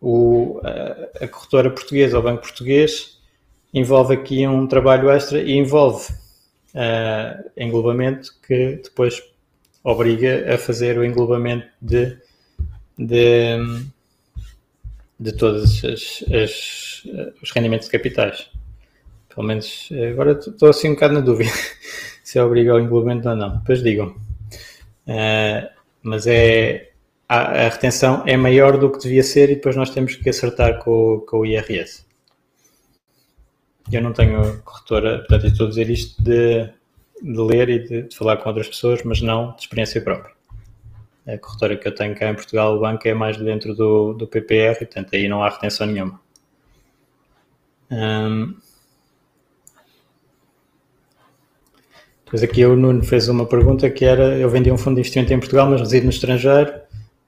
o, 0.00 0.60
a, 0.64 1.24
a 1.24 1.28
corretora 1.28 1.70
portuguesa, 1.70 2.18
o 2.18 2.22
banco 2.22 2.42
português, 2.42 3.18
envolve 3.72 4.14
aqui 4.14 4.46
um 4.46 4.66
trabalho 4.66 5.10
extra 5.10 5.40
e 5.40 5.52
envolve 5.52 6.12
uh, 6.74 7.50
englobamento 7.56 8.30
que 8.46 8.80
depois 8.82 9.22
obriga 9.84 10.54
a 10.54 10.58
fazer 10.58 10.98
o 10.98 11.04
englobamento 11.04 11.66
de, 11.80 12.16
de, 12.98 13.56
de 15.18 15.32
todos 15.32 15.84
as, 15.84 16.24
as, 16.32 17.04
os 17.42 17.50
rendimentos 17.52 17.86
de 17.86 17.92
capitais. 17.92 18.50
Pelo 19.28 19.46
menos 19.46 19.88
agora 20.10 20.32
estou 20.32 20.68
assim 20.68 20.90
um 20.90 20.94
bocado 20.94 21.14
na 21.14 21.20
dúvida 21.20 21.50
se 22.24 22.38
é 22.38 22.42
obriga 22.42 22.72
ao 22.72 22.80
englobamento 22.80 23.28
ou 23.28 23.36
não. 23.36 23.58
Depois 23.58 23.82
digam. 23.82 24.08
Uh, 25.06 25.68
mas 26.02 26.26
é, 26.26 26.89
a, 27.30 27.66
a, 27.66 27.68
retenção 27.68 28.24
é 28.26 28.36
maior 28.36 28.76
do 28.76 28.90
que 28.90 28.98
devia 28.98 29.22
ser 29.22 29.50
e 29.50 29.54
depois 29.54 29.76
nós 29.76 29.90
temos 29.90 30.16
que 30.16 30.28
acertar 30.28 30.80
com, 30.80 31.20
com 31.28 31.38
o 31.38 31.46
IRS. 31.46 32.04
Eu 33.92 34.02
não 34.02 34.12
tenho 34.12 34.60
corretora, 34.62 35.18
portanto, 35.18 35.46
estou 35.46 35.66
a 35.66 35.68
dizer 35.68 35.88
isto 35.88 36.20
de, 36.20 36.64
de 37.22 37.40
ler 37.40 37.68
e 37.68 37.78
de, 37.78 38.02
de, 38.02 38.16
falar 38.16 38.36
com 38.38 38.48
outras 38.48 38.66
pessoas, 38.66 39.04
mas 39.04 39.22
não 39.22 39.54
de 39.54 39.60
experiência 39.62 40.00
própria. 40.00 40.34
A 41.24 41.38
corretora 41.38 41.76
que 41.76 41.86
eu 41.86 41.94
tenho 41.94 42.16
cá 42.16 42.28
em 42.30 42.34
Portugal, 42.34 42.76
o 42.76 42.80
banco 42.80 43.06
é 43.06 43.14
mais 43.14 43.36
dentro 43.36 43.76
do, 43.76 44.12
do 44.12 44.26
PPR, 44.26 44.76
portanto, 44.78 45.14
aí 45.14 45.28
não 45.28 45.44
há 45.44 45.50
retenção 45.50 45.86
nenhuma. 45.86 46.20
Um, 47.92 48.56
Depois 52.24 52.42
aqui 52.42 52.64
o 52.64 52.76
Nuno 52.76 53.02
fez 53.02 53.28
uma 53.28 53.44
pergunta 53.46 53.88
que 53.90 54.04
era, 54.04 54.36
eu 54.38 54.48
vendi 54.48 54.70
um 54.70 54.78
fundo 54.78 54.94
de 54.94 55.00
investimento 55.00 55.32
em 55.32 55.38
Portugal, 55.38 55.68
mas 55.68 55.80
resido 55.80 56.04
no 56.04 56.10
estrangeiro 56.10 56.72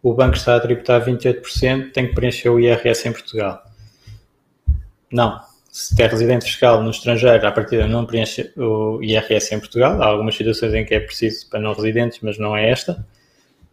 o 0.03 0.13
banco 0.13 0.37
está 0.37 0.57
a 0.57 0.61
tributar 0.61 1.05
28%, 1.05 1.93
tem 1.93 2.09
que 2.09 2.15
preencher 2.15 2.49
o 2.49 2.59
IRS 2.59 3.09
em 3.09 3.13
Portugal. 3.13 3.63
Não. 5.11 5.41
Se 5.71 5.97
tem 5.97 6.07
residente 6.07 6.45
fiscal 6.45 6.83
no 6.83 6.91
estrangeiro, 6.91 7.47
a 7.47 7.53
partir 7.53 7.89
não 7.89 8.05
preenche 8.05 8.53
o 8.57 9.03
IRS 9.03 9.55
em 9.55 9.59
Portugal. 9.59 10.03
Há 10.03 10.07
algumas 10.07 10.35
situações 10.35 10.75
em 10.75 10.85
que 10.85 10.95
é 10.95 11.01
preciso 11.01 11.49
para 11.49 11.61
não 11.61 11.73
residentes, 11.73 12.19
mas 12.21 12.37
não 12.39 12.55
é 12.55 12.69
esta. 12.69 13.07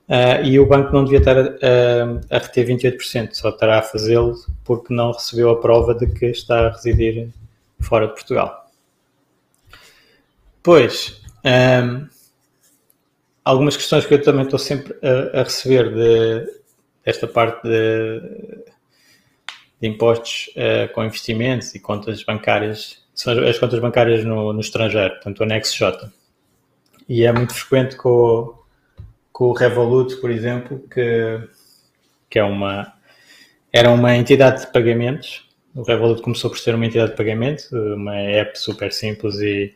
Uh, 0.07 0.43
e 0.43 0.59
o 0.59 0.65
banco 0.65 0.93
não 0.93 1.03
devia 1.03 1.19
estar 1.19 1.37
a, 1.37 1.41
a, 1.41 2.37
a 2.37 2.39
reter 2.39 2.65
28%, 2.65 3.33
só 3.33 3.49
estará 3.49 3.77
a 3.77 3.81
fazê-lo 3.81 4.33
porque 4.63 4.91
não 4.91 5.11
recebeu 5.11 5.51
a 5.51 5.59
prova 5.59 5.93
de 5.93 6.07
que 6.07 6.25
está 6.27 6.67
a 6.67 6.71
residir 6.71 7.29
fora 7.79 8.07
de 8.07 8.13
Portugal. 8.13 8.71
Pois, 10.63 11.21
um, 11.45 12.07
algumas 13.49 13.75
questões 13.75 14.05
que 14.05 14.13
eu 14.13 14.21
também 14.21 14.43
estou 14.43 14.59
sempre 14.59 14.95
a, 15.01 15.39
a 15.39 15.43
receber 15.43 15.91
de, 15.91 16.45
desta 17.03 17.27
parte 17.27 17.67
de, 17.67 18.21
de 19.81 19.87
impostos 19.87 20.51
uh, 20.55 20.93
com 20.93 21.03
investimentos 21.03 21.73
e 21.73 21.79
contas 21.79 22.23
bancárias, 22.23 23.03
são 23.13 23.33
as, 23.33 23.39
as 23.39 23.59
contas 23.59 23.79
bancárias 23.79 24.23
no, 24.23 24.53
no, 24.53 24.61
estrangeiro, 24.61 25.15
portanto 25.15 25.39
o 25.39 25.43
anexo 25.43 25.75
J. 25.77 26.11
E 27.07 27.25
é 27.25 27.31
muito 27.31 27.53
frequente 27.55 27.95
com, 27.95 28.53
com 29.31 29.45
o 29.45 29.53
Revolut, 29.53 30.15
por 30.17 30.29
exemplo, 30.29 30.79
que, 30.87 31.41
que 32.29 32.37
é 32.37 32.43
uma, 32.43 32.93
era 33.73 33.89
uma 33.89 34.15
entidade 34.15 34.61
de 34.61 34.71
pagamentos. 34.71 35.49
O 35.73 35.81
Revolut 35.81 36.21
começou 36.21 36.51
por 36.51 36.59
ser 36.59 36.75
uma 36.75 36.85
entidade 36.85 37.11
de 37.11 37.17
pagamento, 37.17 37.67
uma 37.73 38.15
app 38.15 38.59
super 38.59 38.93
simples 38.93 39.39
e 39.39 39.73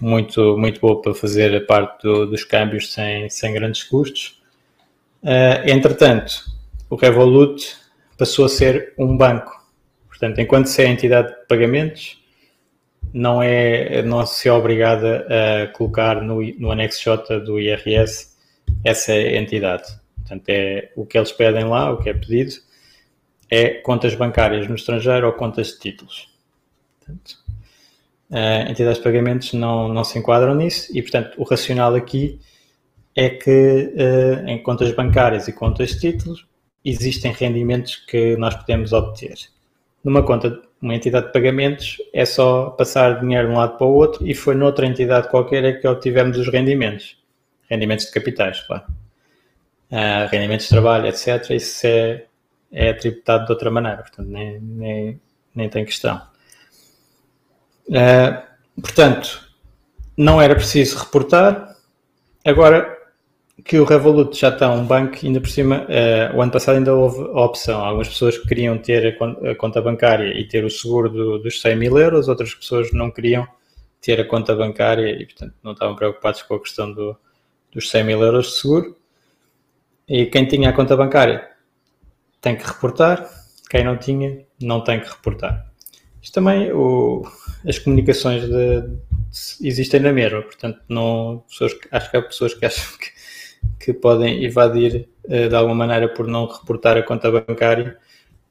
muito, 0.00 0.56
muito 0.56 0.80
boa 0.80 1.00
para 1.00 1.14
fazer 1.14 1.54
a 1.54 1.60
parte 1.60 2.02
do, 2.02 2.26
dos 2.26 2.44
câmbios 2.44 2.92
sem, 2.92 3.28
sem 3.30 3.52
grandes 3.52 3.84
custos. 3.84 4.40
Uh, 5.22 5.68
entretanto, 5.68 6.44
o 6.88 6.96
Revolut 6.96 7.76
passou 8.16 8.44
a 8.44 8.48
ser 8.48 8.94
um 8.98 9.16
banco. 9.16 9.58
Portanto, 10.08 10.38
enquanto 10.40 10.66
se 10.66 10.82
é 10.82 10.86
entidade 10.86 11.28
de 11.28 11.46
pagamentos, 11.46 12.20
não, 13.12 13.42
é, 13.42 14.02
não 14.02 14.24
se 14.26 14.48
é 14.48 14.52
obrigada 14.52 15.26
a 15.28 15.66
colocar 15.68 16.22
no, 16.22 16.42
no 16.58 16.70
anexo 16.70 17.02
J 17.02 17.40
do 17.40 17.58
IRS 17.58 18.36
essa 18.84 19.14
entidade. 19.14 19.84
Portanto, 20.16 20.48
é 20.48 20.92
o 20.94 21.04
que 21.04 21.18
eles 21.18 21.32
pedem 21.32 21.64
lá, 21.64 21.90
o 21.90 21.98
que 21.98 22.08
é 22.08 22.14
pedido, 22.14 22.54
é 23.50 23.70
contas 23.70 24.14
bancárias 24.14 24.68
no 24.68 24.76
estrangeiro 24.76 25.26
ou 25.26 25.32
contas 25.32 25.68
de 25.68 25.80
títulos. 25.80 26.28
Portanto, 26.98 27.38
uh, 28.30 28.70
entidades 28.70 28.98
de 28.98 29.04
pagamentos 29.04 29.52
não, 29.52 29.88
não 29.88 30.04
se 30.04 30.18
enquadram 30.18 30.54
nisso 30.54 30.90
e, 30.96 31.02
portanto, 31.02 31.32
o 31.36 31.44
racional 31.44 31.94
aqui 31.94 32.38
é 33.14 33.28
que 33.28 33.94
uh, 33.96 34.48
em 34.48 34.62
contas 34.62 34.92
bancárias 34.92 35.48
e 35.48 35.52
contas 35.52 35.90
de 35.90 36.00
títulos 36.00 36.46
existem 36.84 37.32
rendimentos 37.32 37.96
que 37.96 38.36
nós 38.36 38.54
podemos 38.54 38.92
obter. 38.92 39.34
Numa 40.02 40.22
conta, 40.22 40.60
uma 40.80 40.94
entidade 40.94 41.26
de 41.26 41.32
pagamentos, 41.32 41.98
é 42.12 42.24
só 42.24 42.70
passar 42.70 43.20
dinheiro 43.20 43.48
de 43.48 43.54
um 43.54 43.58
lado 43.58 43.76
para 43.76 43.86
o 43.86 43.92
outro 43.92 44.26
e 44.26 44.34
foi 44.34 44.54
noutra 44.54 44.86
entidade 44.86 45.28
qualquer 45.28 45.64
é 45.64 45.72
que 45.74 45.86
obtivemos 45.86 46.38
os 46.38 46.48
rendimentos. 46.48 47.18
Rendimentos 47.68 48.06
de 48.06 48.12
capitais, 48.12 48.60
claro. 48.60 48.84
Uh, 49.90 50.26
rendimentos 50.30 50.66
de 50.66 50.70
trabalho, 50.70 51.06
etc. 51.06 51.50
Isso 51.50 51.86
é, 51.86 52.24
é 52.72 52.92
tributado 52.94 53.44
de 53.44 53.52
outra 53.52 53.70
maneira, 53.70 53.98
portanto, 53.98 54.28
nem, 54.28 54.58
nem, 54.60 55.20
nem 55.54 55.68
tem 55.68 55.84
questão. 55.84 56.22
Uh, 57.90 58.80
portanto, 58.80 59.50
não 60.16 60.40
era 60.40 60.54
preciso 60.54 60.98
reportar. 60.98 61.76
Agora 62.44 62.96
que 63.64 63.78
o 63.78 63.84
Revolut 63.84 64.38
já 64.38 64.48
está 64.48 64.70
um 64.70 64.86
banco, 64.86 65.18
ainda 65.22 65.40
por 65.40 65.48
cima, 65.48 65.82
uh, 65.82 66.36
o 66.36 66.40
ano 66.40 66.52
passado 66.52 66.76
ainda 66.76 66.94
houve 66.94 67.20
a 67.20 67.44
opção. 67.44 67.84
Algumas 67.84 68.08
pessoas 68.08 68.38
queriam 68.38 68.78
ter 68.78 69.18
a 69.44 69.54
conta 69.54 69.82
bancária 69.82 70.38
e 70.38 70.46
ter 70.46 70.64
o 70.64 70.70
seguro 70.70 71.08
do, 71.08 71.38
dos 71.38 71.60
100 71.60 71.76
mil 71.76 71.98
euros, 71.98 72.28
outras 72.28 72.54
pessoas 72.54 72.92
não 72.92 73.10
queriam 73.10 73.46
ter 74.00 74.20
a 74.20 74.24
conta 74.24 74.54
bancária 74.54 75.10
e, 75.10 75.26
portanto, 75.26 75.54
não 75.62 75.72
estavam 75.72 75.94
preocupados 75.94 76.42
com 76.42 76.54
a 76.54 76.60
questão 76.60 76.92
do, 76.92 77.16
dos 77.72 77.90
100 77.90 78.04
mil 78.04 78.22
euros 78.22 78.46
de 78.46 78.52
seguro. 78.60 78.96
E 80.08 80.26
quem 80.26 80.46
tinha 80.46 80.70
a 80.70 80.72
conta 80.72 80.96
bancária 80.96 81.48
tem 82.40 82.56
que 82.56 82.66
reportar, 82.66 83.28
quem 83.68 83.84
não 83.84 83.96
tinha, 83.96 84.44
não 84.60 84.82
tem 84.82 85.00
que 85.00 85.08
reportar. 85.08 85.66
Isto 86.22 86.34
também, 86.34 86.72
o, 86.72 87.22
as 87.66 87.78
comunicações 87.78 88.42
de, 88.42 88.80
de, 88.82 88.98
existem 89.62 90.00
na 90.00 90.12
mesma, 90.12 90.42
portanto, 90.42 90.80
não, 90.88 91.44
pessoas, 91.48 91.72
acho 91.90 92.10
que 92.10 92.16
há 92.16 92.22
pessoas 92.22 92.54
que 92.54 92.64
acham 92.64 92.98
que, 92.98 93.84
que 93.84 93.92
podem 93.92 94.44
evadir 94.44 95.08
uh, 95.24 95.48
de 95.48 95.54
alguma 95.54 95.74
maneira 95.74 96.08
por 96.08 96.26
não 96.26 96.46
reportar 96.46 96.96
a 96.96 97.02
conta 97.02 97.30
bancária. 97.30 97.96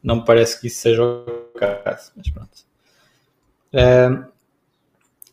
Não 0.01 0.17
me 0.17 0.25
parece 0.25 0.59
que 0.61 0.67
isso 0.67 0.79
seja 0.79 1.03
o 1.03 1.51
caso, 1.57 2.11
mas 2.15 2.29
pronto. 2.29 2.69
Uh, 3.73 4.25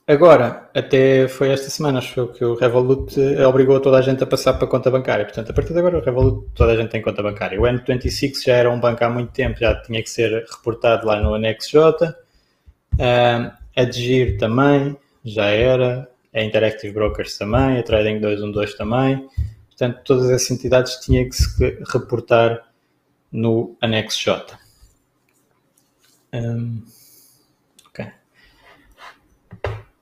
agora, 0.07 0.69
até 0.75 1.29
foi 1.29 1.51
esta 1.51 1.71
semana, 1.71 1.99
acho 1.99 2.27
que 2.29 2.45
o 2.45 2.55
Revolut 2.55 3.15
eh, 3.21 3.47
obrigou 3.47 3.81
toda 3.81 3.99
a 3.99 4.03
gente 4.03 4.23
a 4.23 4.27
passar 4.27 4.55
para 4.55 4.67
a 4.67 4.71
conta 4.71 4.91
bancária. 4.91 5.25
Portanto, 5.25 5.51
a 5.51 5.55
partir 5.55 5.73
de 5.73 5.79
agora, 5.79 5.99
o 5.99 6.03
Revolut, 6.03 6.49
toda 6.55 6.73
a 6.73 6.77
gente 6.77 6.91
tem 6.91 7.01
conta 7.01 7.23
bancária. 7.23 7.61
O 7.61 7.65
N26 7.65 8.45
já 8.45 8.55
era 8.55 8.71
um 8.71 8.81
banco 8.81 9.05
há 9.05 9.09
muito 9.11 9.33
tempo, 9.33 9.59
já 9.59 9.81
tinha 9.83 10.03
que 10.03 10.11
ser 10.11 10.45
reportado 10.51 11.07
lá 11.07 11.21
no 11.21 11.35
anexo 11.35 11.71
J. 11.71 12.09
Uh, 12.95 13.66
a 13.77 13.85
Digir 13.85 14.39
também, 14.39 14.97
já 15.25 15.47
era. 15.47 16.11
A 16.35 16.43
Interactive 16.43 16.93
Brokers 16.93 17.39
também, 17.39 17.79
a 17.79 17.83
Trading 17.83 18.21
212 18.21 18.77
também. 18.77 19.27
Portanto, 19.69 20.01
todas 20.05 20.31
essas 20.31 20.51
entidades 20.51 20.97
tinham 20.97 21.29
que 21.29 21.37
se 21.37 21.79
reportar 21.91 22.63
no 23.33 23.77
anexo 23.81 24.23
J. 24.23 24.59
Um, 26.33 26.83
ok. 27.87 28.07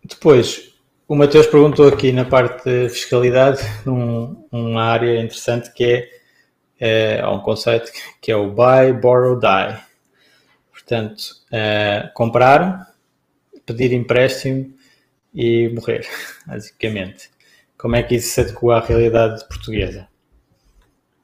Depois, 0.05 0.75
o 1.07 1.15
Mateus 1.15 1.47
perguntou 1.47 1.87
aqui 1.89 2.13
na 2.13 2.25
parte 2.25 2.65
de 2.65 2.89
fiscalidade 2.89 3.61
um, 3.87 4.45
uma 4.51 4.85
área 4.85 5.21
interessante 5.21 5.73
que 5.73 6.09
é, 6.81 7.19
é 7.19 7.29
um 7.29 7.41
conceito 7.41 7.93
que 8.21 8.33
é 8.33 8.37
o 8.37 8.51
buy, 8.51 8.93
borrow, 8.93 9.39
die. 9.39 9.79
Portanto, 10.73 11.21
uh, 11.53 12.13
comprar, 12.13 12.94
pedir 13.67 13.93
empréstimo 13.93 14.73
e 15.35 15.69
morrer, 15.71 16.07
basicamente. 16.47 17.31
Como 17.77 17.97
é 17.97 18.03
que 18.03 18.15
isso 18.15 18.31
se 18.31 18.41
adequa 18.41 18.77
à 18.77 18.81
realidade 18.81 19.47
portuguesa? 19.49 20.09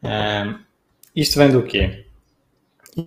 Uh, 0.02 0.58
isto 1.14 1.38
vem 1.38 1.50
do 1.50 1.62
quê? 1.62 2.06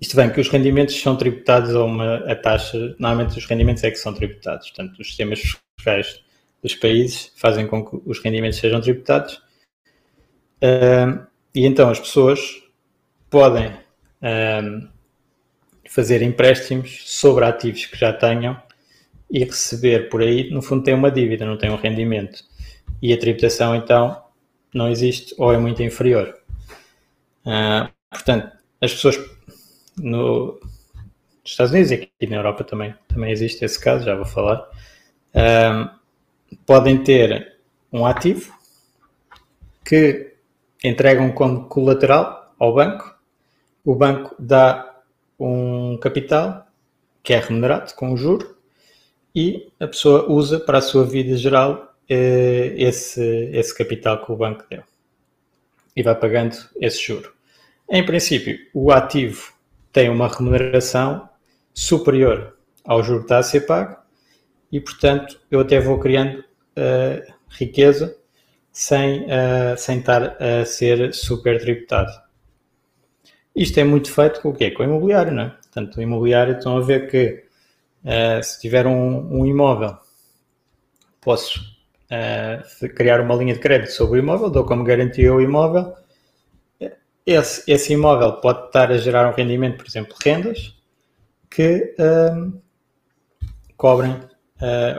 Isto 0.02 0.16
vem 0.16 0.32
que 0.32 0.40
os 0.40 0.50
rendimentos 0.50 1.00
são 1.00 1.16
tributados 1.18 1.76
a 1.76 1.84
uma 1.84 2.18
a 2.32 2.36
taxa, 2.36 2.96
normalmente 3.00 3.38
os 3.38 3.46
rendimentos 3.46 3.84
é 3.84 3.92
que 3.92 3.98
são 3.98 4.14
tributados, 4.14 4.70
portanto, 4.70 5.00
os 5.00 5.08
sistemas 5.08 5.40
fiscais 5.76 6.24
dos 6.62 6.76
países 6.76 7.32
fazem 7.36 7.68
com 7.68 7.86
que 7.86 8.02
os 8.06 8.20
rendimentos 8.20 8.60
sejam 8.60 8.80
tributados. 8.80 9.42
Uh, 10.64 11.28
e 11.54 11.66
então 11.66 11.90
as 11.90 12.00
pessoas 12.00 12.40
podem 13.30 13.68
uh, 13.68 14.90
fazer 15.90 16.22
empréstimos 16.22 17.02
sobre 17.06 17.44
ativos 17.44 17.86
que 17.86 17.98
já 17.98 18.14
tenham 18.14 18.60
e 19.34 19.44
receber 19.44 20.10
por 20.10 20.22
aí, 20.22 20.52
no 20.52 20.62
fundo, 20.62 20.84
tem 20.84 20.94
uma 20.94 21.10
dívida, 21.10 21.44
não 21.44 21.58
tem 21.58 21.72
um 21.72 21.76
rendimento. 21.76 22.44
E 23.02 23.12
a 23.12 23.18
tributação, 23.18 23.76
então, 23.76 24.24
não 24.72 24.92
existe 24.92 25.34
ou 25.40 25.52
é 25.52 25.58
muito 25.58 25.82
inferior. 25.82 26.38
Uh, 27.44 27.92
portanto, 28.12 28.56
as 28.80 28.94
pessoas 28.94 29.18
no, 29.98 30.60
nos 30.62 31.52
Estados 31.52 31.72
Unidos 31.72 31.90
e 31.90 31.96
aqui 31.96 32.28
na 32.28 32.36
Europa 32.36 32.64
também, 32.64 32.94
também 33.08 33.32
existe 33.32 33.66
esse 33.66 33.80
caso, 33.80 34.06
já 34.06 34.14
vou 34.14 34.24
falar, 34.24 34.70
uh, 35.34 35.90
podem 36.64 37.04
ter 37.04 37.58
um 37.92 38.06
ativo 38.06 38.54
que 39.84 40.36
entregam 40.84 41.32
como 41.32 41.66
colateral 41.66 42.54
ao 42.60 42.76
banco, 42.76 43.18
o 43.84 43.96
banco 43.96 44.36
dá 44.38 44.96
um 45.40 45.98
capital 45.98 46.68
que 47.24 47.34
é 47.34 47.40
remunerado 47.40 47.96
com 47.96 48.14
o 48.14 48.18
juro 48.18 48.54
e 49.36 49.72
a 49.80 49.88
pessoa 49.88 50.30
usa 50.32 50.60
para 50.60 50.78
a 50.78 50.82
sua 50.82 51.06
vida 51.06 51.36
geral 51.36 51.96
eh, 52.10 52.74
esse, 52.78 53.22
esse 53.52 53.76
capital 53.76 54.24
que 54.24 54.32
o 54.32 54.36
banco 54.36 54.64
deu 54.70 54.84
e 55.96 56.04
vai 56.04 56.16
pagando 56.16 56.56
esse 56.80 57.02
juro. 57.02 57.34
Em 57.90 58.06
princípio, 58.06 58.58
o 58.74 58.92
ativo 58.92 59.54
tem 59.92 60.10
uma 60.10 60.28
remuneração 60.28 61.30
superior 61.74 62.58
ao 62.84 63.04
juro 63.04 63.20
que 63.20 63.26
está 63.26 63.38
a 63.38 63.44
ser 63.44 63.62
pago 63.62 63.98
e, 64.72 64.80
portanto, 64.80 65.40
eu 65.52 65.60
até 65.60 65.80
vou 65.80 66.00
criando 66.00 66.40
uh, 66.40 67.34
riqueza 67.50 68.18
sem, 68.72 69.26
uh, 69.26 69.78
sem 69.78 70.00
estar 70.00 70.36
a 70.42 70.66
ser 70.66 71.14
super 71.14 71.60
tributado. 71.62 72.12
Isto 73.56 73.80
é 73.80 73.84
muito 73.84 74.12
feito 74.12 74.42
com 74.42 74.50
o 74.50 74.54
quê? 74.54 74.72
Com 74.72 74.82
o 74.82 74.86
imobiliário, 74.86 75.32
não 75.32 75.44
é? 75.44 75.50
Portanto, 75.50 75.98
o 75.98 76.02
imobiliário 76.02 76.58
estão 76.58 76.76
a 76.76 76.82
ver 76.82 77.10
que 77.10 77.43
uh, 78.04 78.44
se 78.44 78.60
tiver 78.60 78.88
um, 78.88 79.40
um 79.40 79.46
imóvel, 79.46 79.98
posso 81.22 81.60
uh, 81.60 82.90
criar 82.96 83.22
uma 83.22 83.36
linha 83.36 83.54
de 83.54 83.60
crédito 83.60 83.92
sobre 83.92 84.20
o 84.20 84.24
imóvel, 84.24 84.50
dou 84.50 84.66
como 84.66 84.84
garantia 84.84 85.34
o 85.34 85.42
imóvel. 85.42 85.94
Esse, 87.26 87.72
esse 87.72 87.94
imóvel 87.94 88.34
pode 88.34 88.66
estar 88.66 88.92
a 88.92 88.98
gerar 88.98 89.30
um 89.30 89.34
rendimento, 89.34 89.78
por 89.78 89.88
exemplo, 89.88 90.16
rendas, 90.22 90.76
que 91.50 91.96
uh, 92.00 92.62
cobrem, 93.78 94.20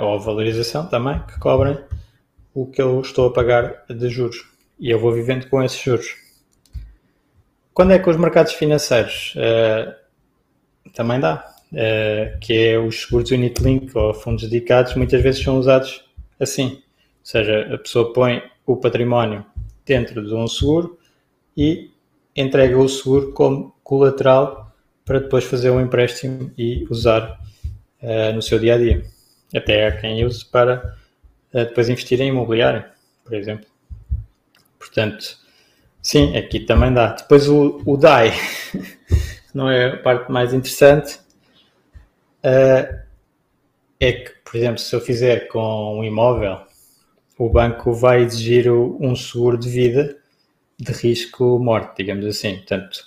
ou 0.00 0.14
a 0.14 0.18
valorização 0.18 0.86
também, 0.86 1.18
que 1.26 1.38
cobrem 1.38 1.78
o 2.52 2.66
que 2.66 2.82
eu 2.82 3.00
estou 3.00 3.28
a 3.28 3.32
pagar 3.32 3.84
de 3.88 4.08
juros. 4.08 4.46
E 4.78 4.90
eu 4.90 4.98
vou 4.98 5.12
vivendo 5.12 5.48
com 5.48 5.62
esses 5.62 5.80
juros. 5.80 6.16
Quando 7.74 7.92
é 7.92 7.98
que 7.98 8.08
os 8.08 8.16
mercados 8.16 8.52
financeiros 8.52 9.34
uh, 9.34 9.92
também 10.92 11.18
dá? 11.18 11.53
Uh, 11.74 12.38
que 12.38 12.52
é 12.52 12.78
os 12.78 13.02
seguros 13.02 13.32
unit 13.32 13.60
link 13.60 13.90
ou 13.96 14.14
fundos 14.14 14.44
dedicados, 14.44 14.94
muitas 14.94 15.20
vezes 15.20 15.42
são 15.42 15.58
usados 15.58 16.04
assim. 16.38 16.80
seja, 17.20 17.74
a 17.74 17.78
pessoa 17.78 18.12
põe 18.12 18.40
o 18.64 18.76
património 18.76 19.44
dentro 19.84 20.24
de 20.24 20.32
um 20.32 20.46
seguro 20.46 20.96
e 21.56 21.90
entrega 22.36 22.78
o 22.78 22.88
seguro 22.88 23.32
como 23.32 23.74
colateral 23.82 24.72
para 25.04 25.20
depois 25.20 25.44
fazer 25.44 25.70
um 25.70 25.80
empréstimo 25.80 26.50
e 26.56 26.86
usar 26.88 27.40
uh, 28.02 28.32
no 28.32 28.40
seu 28.40 28.58
dia 28.58 28.74
a 28.74 28.78
dia. 28.78 29.04
Até 29.54 29.86
há 29.86 30.00
quem 30.00 30.24
use 30.24 30.44
para 30.44 30.96
uh, 31.52 31.58
depois 31.58 31.88
investir 31.88 32.20
em 32.20 32.28
imobiliário, 32.28 32.84
por 33.24 33.34
exemplo. 33.34 33.66
Portanto, 34.78 35.36
sim, 36.00 36.36
aqui 36.36 36.60
também 36.60 36.92
dá. 36.92 37.08
Depois 37.08 37.48
o, 37.48 37.82
o 37.84 37.96
DAI, 37.96 38.32
não 39.54 39.70
é 39.70 39.90
a 39.90 39.96
parte 39.98 40.32
mais 40.32 40.54
interessante, 40.54 41.18
é 42.44 44.12
que, 44.12 44.30
por 44.44 44.56
exemplo, 44.56 44.78
se 44.78 44.94
eu 44.94 45.00
fizer 45.00 45.48
com 45.48 45.98
um 45.98 46.04
imóvel, 46.04 46.58
o 47.38 47.48
banco 47.48 47.92
vai 47.92 48.22
exigir 48.22 48.70
um 48.70 49.16
seguro 49.16 49.58
de 49.58 49.68
vida 49.68 50.16
de 50.78 50.92
risco 50.92 51.58
morte, 51.58 51.98
digamos 51.98 52.26
assim. 52.26 52.56
Portanto, 52.56 52.98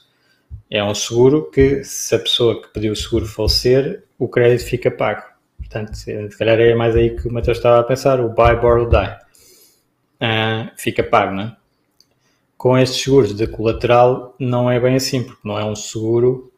é 0.69 0.83
um 0.83 0.93
seguro 0.95 1.49
que, 1.51 1.83
se 1.83 2.15
a 2.15 2.19
pessoa 2.19 2.61
que 2.61 2.69
pediu 2.69 2.93
o 2.93 2.95
seguro 2.95 3.25
falecer, 3.25 4.03
o 4.17 4.27
crédito 4.27 4.67
fica 4.67 4.91
pago. 4.91 5.23
Portanto, 5.57 5.95
se 5.95 6.29
calhar 6.37 6.59
é 6.59 6.73
mais 6.75 6.95
aí 6.95 7.15
que 7.15 7.27
o 7.27 7.33
Matheus 7.33 7.57
estava 7.57 7.79
a 7.79 7.83
pensar, 7.83 8.19
o 8.19 8.29
buy, 8.29 8.55
borrow, 8.55 8.89
die. 8.89 9.17
Uh, 10.19 10.71
fica 10.77 11.03
pago, 11.03 11.33
não 11.33 11.43
é? 11.43 11.55
Com 12.57 12.77
estes 12.77 13.03
seguros 13.03 13.35
de 13.35 13.45
colateral 13.47 14.35
não 14.39 14.69
é 14.71 14.79
bem 14.79 14.95
assim, 14.95 15.23
porque 15.23 15.47
não 15.47 15.59
é 15.59 15.63
um 15.63 15.75
seguro 15.75 16.51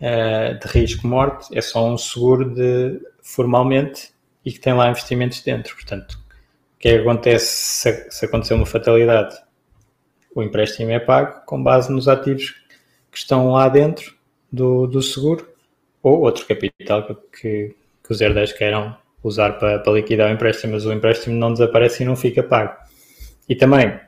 uh, 0.00 0.58
de 0.58 0.66
risco 0.72 1.06
morte, 1.06 1.56
é 1.56 1.60
só 1.60 1.86
um 1.86 1.96
seguro 1.96 2.54
de 2.54 3.00
formalmente 3.22 4.10
e 4.44 4.52
que 4.52 4.58
tem 4.58 4.72
lá 4.72 4.90
investimentos 4.90 5.40
dentro. 5.40 5.74
Portanto, 5.74 6.12
o 6.14 6.78
que 6.78 6.88
é 6.88 6.92
que 6.94 7.00
acontece 7.00 7.46
se, 7.46 8.10
se 8.10 8.24
acontecer 8.24 8.54
uma 8.54 8.66
fatalidade? 8.66 9.36
O 10.34 10.42
empréstimo 10.42 10.90
é 10.90 10.98
pago 10.98 11.44
com 11.44 11.62
base 11.62 11.92
nos 11.92 12.08
ativos 12.08 12.54
que 13.10 13.18
estão 13.18 13.50
lá 13.50 13.68
dentro 13.68 14.14
do, 14.50 14.86
do 14.86 15.02
seguro 15.02 15.48
ou 16.02 16.20
outro 16.20 16.46
capital 16.46 17.04
que, 17.04 17.74
que 18.04 18.12
os 18.12 18.20
herdeiros 18.20 18.52
queiram 18.52 18.96
usar 19.22 19.58
para, 19.58 19.78
para 19.80 19.92
liquidar 19.92 20.30
o 20.30 20.34
empréstimo, 20.34 20.72
mas 20.72 20.86
o 20.86 20.92
empréstimo 20.92 21.36
não 21.36 21.52
desaparece 21.52 22.02
e 22.02 22.06
não 22.06 22.16
fica 22.16 22.42
pago. 22.42 22.74
E 23.48 23.54
também, 23.54 23.98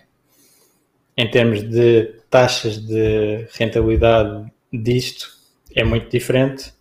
em 1.16 1.30
termos 1.30 1.62
de 1.62 2.04
taxas 2.30 2.78
de 2.78 3.46
rentabilidade 3.52 4.50
disto, 4.72 5.28
é 5.74 5.84
muito 5.84 6.10
diferente, 6.10 6.72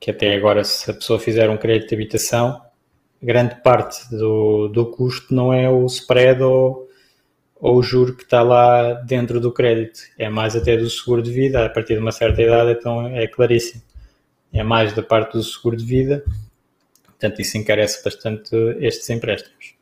que 0.00 0.10
até 0.10 0.34
agora 0.34 0.64
se 0.64 0.90
a 0.90 0.94
pessoa 0.94 1.18
fizer 1.18 1.48
um 1.50 1.56
crédito 1.56 1.88
de 1.90 1.94
habitação, 1.94 2.60
grande 3.22 3.56
parte 3.62 4.10
do, 4.10 4.68
do 4.68 4.86
custo 4.90 5.34
não 5.34 5.52
é 5.52 5.68
o 5.70 5.86
spread 5.86 6.42
ou 6.42 6.84
ou 7.64 7.78
o 7.78 7.82
juro 7.82 8.14
que 8.14 8.24
está 8.24 8.42
lá 8.42 8.92
dentro 8.92 9.40
do 9.40 9.50
crédito. 9.50 10.00
É 10.18 10.28
mais 10.28 10.54
até 10.54 10.76
do 10.76 10.90
seguro 10.90 11.22
de 11.22 11.32
vida, 11.32 11.64
a 11.64 11.70
partir 11.70 11.94
de 11.94 12.00
uma 12.00 12.12
certa 12.12 12.42
idade, 12.42 12.72
então 12.72 13.06
é 13.06 13.26
claríssimo. 13.26 13.82
É 14.52 14.62
mais 14.62 14.92
da 14.92 15.02
parte 15.02 15.32
do 15.32 15.42
seguro 15.42 15.74
de 15.74 15.82
vida, 15.82 16.22
portanto, 17.06 17.40
isso 17.40 17.56
encarece 17.56 18.04
bastante 18.04 18.54
estes 18.80 19.08
empréstimos. 19.08 19.74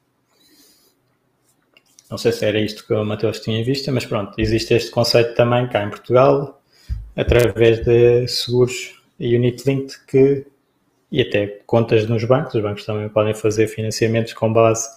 Não 2.09 2.17
sei 2.17 2.31
se 2.31 2.45
era 2.47 2.61
isto 2.61 2.87
que 2.87 2.95
o 2.95 3.05
Mateus 3.05 3.41
tinha 3.41 3.59
em 3.59 3.65
vista, 3.65 3.91
mas 3.91 4.05
pronto, 4.07 4.33
existe 4.39 4.75
este 4.75 4.93
conceito 4.93 5.35
também 5.35 5.69
cá 5.69 5.83
em 5.83 5.91
Portugal, 5.91 6.62
através 7.17 7.85
de 7.85 8.27
seguros 8.27 9.03
unit 9.19 9.63
linked 9.67 9.99
que, 10.07 10.47
e 11.11 11.21
até 11.21 11.47
contas 11.67 12.09
nos 12.09 12.25
bancos, 12.25 12.55
os 12.55 12.63
bancos 12.63 12.85
também 12.85 13.09
podem 13.09 13.35
fazer 13.35 13.69
financiamentos 13.69 14.33
com 14.33 14.53
base 14.53 14.89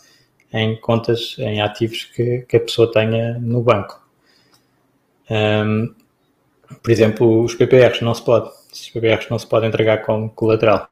em 0.52 0.76
contas, 0.80 1.36
em 1.38 1.62
ativos 1.62 2.06
que, 2.06 2.46
que 2.48 2.58
a 2.58 2.60
pessoa 2.60 2.92
tenha 2.92 3.38
no 3.40 3.62
banco. 3.62 4.02
Um, 5.30 5.94
por 6.82 6.92
exemplo, 6.92 7.44
os 7.44 7.56
PPRs 7.56 8.02
não 8.02 8.14
se 8.14 8.24
pode. 8.24 8.50
Os 8.72 8.90
PPRs 8.90 9.30
não 9.30 9.38
se 9.38 9.48
podem 9.48 9.70
entregar 9.70 10.04
como 10.04 10.30
colateral. 10.30 10.90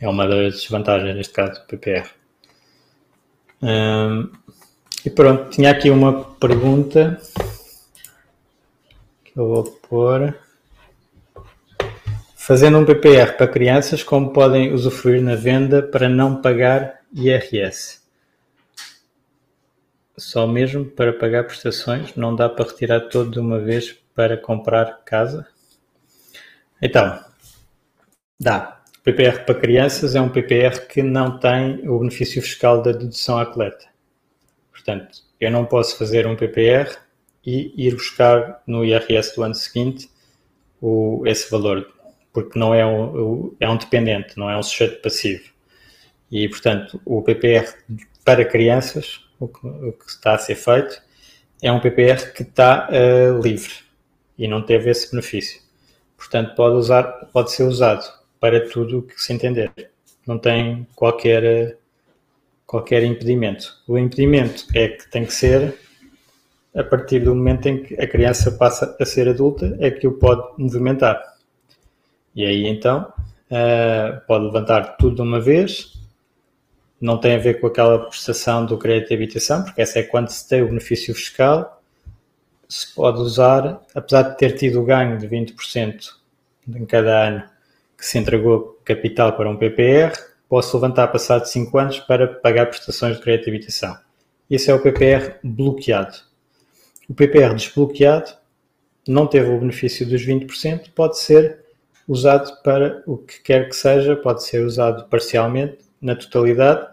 É 0.00 0.08
uma 0.08 0.26
das 0.26 0.60
desvantagens 0.60 1.14
neste 1.16 1.32
caso, 1.32 1.64
PPR. 1.66 2.08
Um, 3.62 4.30
e 5.04 5.10
pronto, 5.10 5.50
tinha 5.50 5.70
aqui 5.70 5.90
uma 5.90 6.24
pergunta 6.24 7.20
eu 9.38 9.46
vou 9.46 9.62
pôr. 9.62 10.36
Fazendo 12.34 12.78
um 12.78 12.84
PPR 12.84 13.36
para 13.36 13.46
crianças, 13.46 14.02
como 14.02 14.32
podem 14.32 14.72
usufruir 14.72 15.22
na 15.22 15.36
venda 15.36 15.80
para 15.80 16.08
não 16.08 16.42
pagar 16.42 17.00
IRS? 17.14 18.00
Só 20.16 20.44
mesmo 20.44 20.84
para 20.84 21.12
pagar 21.12 21.44
prestações? 21.44 22.16
Não 22.16 22.34
dá 22.34 22.48
para 22.48 22.64
retirar 22.64 23.02
todo 23.02 23.30
de 23.30 23.38
uma 23.38 23.60
vez 23.60 23.92
para 24.12 24.36
comprar 24.36 25.04
casa? 25.04 25.46
Então, 26.82 27.22
dá. 28.40 28.82
PPR 29.04 29.44
para 29.44 29.54
crianças 29.54 30.16
é 30.16 30.20
um 30.20 30.28
PPR 30.28 30.86
que 30.88 31.00
não 31.00 31.38
tem 31.38 31.88
o 31.88 32.00
benefício 32.00 32.42
fiscal 32.42 32.82
da 32.82 32.90
dedução 32.90 33.38
atleta. 33.38 33.86
Portanto, 34.72 35.18
eu 35.40 35.50
não 35.50 35.64
posso 35.64 35.96
fazer 35.96 36.26
um 36.26 36.34
PPR 36.34 36.98
e 37.48 37.72
ir 37.76 37.94
buscar 37.94 38.62
no 38.66 38.84
IRS 38.84 39.34
do 39.34 39.42
ano 39.42 39.54
seguinte 39.54 40.10
o, 40.80 41.22
esse 41.26 41.50
valor, 41.50 41.90
porque 42.32 42.58
não 42.58 42.74
é 42.74 42.84
um, 42.84 43.54
é 43.58 43.68
um 43.68 43.76
dependente, 43.76 44.36
não 44.36 44.50
é 44.50 44.56
um 44.56 44.62
sujeito 44.62 45.00
passivo. 45.00 45.44
E, 46.30 46.48
portanto, 46.48 47.00
o 47.04 47.22
PPR 47.22 47.74
para 48.24 48.44
crianças 48.44 49.28
o 49.40 49.48
que, 49.48 49.66
o 49.66 49.92
que 49.92 50.10
está 50.10 50.34
a 50.34 50.38
ser 50.38 50.56
feito, 50.56 51.00
é 51.62 51.70
um 51.72 51.80
PPR 51.80 52.32
que 52.32 52.42
está 52.42 52.88
uh, 52.90 53.40
livre 53.40 53.74
e 54.36 54.46
não 54.46 54.62
teve 54.62 54.90
esse 54.90 55.10
benefício. 55.10 55.60
Portanto, 56.16 56.54
pode, 56.54 56.76
usar, 56.76 57.04
pode 57.32 57.52
ser 57.52 57.64
usado 57.64 58.04
para 58.40 58.68
tudo 58.68 58.98
o 58.98 59.02
que 59.02 59.20
se 59.20 59.32
entender. 59.32 59.72
Não 60.26 60.38
tem 60.38 60.86
qualquer, 60.94 61.78
qualquer 62.66 63.02
impedimento. 63.04 63.74
O 63.86 63.96
impedimento 63.96 64.66
é 64.74 64.88
que 64.88 65.08
tem 65.10 65.24
que 65.24 65.32
ser 65.32 65.74
a 66.74 66.84
partir 66.84 67.20
do 67.20 67.34
momento 67.34 67.66
em 67.66 67.82
que 67.82 67.94
a 68.00 68.06
criança 68.06 68.52
passa 68.52 68.96
a 69.00 69.04
ser 69.04 69.28
adulta, 69.28 69.76
é 69.80 69.90
que 69.90 70.06
o 70.06 70.12
pode 70.12 70.42
movimentar. 70.58 71.20
E 72.34 72.44
aí 72.44 72.66
então 72.66 73.12
uh, 73.50 74.20
pode 74.26 74.44
levantar 74.44 74.96
tudo 74.96 75.16
de 75.16 75.22
uma 75.22 75.40
vez 75.40 75.98
não 77.00 77.18
tem 77.18 77.34
a 77.34 77.38
ver 77.38 77.60
com 77.60 77.66
aquela 77.66 77.98
prestação 77.98 78.66
do 78.66 78.76
crédito 78.76 79.08
de 79.08 79.14
habitação, 79.14 79.62
porque 79.62 79.80
essa 79.80 80.00
é 80.00 80.02
quando 80.02 80.28
se 80.28 80.48
tem 80.48 80.62
o 80.62 80.68
benefício 80.68 81.14
fiscal, 81.14 81.80
se 82.68 82.94
pode 82.94 83.20
usar, 83.20 83.80
apesar 83.94 84.22
de 84.22 84.36
ter 84.36 84.52
tido 84.52 84.80
o 84.80 84.84
ganho 84.84 85.16
de 85.16 85.26
20% 85.26 86.10
em 86.68 86.84
cada 86.84 87.28
ano 87.28 87.44
que 87.96 88.04
se 88.04 88.18
entregou 88.18 88.78
capital 88.84 89.32
para 89.34 89.48
um 89.48 89.56
PPR, 89.56 90.12
posso 90.48 90.76
levantar 90.76 91.08
passado 91.08 91.46
5 91.46 91.78
anos 91.78 92.00
para 92.00 92.26
pagar 92.26 92.66
prestações 92.66 93.16
de 93.16 93.22
crédito 93.22 93.44
de 93.44 93.50
habitação. 93.50 93.96
Esse 94.50 94.70
é 94.70 94.74
o 94.74 94.82
PPR 94.82 95.36
bloqueado. 95.42 96.27
O 97.08 97.14
PPR 97.14 97.54
desbloqueado 97.54 98.30
não 99.06 99.26
teve 99.26 99.50
o 99.50 99.58
benefício 99.58 100.06
dos 100.06 100.24
20%, 100.24 100.90
pode 100.94 101.18
ser 101.18 101.64
usado 102.06 102.62
para 102.62 103.02
o 103.06 103.16
que 103.16 103.40
quer 103.42 103.68
que 103.68 103.74
seja, 103.74 104.14
pode 104.14 104.44
ser 104.44 104.64
usado 104.64 105.08
parcialmente 105.08 105.78
na 106.00 106.14
totalidade 106.14 106.86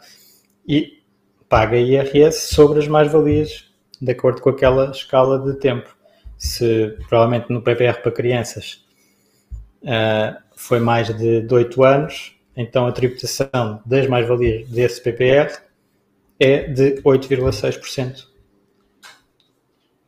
e 0.68 1.01
paga 1.49 1.78
IRS 1.78 2.53
sobre 2.53 2.80
as 2.80 2.88
mais-valias, 2.88 3.66
de 4.01 4.11
acordo 4.11 4.41
com 4.41 4.49
aquela 4.49 4.91
escala 4.91 5.39
de 5.39 5.59
tempo. 5.59 5.95
Se 6.38 6.97
provavelmente 7.07 7.51
no 7.51 7.61
PPR 7.61 8.01
para 8.01 8.11
crianças 8.11 8.86
uh, 9.84 10.38
foi 10.55 10.80
mais 10.80 11.07
de, 11.16 11.41
de 11.41 11.53
8 11.53 11.84
anos, 11.84 12.36
então 12.55 12.88
a 12.88 12.91
tributação 12.91 13.82
das 13.86 14.07
mais-valias 14.07 14.68
desse 14.70 15.01
PPR 15.01 15.59
é 16.39 16.63
de 16.63 17.01
8,6%. 17.01 18.34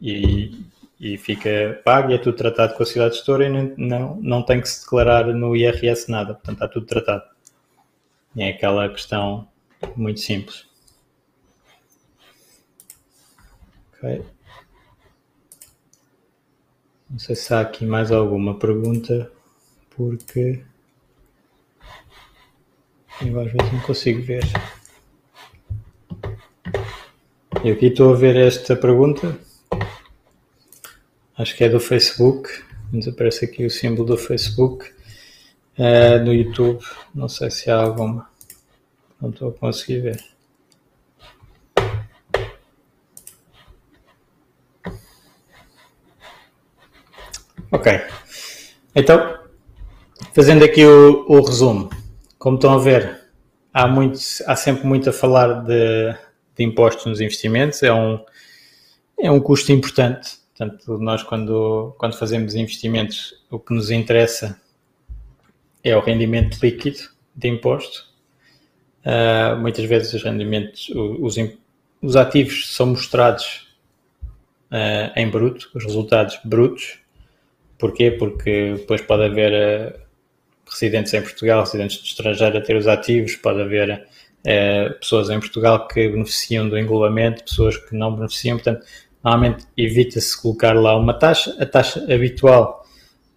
E, 0.02 0.66
e 1.00 1.18
fica 1.18 1.82
pago 1.84 2.12
e 2.12 2.16
é 2.16 2.18
tudo 2.18 2.38
tratado 2.38 2.74
com 2.76 2.84
a 2.84 2.86
cidade 2.86 3.16
gestora 3.16 3.46
e 3.46 3.50
não, 3.50 3.74
não, 3.78 4.16
não 4.22 4.44
tem 4.44 4.62
que 4.62 4.70
se 4.70 4.82
declarar 4.82 5.26
no 5.28 5.56
IRS 5.56 6.10
nada, 6.10 6.34
portanto 6.34 6.56
está 6.56 6.68
tudo 6.68 6.86
tratado. 6.86 7.24
É 8.36 8.50
aquela 8.50 8.88
questão 8.90 9.48
muito 9.96 10.20
simples. 10.20 10.68
Ok. 13.94 14.24
Não 17.10 17.20
sei 17.20 17.36
se 17.36 17.54
há 17.54 17.62
aqui 17.62 17.86
mais 17.86 18.12
alguma 18.12 18.60
pergunta, 18.60 19.32
porque 19.96 20.64
eu 23.26 23.40
às 23.40 23.52
vezes 23.52 23.74
não 23.74 23.80
consigo 23.82 24.22
ver. 24.22 24.44
Eu 27.64 27.74
aqui 27.74 27.88
estou 27.88 28.14
a 28.14 28.16
ver 28.16 28.36
esta 28.36 28.76
pergunta 28.76 29.47
acho 31.38 31.56
que 31.56 31.64
é 31.64 31.70
do 31.70 31.80
Facebook, 31.80 32.50
nos 32.92 33.08
aparece 33.08 33.46
aqui 33.46 33.66
o 33.66 33.70
símbolo 33.70 34.06
do 34.06 34.18
Facebook. 34.18 34.94
É, 35.78 36.18
no 36.20 36.34
YouTube, 36.34 36.84
não 37.14 37.30
sei 37.30 37.52
se 37.52 37.70
há 37.70 37.78
alguma, 37.78 38.28
não 39.22 39.30
estou 39.30 39.50
a 39.50 39.54
conseguir 39.54 40.00
ver. 40.00 40.24
Ok, 47.70 48.02
então, 48.96 49.40
fazendo 50.34 50.66
aqui 50.66 50.84
o, 50.84 51.26
o 51.28 51.42
resumo, 51.42 51.90
como 52.40 52.56
estão 52.56 52.74
a 52.74 52.80
ver, 52.80 53.28
há, 53.72 53.88
muito, 53.88 54.20
há 54.48 54.56
sempre 54.56 54.88
muito 54.88 55.10
a 55.10 55.14
falar 55.14 55.64
de, 55.66 56.16
de 56.56 56.64
impostos 56.64 57.06
nos 57.06 57.22
investimentos, 57.22 57.84
é 57.84 57.94
um, 57.94 58.20
é 59.20 59.30
um 59.30 59.40
custo 59.40 59.72
importante. 59.72 60.40
Portanto, 60.58 60.98
nós 60.98 61.22
quando, 61.22 61.94
quando 62.00 62.18
fazemos 62.18 62.56
investimentos, 62.56 63.40
o 63.52 63.60
que 63.60 63.74
nos 63.74 63.92
interessa 63.92 64.60
é 65.84 65.96
o 65.96 66.00
rendimento 66.00 66.58
líquido 66.60 66.98
de 67.36 67.48
imposto. 67.48 68.08
Uh, 69.06 69.56
muitas 69.58 69.86
vezes 69.86 70.14
os 70.14 70.24
rendimentos, 70.24 70.90
os, 70.90 71.36
os 72.02 72.16
ativos 72.16 72.76
são 72.76 72.88
mostrados 72.88 73.68
uh, 74.72 75.14
em 75.16 75.30
bruto, 75.30 75.70
os 75.76 75.84
resultados 75.84 76.40
brutos. 76.44 77.00
Porquê? 77.78 78.10
Porque 78.10 78.74
depois 78.78 79.02
pode 79.02 79.26
haver 79.26 79.54
uh, 79.94 80.00
residentes 80.68 81.14
em 81.14 81.22
Portugal, 81.22 81.62
residentes 81.62 82.00
do 82.00 82.06
estrangeiro 82.06 82.58
a 82.58 82.62
ter 82.62 82.76
os 82.76 82.88
ativos, 82.88 83.36
pode 83.36 83.62
haver 83.62 84.08
pessoas 85.02 85.30
em 85.30 85.40
Portugal 85.42 85.90
que 85.90 86.08
beneficiam 86.08 86.70
do 86.70 86.78
englobamento, 86.78 87.44
pessoas 87.44 87.76
que 87.76 87.94
não 87.94 88.16
beneficiam. 88.16 88.56
Portanto, 88.56 88.86
normalmente 89.24 89.66
evita-se 89.76 90.40
colocar 90.42 90.74
lá 90.74 90.96
uma 90.96 91.14
taxa. 91.14 91.56
A 91.60 91.66
taxa 91.66 92.02
habitual 92.12 92.86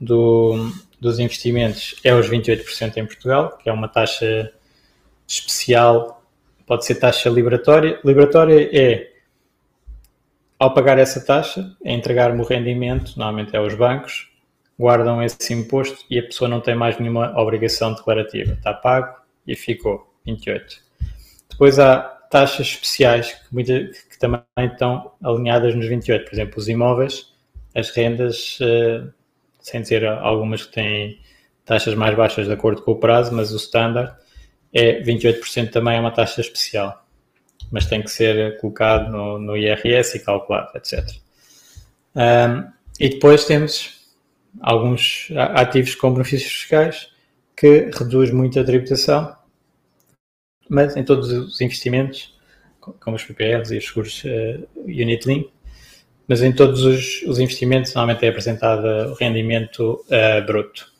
do, 0.00 0.72
dos 1.00 1.18
investimentos 1.18 1.96
é 2.04 2.14
os 2.14 2.28
28% 2.28 2.96
em 2.96 3.06
Portugal, 3.06 3.58
que 3.58 3.68
é 3.68 3.72
uma 3.72 3.88
taxa 3.88 4.52
especial, 5.26 6.22
pode 6.66 6.84
ser 6.84 6.96
taxa 6.96 7.28
liberatória. 7.28 7.98
Liberatória 8.04 8.68
é, 8.72 9.10
ao 10.58 10.74
pagar 10.74 10.98
essa 10.98 11.24
taxa, 11.24 11.74
é 11.84 11.92
entregar-me 11.92 12.40
o 12.40 12.44
rendimento, 12.44 13.16
normalmente 13.16 13.54
é 13.54 13.58
aos 13.58 13.74
bancos, 13.74 14.30
guardam 14.78 15.22
esse 15.22 15.52
imposto 15.52 16.04
e 16.10 16.18
a 16.18 16.22
pessoa 16.22 16.48
não 16.48 16.60
tem 16.60 16.74
mais 16.74 16.98
nenhuma 16.98 17.38
obrigação 17.38 17.92
declarativa. 17.94 18.52
Está 18.52 18.72
pago 18.72 19.14
e 19.46 19.54
ficou 19.54 20.10
28. 20.24 20.76
Depois 21.50 21.78
há 21.78 22.19
taxas 22.30 22.68
especiais 22.68 23.32
que, 23.32 23.52
muita, 23.52 23.72
que 23.84 24.18
também 24.18 24.42
estão 24.58 25.12
alinhadas 25.22 25.74
nos 25.74 25.86
28. 25.86 26.24
Por 26.24 26.32
exemplo, 26.32 26.54
os 26.58 26.68
imóveis, 26.68 27.32
as 27.74 27.90
rendas, 27.90 28.58
uh, 28.60 29.12
sem 29.60 29.82
dizer 29.82 30.06
algumas 30.06 30.64
que 30.64 30.72
têm 30.72 31.20
taxas 31.64 31.94
mais 31.94 32.16
baixas 32.16 32.46
de 32.46 32.52
acordo 32.52 32.82
com 32.82 32.92
o 32.92 32.96
prazo, 32.96 33.34
mas 33.34 33.52
o 33.52 33.56
standard 33.56 34.14
é 34.72 35.02
28% 35.02 35.70
também 35.70 35.96
é 35.96 36.00
uma 36.00 36.12
taxa 36.12 36.40
especial. 36.40 37.04
Mas 37.70 37.86
tem 37.86 38.02
que 38.02 38.10
ser 38.10 38.58
colocado 38.58 39.10
no, 39.10 39.38
no 39.38 39.56
IRS 39.56 40.16
e 40.16 40.20
calculado, 40.20 40.70
etc. 40.76 41.04
Um, 42.14 42.70
e 42.98 43.08
depois 43.08 43.44
temos 43.44 44.00
alguns 44.60 45.28
ativos 45.54 45.94
com 45.94 46.12
benefícios 46.12 46.52
fiscais 46.52 47.08
que 47.56 47.90
reduz 47.92 48.30
muito 48.30 48.58
a 48.58 48.64
tributação, 48.64 49.36
mas 50.70 50.96
em 50.96 51.02
todos 51.02 51.32
os 51.32 51.60
investimentos, 51.60 52.32
como 53.00 53.16
os 53.16 53.24
PPRs 53.24 53.74
e 53.74 53.78
os 53.78 53.86
seguros 53.86 54.22
uh, 54.24 54.68
Unit 54.84 55.26
Link, 55.26 55.50
mas 56.28 56.42
em 56.42 56.52
todos 56.52 56.84
os, 56.84 57.22
os 57.26 57.40
investimentos 57.40 57.92
normalmente 57.92 58.24
é 58.24 58.28
apresentado 58.28 58.86
o 59.10 59.14
rendimento 59.14 60.04
uh, 60.06 60.46
bruto. 60.46 60.90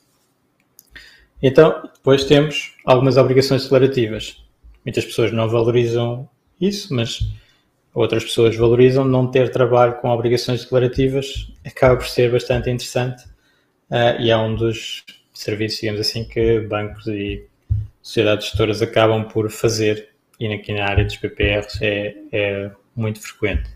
Então, 1.40 1.88
depois 1.94 2.24
temos 2.24 2.74
algumas 2.84 3.16
obrigações 3.16 3.62
declarativas. 3.62 4.44
Muitas 4.84 5.04
pessoas 5.04 5.32
não 5.32 5.48
valorizam 5.48 6.28
isso, 6.60 6.92
mas 6.92 7.20
outras 7.94 8.24
pessoas 8.24 8.56
valorizam 8.56 9.04
não 9.04 9.30
ter 9.30 9.50
trabalho 9.50 9.94
com 10.00 10.10
obrigações 10.10 10.62
declarativas, 10.62 11.50
acaba 11.64 11.96
por 11.96 12.08
ser 12.08 12.32
bastante 12.32 12.68
interessante 12.68 13.24
uh, 13.88 14.20
e 14.20 14.30
é 14.30 14.36
um 14.36 14.56
dos 14.56 15.04
serviços, 15.32 15.80
digamos 15.80 16.00
assim, 16.00 16.24
que 16.24 16.58
bancos 16.60 17.06
e 17.06 17.48
sociedades 18.02 18.46
gestoras 18.46 18.82
acabam 18.82 19.24
por 19.24 19.50
fazer 19.50 20.10
e 20.38 20.46
aqui 20.52 20.72
na 20.72 20.86
área 20.86 21.04
dos 21.04 21.16
PPRs 21.16 21.78
é, 21.82 22.14
é 22.32 22.70
muito 22.96 23.20
frequente. 23.20 23.68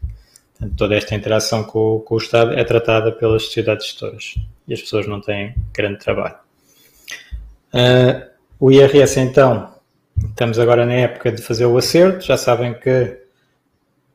Portanto, 0.52 0.76
toda 0.76 0.94
esta 0.94 1.14
interação 1.14 1.64
com, 1.64 2.00
com, 2.00 2.14
o 2.14 2.18
Estado 2.18 2.54
é 2.54 2.64
tratada 2.64 3.12
pelas 3.12 3.44
sociedades 3.44 3.86
gestoras 3.86 4.34
e 4.66 4.72
as 4.72 4.80
pessoas 4.80 5.06
não 5.06 5.20
têm 5.20 5.54
grande 5.74 5.98
trabalho. 5.98 6.36
Uh, 7.74 8.30
o 8.58 8.70
IRS, 8.70 9.20
então, 9.20 9.74
estamos 10.30 10.58
agora 10.58 10.86
na 10.86 10.94
época 10.94 11.30
de 11.30 11.42
fazer 11.42 11.66
o 11.66 11.76
acerto. 11.76 12.24
Já 12.24 12.36
sabem 12.36 12.72
que 12.72 13.20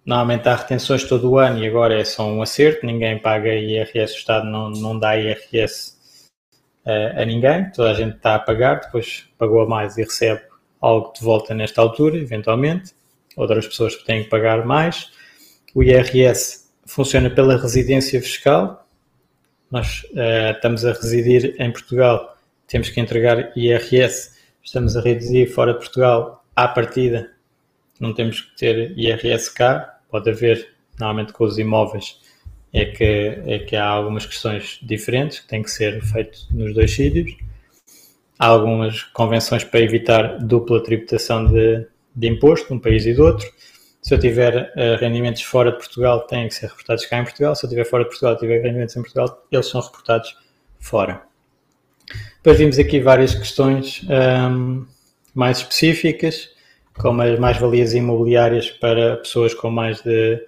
normalmente 0.04 0.50
há 0.50 0.56
retenções 0.56 1.04
todo 1.04 1.30
o 1.30 1.38
ano 1.38 1.60
e 1.60 1.68
agora 1.68 2.00
é 2.00 2.04
só 2.04 2.26
um 2.26 2.42
acerto. 2.42 2.86
Ninguém 2.86 3.20
paga 3.20 3.54
IRS, 3.54 4.14
o 4.14 4.18
Estado 4.18 4.46
não, 4.48 4.72
não 4.72 4.98
dá 4.98 5.18
IRS 5.18 5.99
a 7.22 7.26
ninguém. 7.26 7.70
Toda 7.72 7.92
a 7.92 7.94
gente 7.94 8.16
está 8.16 8.36
a 8.36 8.40
pagar, 8.40 8.82
depois 8.82 9.26
pagou 9.38 9.62
a 9.62 9.68
mais 9.68 9.98
e 9.98 10.04
recebe 10.04 10.42
algo 10.82 11.14
de 11.14 11.22
volta 11.24 11.54
nesta 11.54 11.82
altura, 11.82 12.18
eventualmente. 12.18 12.94
Outras 13.36 13.68
pessoas 13.68 13.96
têm 14.04 14.24
que 14.24 14.30
pagar 14.30 14.66
mais 14.66 15.12
o 15.74 15.84
IRS 15.84 16.70
funciona 16.86 17.30
pela 17.30 17.58
residência 17.58 18.22
fiscal. 18.22 18.88
Nós 19.70 20.04
uh, 20.12 20.52
estamos 20.56 20.84
a 20.86 20.94
residir 20.94 21.56
em 21.60 21.72
Portugal, 21.72 22.38
temos 22.68 22.90
que 22.90 23.00
entregar 23.00 23.56
IRS. 23.56 24.38
Estamos 24.64 24.98
a 24.98 25.02
residir 25.02 25.52
fora 25.52 25.74
de 25.74 25.80
Portugal, 25.80 26.44
à 26.56 26.68
partida, 26.68 27.32
não 28.00 28.14
temos 28.14 28.42
que 28.42 28.58
ter 28.58 28.98
IRS 28.98 29.54
cá. 29.54 30.00
Pode 30.10 30.30
haver, 30.30 30.74
normalmente 31.00 31.34
com 31.34 31.44
os 31.44 31.58
imóveis, 31.58 32.20
é 32.74 32.86
que, 32.86 33.04
é 33.04 33.60
que 33.60 33.76
há 33.76 33.86
algumas 33.86 34.26
questões 34.26 34.80
diferentes 34.82 35.40
que 35.40 35.48
têm 35.48 35.64
que 35.64 35.72
ser 35.72 36.02
feitas 36.04 36.48
nos 36.52 36.74
dois 36.74 36.92
sítios. 36.92 37.36
Há 38.38 38.48
algumas 38.48 39.04
convenções 39.04 39.64
para 39.64 39.82
evitar 39.82 40.38
dupla 40.40 40.82
tributação 40.82 41.46
de, 41.46 41.86
de 42.16 42.28
imposto, 42.28 42.68
de 42.68 42.74
um 42.74 42.80
país 42.80 43.06
e 43.06 43.14
do 43.14 43.24
outro 43.24 43.50
se 44.02 44.14
eu 44.14 44.20
tiver 44.20 44.72
uh, 44.76 45.00
rendimentos 45.00 45.42
fora 45.42 45.72
de 45.72 45.78
Portugal, 45.78 46.22
têm 46.22 46.48
que 46.48 46.56
ser 46.56 46.68
reportados 46.68 47.06
cá 47.06 47.20
em 47.20 47.24
Portugal. 47.24 47.56
Se 47.56 47.66
eu 47.66 47.70
tiver 47.70 47.84
fora 47.84 48.04
de 48.04 48.10
Portugal 48.10 48.34
e 48.34 48.38
tiver 48.38 48.62
rendimentos 48.62 48.96
em 48.96 49.02
Portugal, 49.02 49.46
eles 49.52 49.68
são 49.68 49.82
reportados 49.82 50.36
fora. 50.80 51.22
Depois 52.38 52.58
vimos 52.58 52.80
aqui 52.80 53.00
várias 53.00 53.36
questões 53.36 54.02
um, 54.04 54.12
ehm, 54.12 54.86
mais 55.36 55.60
específicas, 55.60 56.50
como 56.94 57.22
as 57.22 57.38
mais-valias 57.38 57.94
imobiliárias 57.94 58.70
para 58.70 59.18
pessoas 59.18 59.54
com 59.54 59.70
mais 59.70 60.02
de 60.02 60.42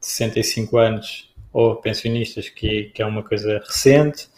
65 0.00 0.76
anos 0.78 1.30
ou 1.54 1.76
pensionistas, 1.76 2.48
que, 2.48 2.90
que 2.92 3.00
é 3.00 3.06
uma 3.06 3.22
coisa 3.22 3.62
recente. 3.64 4.28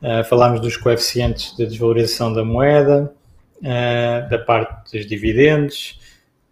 Uh, 0.00 0.24
falámos 0.24 0.60
dos 0.60 0.76
coeficientes 0.76 1.56
de 1.56 1.66
desvalorização 1.66 2.32
da 2.32 2.44
moeda, 2.44 3.12
uh, 3.58 4.30
da 4.30 4.38
parte 4.38 4.96
dos 4.96 5.06
dividendos, 5.06 6.00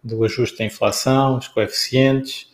do 0.03 0.23
ajuste 0.25 0.57
da 0.57 0.65
inflação, 0.65 1.37
os 1.37 1.47
coeficientes 1.47 2.47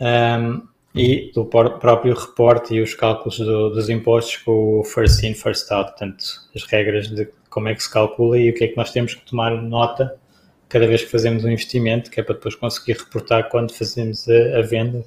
um, 0.00 0.66
e 0.94 1.30
do 1.32 1.44
próprio 1.44 2.14
reporte 2.14 2.74
e 2.74 2.80
os 2.80 2.94
cálculos 2.94 3.38
do, 3.38 3.70
dos 3.70 3.88
impostos 3.88 4.38
com 4.38 4.80
o 4.80 4.84
first 4.84 5.22
in, 5.22 5.34
first 5.34 5.70
out, 5.70 5.90
portanto, 5.90 6.24
as 6.54 6.64
regras 6.64 7.08
de 7.08 7.28
como 7.50 7.68
é 7.68 7.74
que 7.74 7.82
se 7.82 7.92
calcula 7.92 8.38
e 8.38 8.50
o 8.50 8.54
que 8.54 8.64
é 8.64 8.68
que 8.68 8.76
nós 8.76 8.90
temos 8.90 9.14
que 9.14 9.24
tomar 9.24 9.50
nota 9.62 10.16
cada 10.68 10.86
vez 10.86 11.04
que 11.04 11.10
fazemos 11.10 11.44
um 11.44 11.50
investimento, 11.50 12.10
que 12.10 12.18
é 12.18 12.22
para 12.22 12.34
depois 12.34 12.54
conseguir 12.56 12.98
reportar 12.98 13.48
quando 13.48 13.72
fazemos 13.72 14.28
a, 14.28 14.58
a 14.58 14.62
venda, 14.62 15.04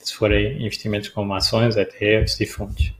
se 0.00 0.14
forem 0.14 0.64
investimentos 0.64 1.08
como 1.10 1.34
ações, 1.34 1.76
ETFs 1.76 2.40
e 2.40 2.46
fundos. 2.46 2.94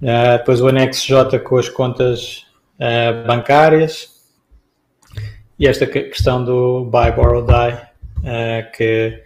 Uh, 0.00 0.38
depois 0.38 0.60
o 0.60 0.68
anexo 0.68 1.06
J 1.06 1.38
com 1.40 1.58
as 1.58 1.68
contas 1.68 2.46
uh, 2.78 3.26
bancárias, 3.26 4.16
e 5.58 5.66
esta 5.66 5.86
questão 5.86 6.44
do 6.44 6.84
buy, 6.84 7.10
borrow, 7.10 7.44
die, 7.44 7.74
uh, 7.74 8.72
que 8.72 9.24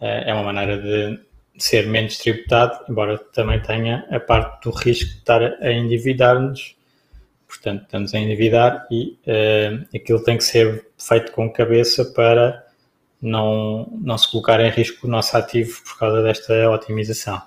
é 0.00 0.32
uma 0.32 0.42
maneira 0.42 0.78
de 0.78 1.20
ser 1.58 1.86
menos 1.86 2.16
tributado, 2.18 2.84
embora 2.88 3.18
também 3.18 3.60
tenha 3.60 4.04
a 4.10 4.18
parte 4.18 4.64
do 4.64 4.70
risco 4.74 5.10
de 5.10 5.18
estar 5.18 5.42
a 5.42 5.70
endividar-nos. 5.70 6.74
Portanto, 7.46 7.82
estamos 7.82 8.14
a 8.14 8.18
endividar 8.18 8.86
e 8.90 9.18
aquilo 9.94 10.24
tem 10.24 10.38
que 10.38 10.44
ser 10.44 10.86
feito 10.96 11.32
com 11.32 11.52
cabeça 11.52 12.04
para 12.06 12.64
não, 13.20 13.88
não 14.00 14.16
se 14.16 14.30
colocar 14.30 14.60
em 14.60 14.70
risco 14.70 15.06
o 15.06 15.10
nosso 15.10 15.36
ativo 15.36 15.82
por 15.84 15.98
causa 15.98 16.22
desta 16.22 16.70
otimização. 16.70 17.40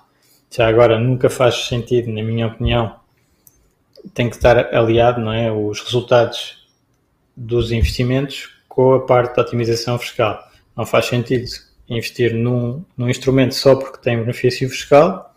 Já 0.50 0.68
agora, 0.68 0.98
nunca 0.98 1.28
faz 1.28 1.66
sentido, 1.66 2.12
na 2.12 2.22
minha 2.22 2.46
opinião, 2.46 2.96
tem 4.12 4.28
que 4.28 4.36
estar 4.36 4.74
aliado, 4.74 5.20
não 5.20 5.32
é? 5.32 5.50
Os 5.50 5.80
resultados 5.80 6.68
dos 7.36 7.72
investimentos 7.72 8.54
com 8.68 8.94
a 8.94 9.00
parte 9.00 9.36
da 9.36 9.42
otimização 9.42 9.98
fiscal. 9.98 10.48
Não 10.76 10.86
faz 10.86 11.06
sentido 11.06 11.46
investir 11.88 12.34
num, 12.34 12.84
num 12.96 13.08
instrumento 13.08 13.54
só 13.54 13.74
porque 13.74 13.98
tem 13.98 14.18
benefício 14.18 14.68
fiscal, 14.68 15.34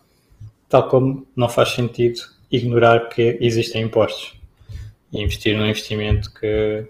tal 0.68 0.88
como 0.88 1.26
não 1.34 1.48
faz 1.48 1.70
sentido 1.70 2.20
ignorar 2.50 3.08
que 3.08 3.36
existem 3.40 3.82
impostos 3.82 4.38
e 5.12 5.22
investir 5.22 5.56
num 5.56 5.66
investimento 5.66 6.32
que 6.34 6.86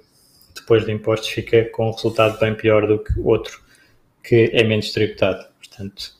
depois 0.68 0.84
de 0.84 0.92
impostos 0.92 1.30
fica 1.30 1.64
com 1.70 1.88
um 1.88 1.92
resultado 1.92 2.38
bem 2.38 2.54
pior 2.54 2.86
do 2.86 2.98
que 2.98 3.18
outro 3.20 3.58
que 4.22 4.50
é 4.52 4.62
menos 4.62 4.92
tributado. 4.92 5.42
Portanto, 5.56 6.12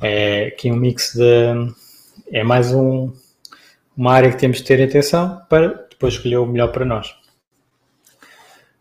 é 0.00 0.46
aqui 0.46 0.72
um 0.72 0.76
mix 0.76 1.12
de. 1.14 1.74
É 2.32 2.42
mais 2.42 2.72
um, 2.72 3.12
uma 3.94 4.14
área 4.14 4.30
que 4.30 4.38
temos 4.38 4.56
de 4.56 4.64
ter 4.64 4.82
atenção 4.82 5.42
para 5.50 5.86
depois 5.90 6.14
escolher 6.14 6.38
o 6.38 6.46
melhor 6.46 6.68
para 6.68 6.86
nós. 6.86 7.14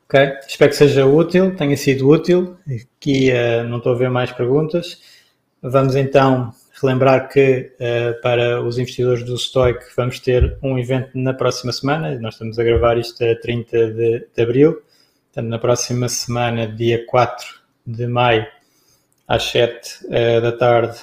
Ok? 0.06 0.22
Espero 0.47 0.72
que 0.72 0.78
seja 0.78 1.06
útil, 1.06 1.54
tenha 1.58 1.76
sido 1.76 2.08
útil. 2.08 2.56
Aqui 2.66 3.30
uh, 3.32 3.68
não 3.68 3.80
estou 3.80 3.93
a 3.93 3.97
ver 3.97 4.10
mais 4.10 4.32
perguntas. 4.32 5.01
Vamos 5.62 5.97
então 5.97 6.54
relembrar 6.82 7.28
que 7.28 7.74
uh, 7.76 8.22
para 8.22 8.62
os 8.62 8.78
investidores 8.78 9.24
do 9.24 9.38
Stoic 9.38 9.84
vamos 9.97 10.22
ter 10.22 10.58
um 10.64 10.80
evento 10.80 11.10
na 11.16 11.34
próxima 11.34 11.74
semana. 11.74 12.18
Nós 12.22 12.36
estamos 12.36 12.58
a 12.58 12.64
gravar 12.64 12.97
isto 12.97 13.22
a 13.26 13.36
30 13.36 13.91
de, 13.91 14.28
de 14.34 14.41
abril. 14.41 14.82
Portanto, 15.34 15.49
na 15.49 15.57
próxima 15.57 16.07
semana, 16.07 16.67
dia 16.67 17.03
4 17.07 17.47
de 17.88 18.05
maio, 18.05 18.45
às 19.27 19.41
7 19.45 20.05
uh, 20.05 20.13
eh, 20.13 20.41
da 20.41 20.51
tarde, 20.51 20.99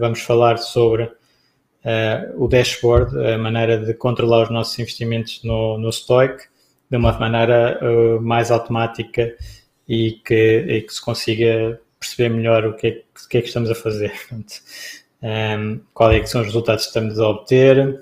vamos 0.00 0.20
falar 0.22 0.56
sobre 0.56 1.12
o 2.38 2.48
dashboard, 2.48 3.14
a 3.22 3.36
maneira 3.36 3.76
de 3.76 3.92
controlar 3.92 4.44
os 4.44 4.50
nossos 4.50 4.78
investimentos 4.78 5.44
no, 5.44 5.76
no 5.76 5.92
Stoic 5.92 6.44
de 6.90 6.96
uma 6.96 7.12
maneira 7.12 7.78
uh, 7.82 8.20
mais 8.22 8.50
automática 8.50 9.34
e 9.86 10.12
que, 10.24 10.64
e 10.66 10.80
que, 10.80 10.94
se 10.94 11.02
consiga 11.02 11.78
perceber 11.98 12.30
melhor 12.30 12.64
o 12.64 12.74
que 12.74 12.86
é, 12.86 12.90
o 12.90 13.28
que, 13.28 13.38
é 13.38 13.40
que 13.42 13.48
estamos 13.48 13.70
a 13.70 13.74
fazer. 13.74 14.10
Portanto, 14.10 14.54
um, 15.22 15.80
qual 15.92 16.12
é 16.12 16.20
que 16.20 16.26
são 16.26 16.40
os 16.40 16.46
resultados 16.46 16.84
que 16.84 16.88
estamos 16.88 17.18
a 17.18 17.28
obter 17.28 18.00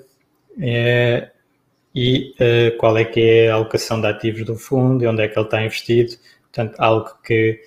e 1.93 2.33
uh, 2.39 2.77
qual 2.77 2.97
é 2.97 3.05
que 3.05 3.21
é 3.21 3.49
a 3.49 3.55
alocação 3.55 4.01
de 4.01 4.07
ativos 4.07 4.45
do 4.45 4.55
fundo 4.55 5.03
e 5.03 5.07
onde 5.07 5.21
é 5.21 5.27
que 5.27 5.37
ele 5.37 5.45
está 5.45 5.63
investido. 5.63 6.15
Portanto, 6.43 6.75
algo 6.79 7.09
que 7.23 7.61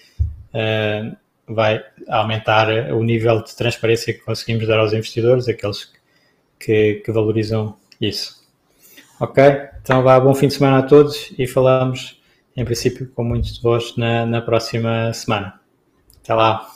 uh, 0.52 1.16
vai 1.46 1.84
aumentar 2.08 2.68
o 2.92 3.02
nível 3.02 3.42
de 3.42 3.54
transparência 3.54 4.12
que 4.12 4.20
conseguimos 4.20 4.66
dar 4.66 4.78
aos 4.78 4.92
investidores, 4.92 5.48
aqueles 5.48 5.92
que, 6.58 7.02
que 7.04 7.12
valorizam 7.12 7.76
isso. 8.00 8.44
Ok? 9.20 9.42
Então 9.80 10.02
vá, 10.02 10.18
bom 10.18 10.34
fim 10.34 10.48
de 10.48 10.54
semana 10.54 10.78
a 10.78 10.82
todos 10.82 11.32
e 11.38 11.46
falamos, 11.46 12.20
em 12.56 12.64
princípio, 12.64 13.08
com 13.14 13.22
muitos 13.22 13.54
de 13.54 13.62
vós 13.62 13.96
na, 13.96 14.26
na 14.26 14.42
próxima 14.42 15.12
semana. 15.12 15.60
Até 16.22 16.34
lá. 16.34 16.75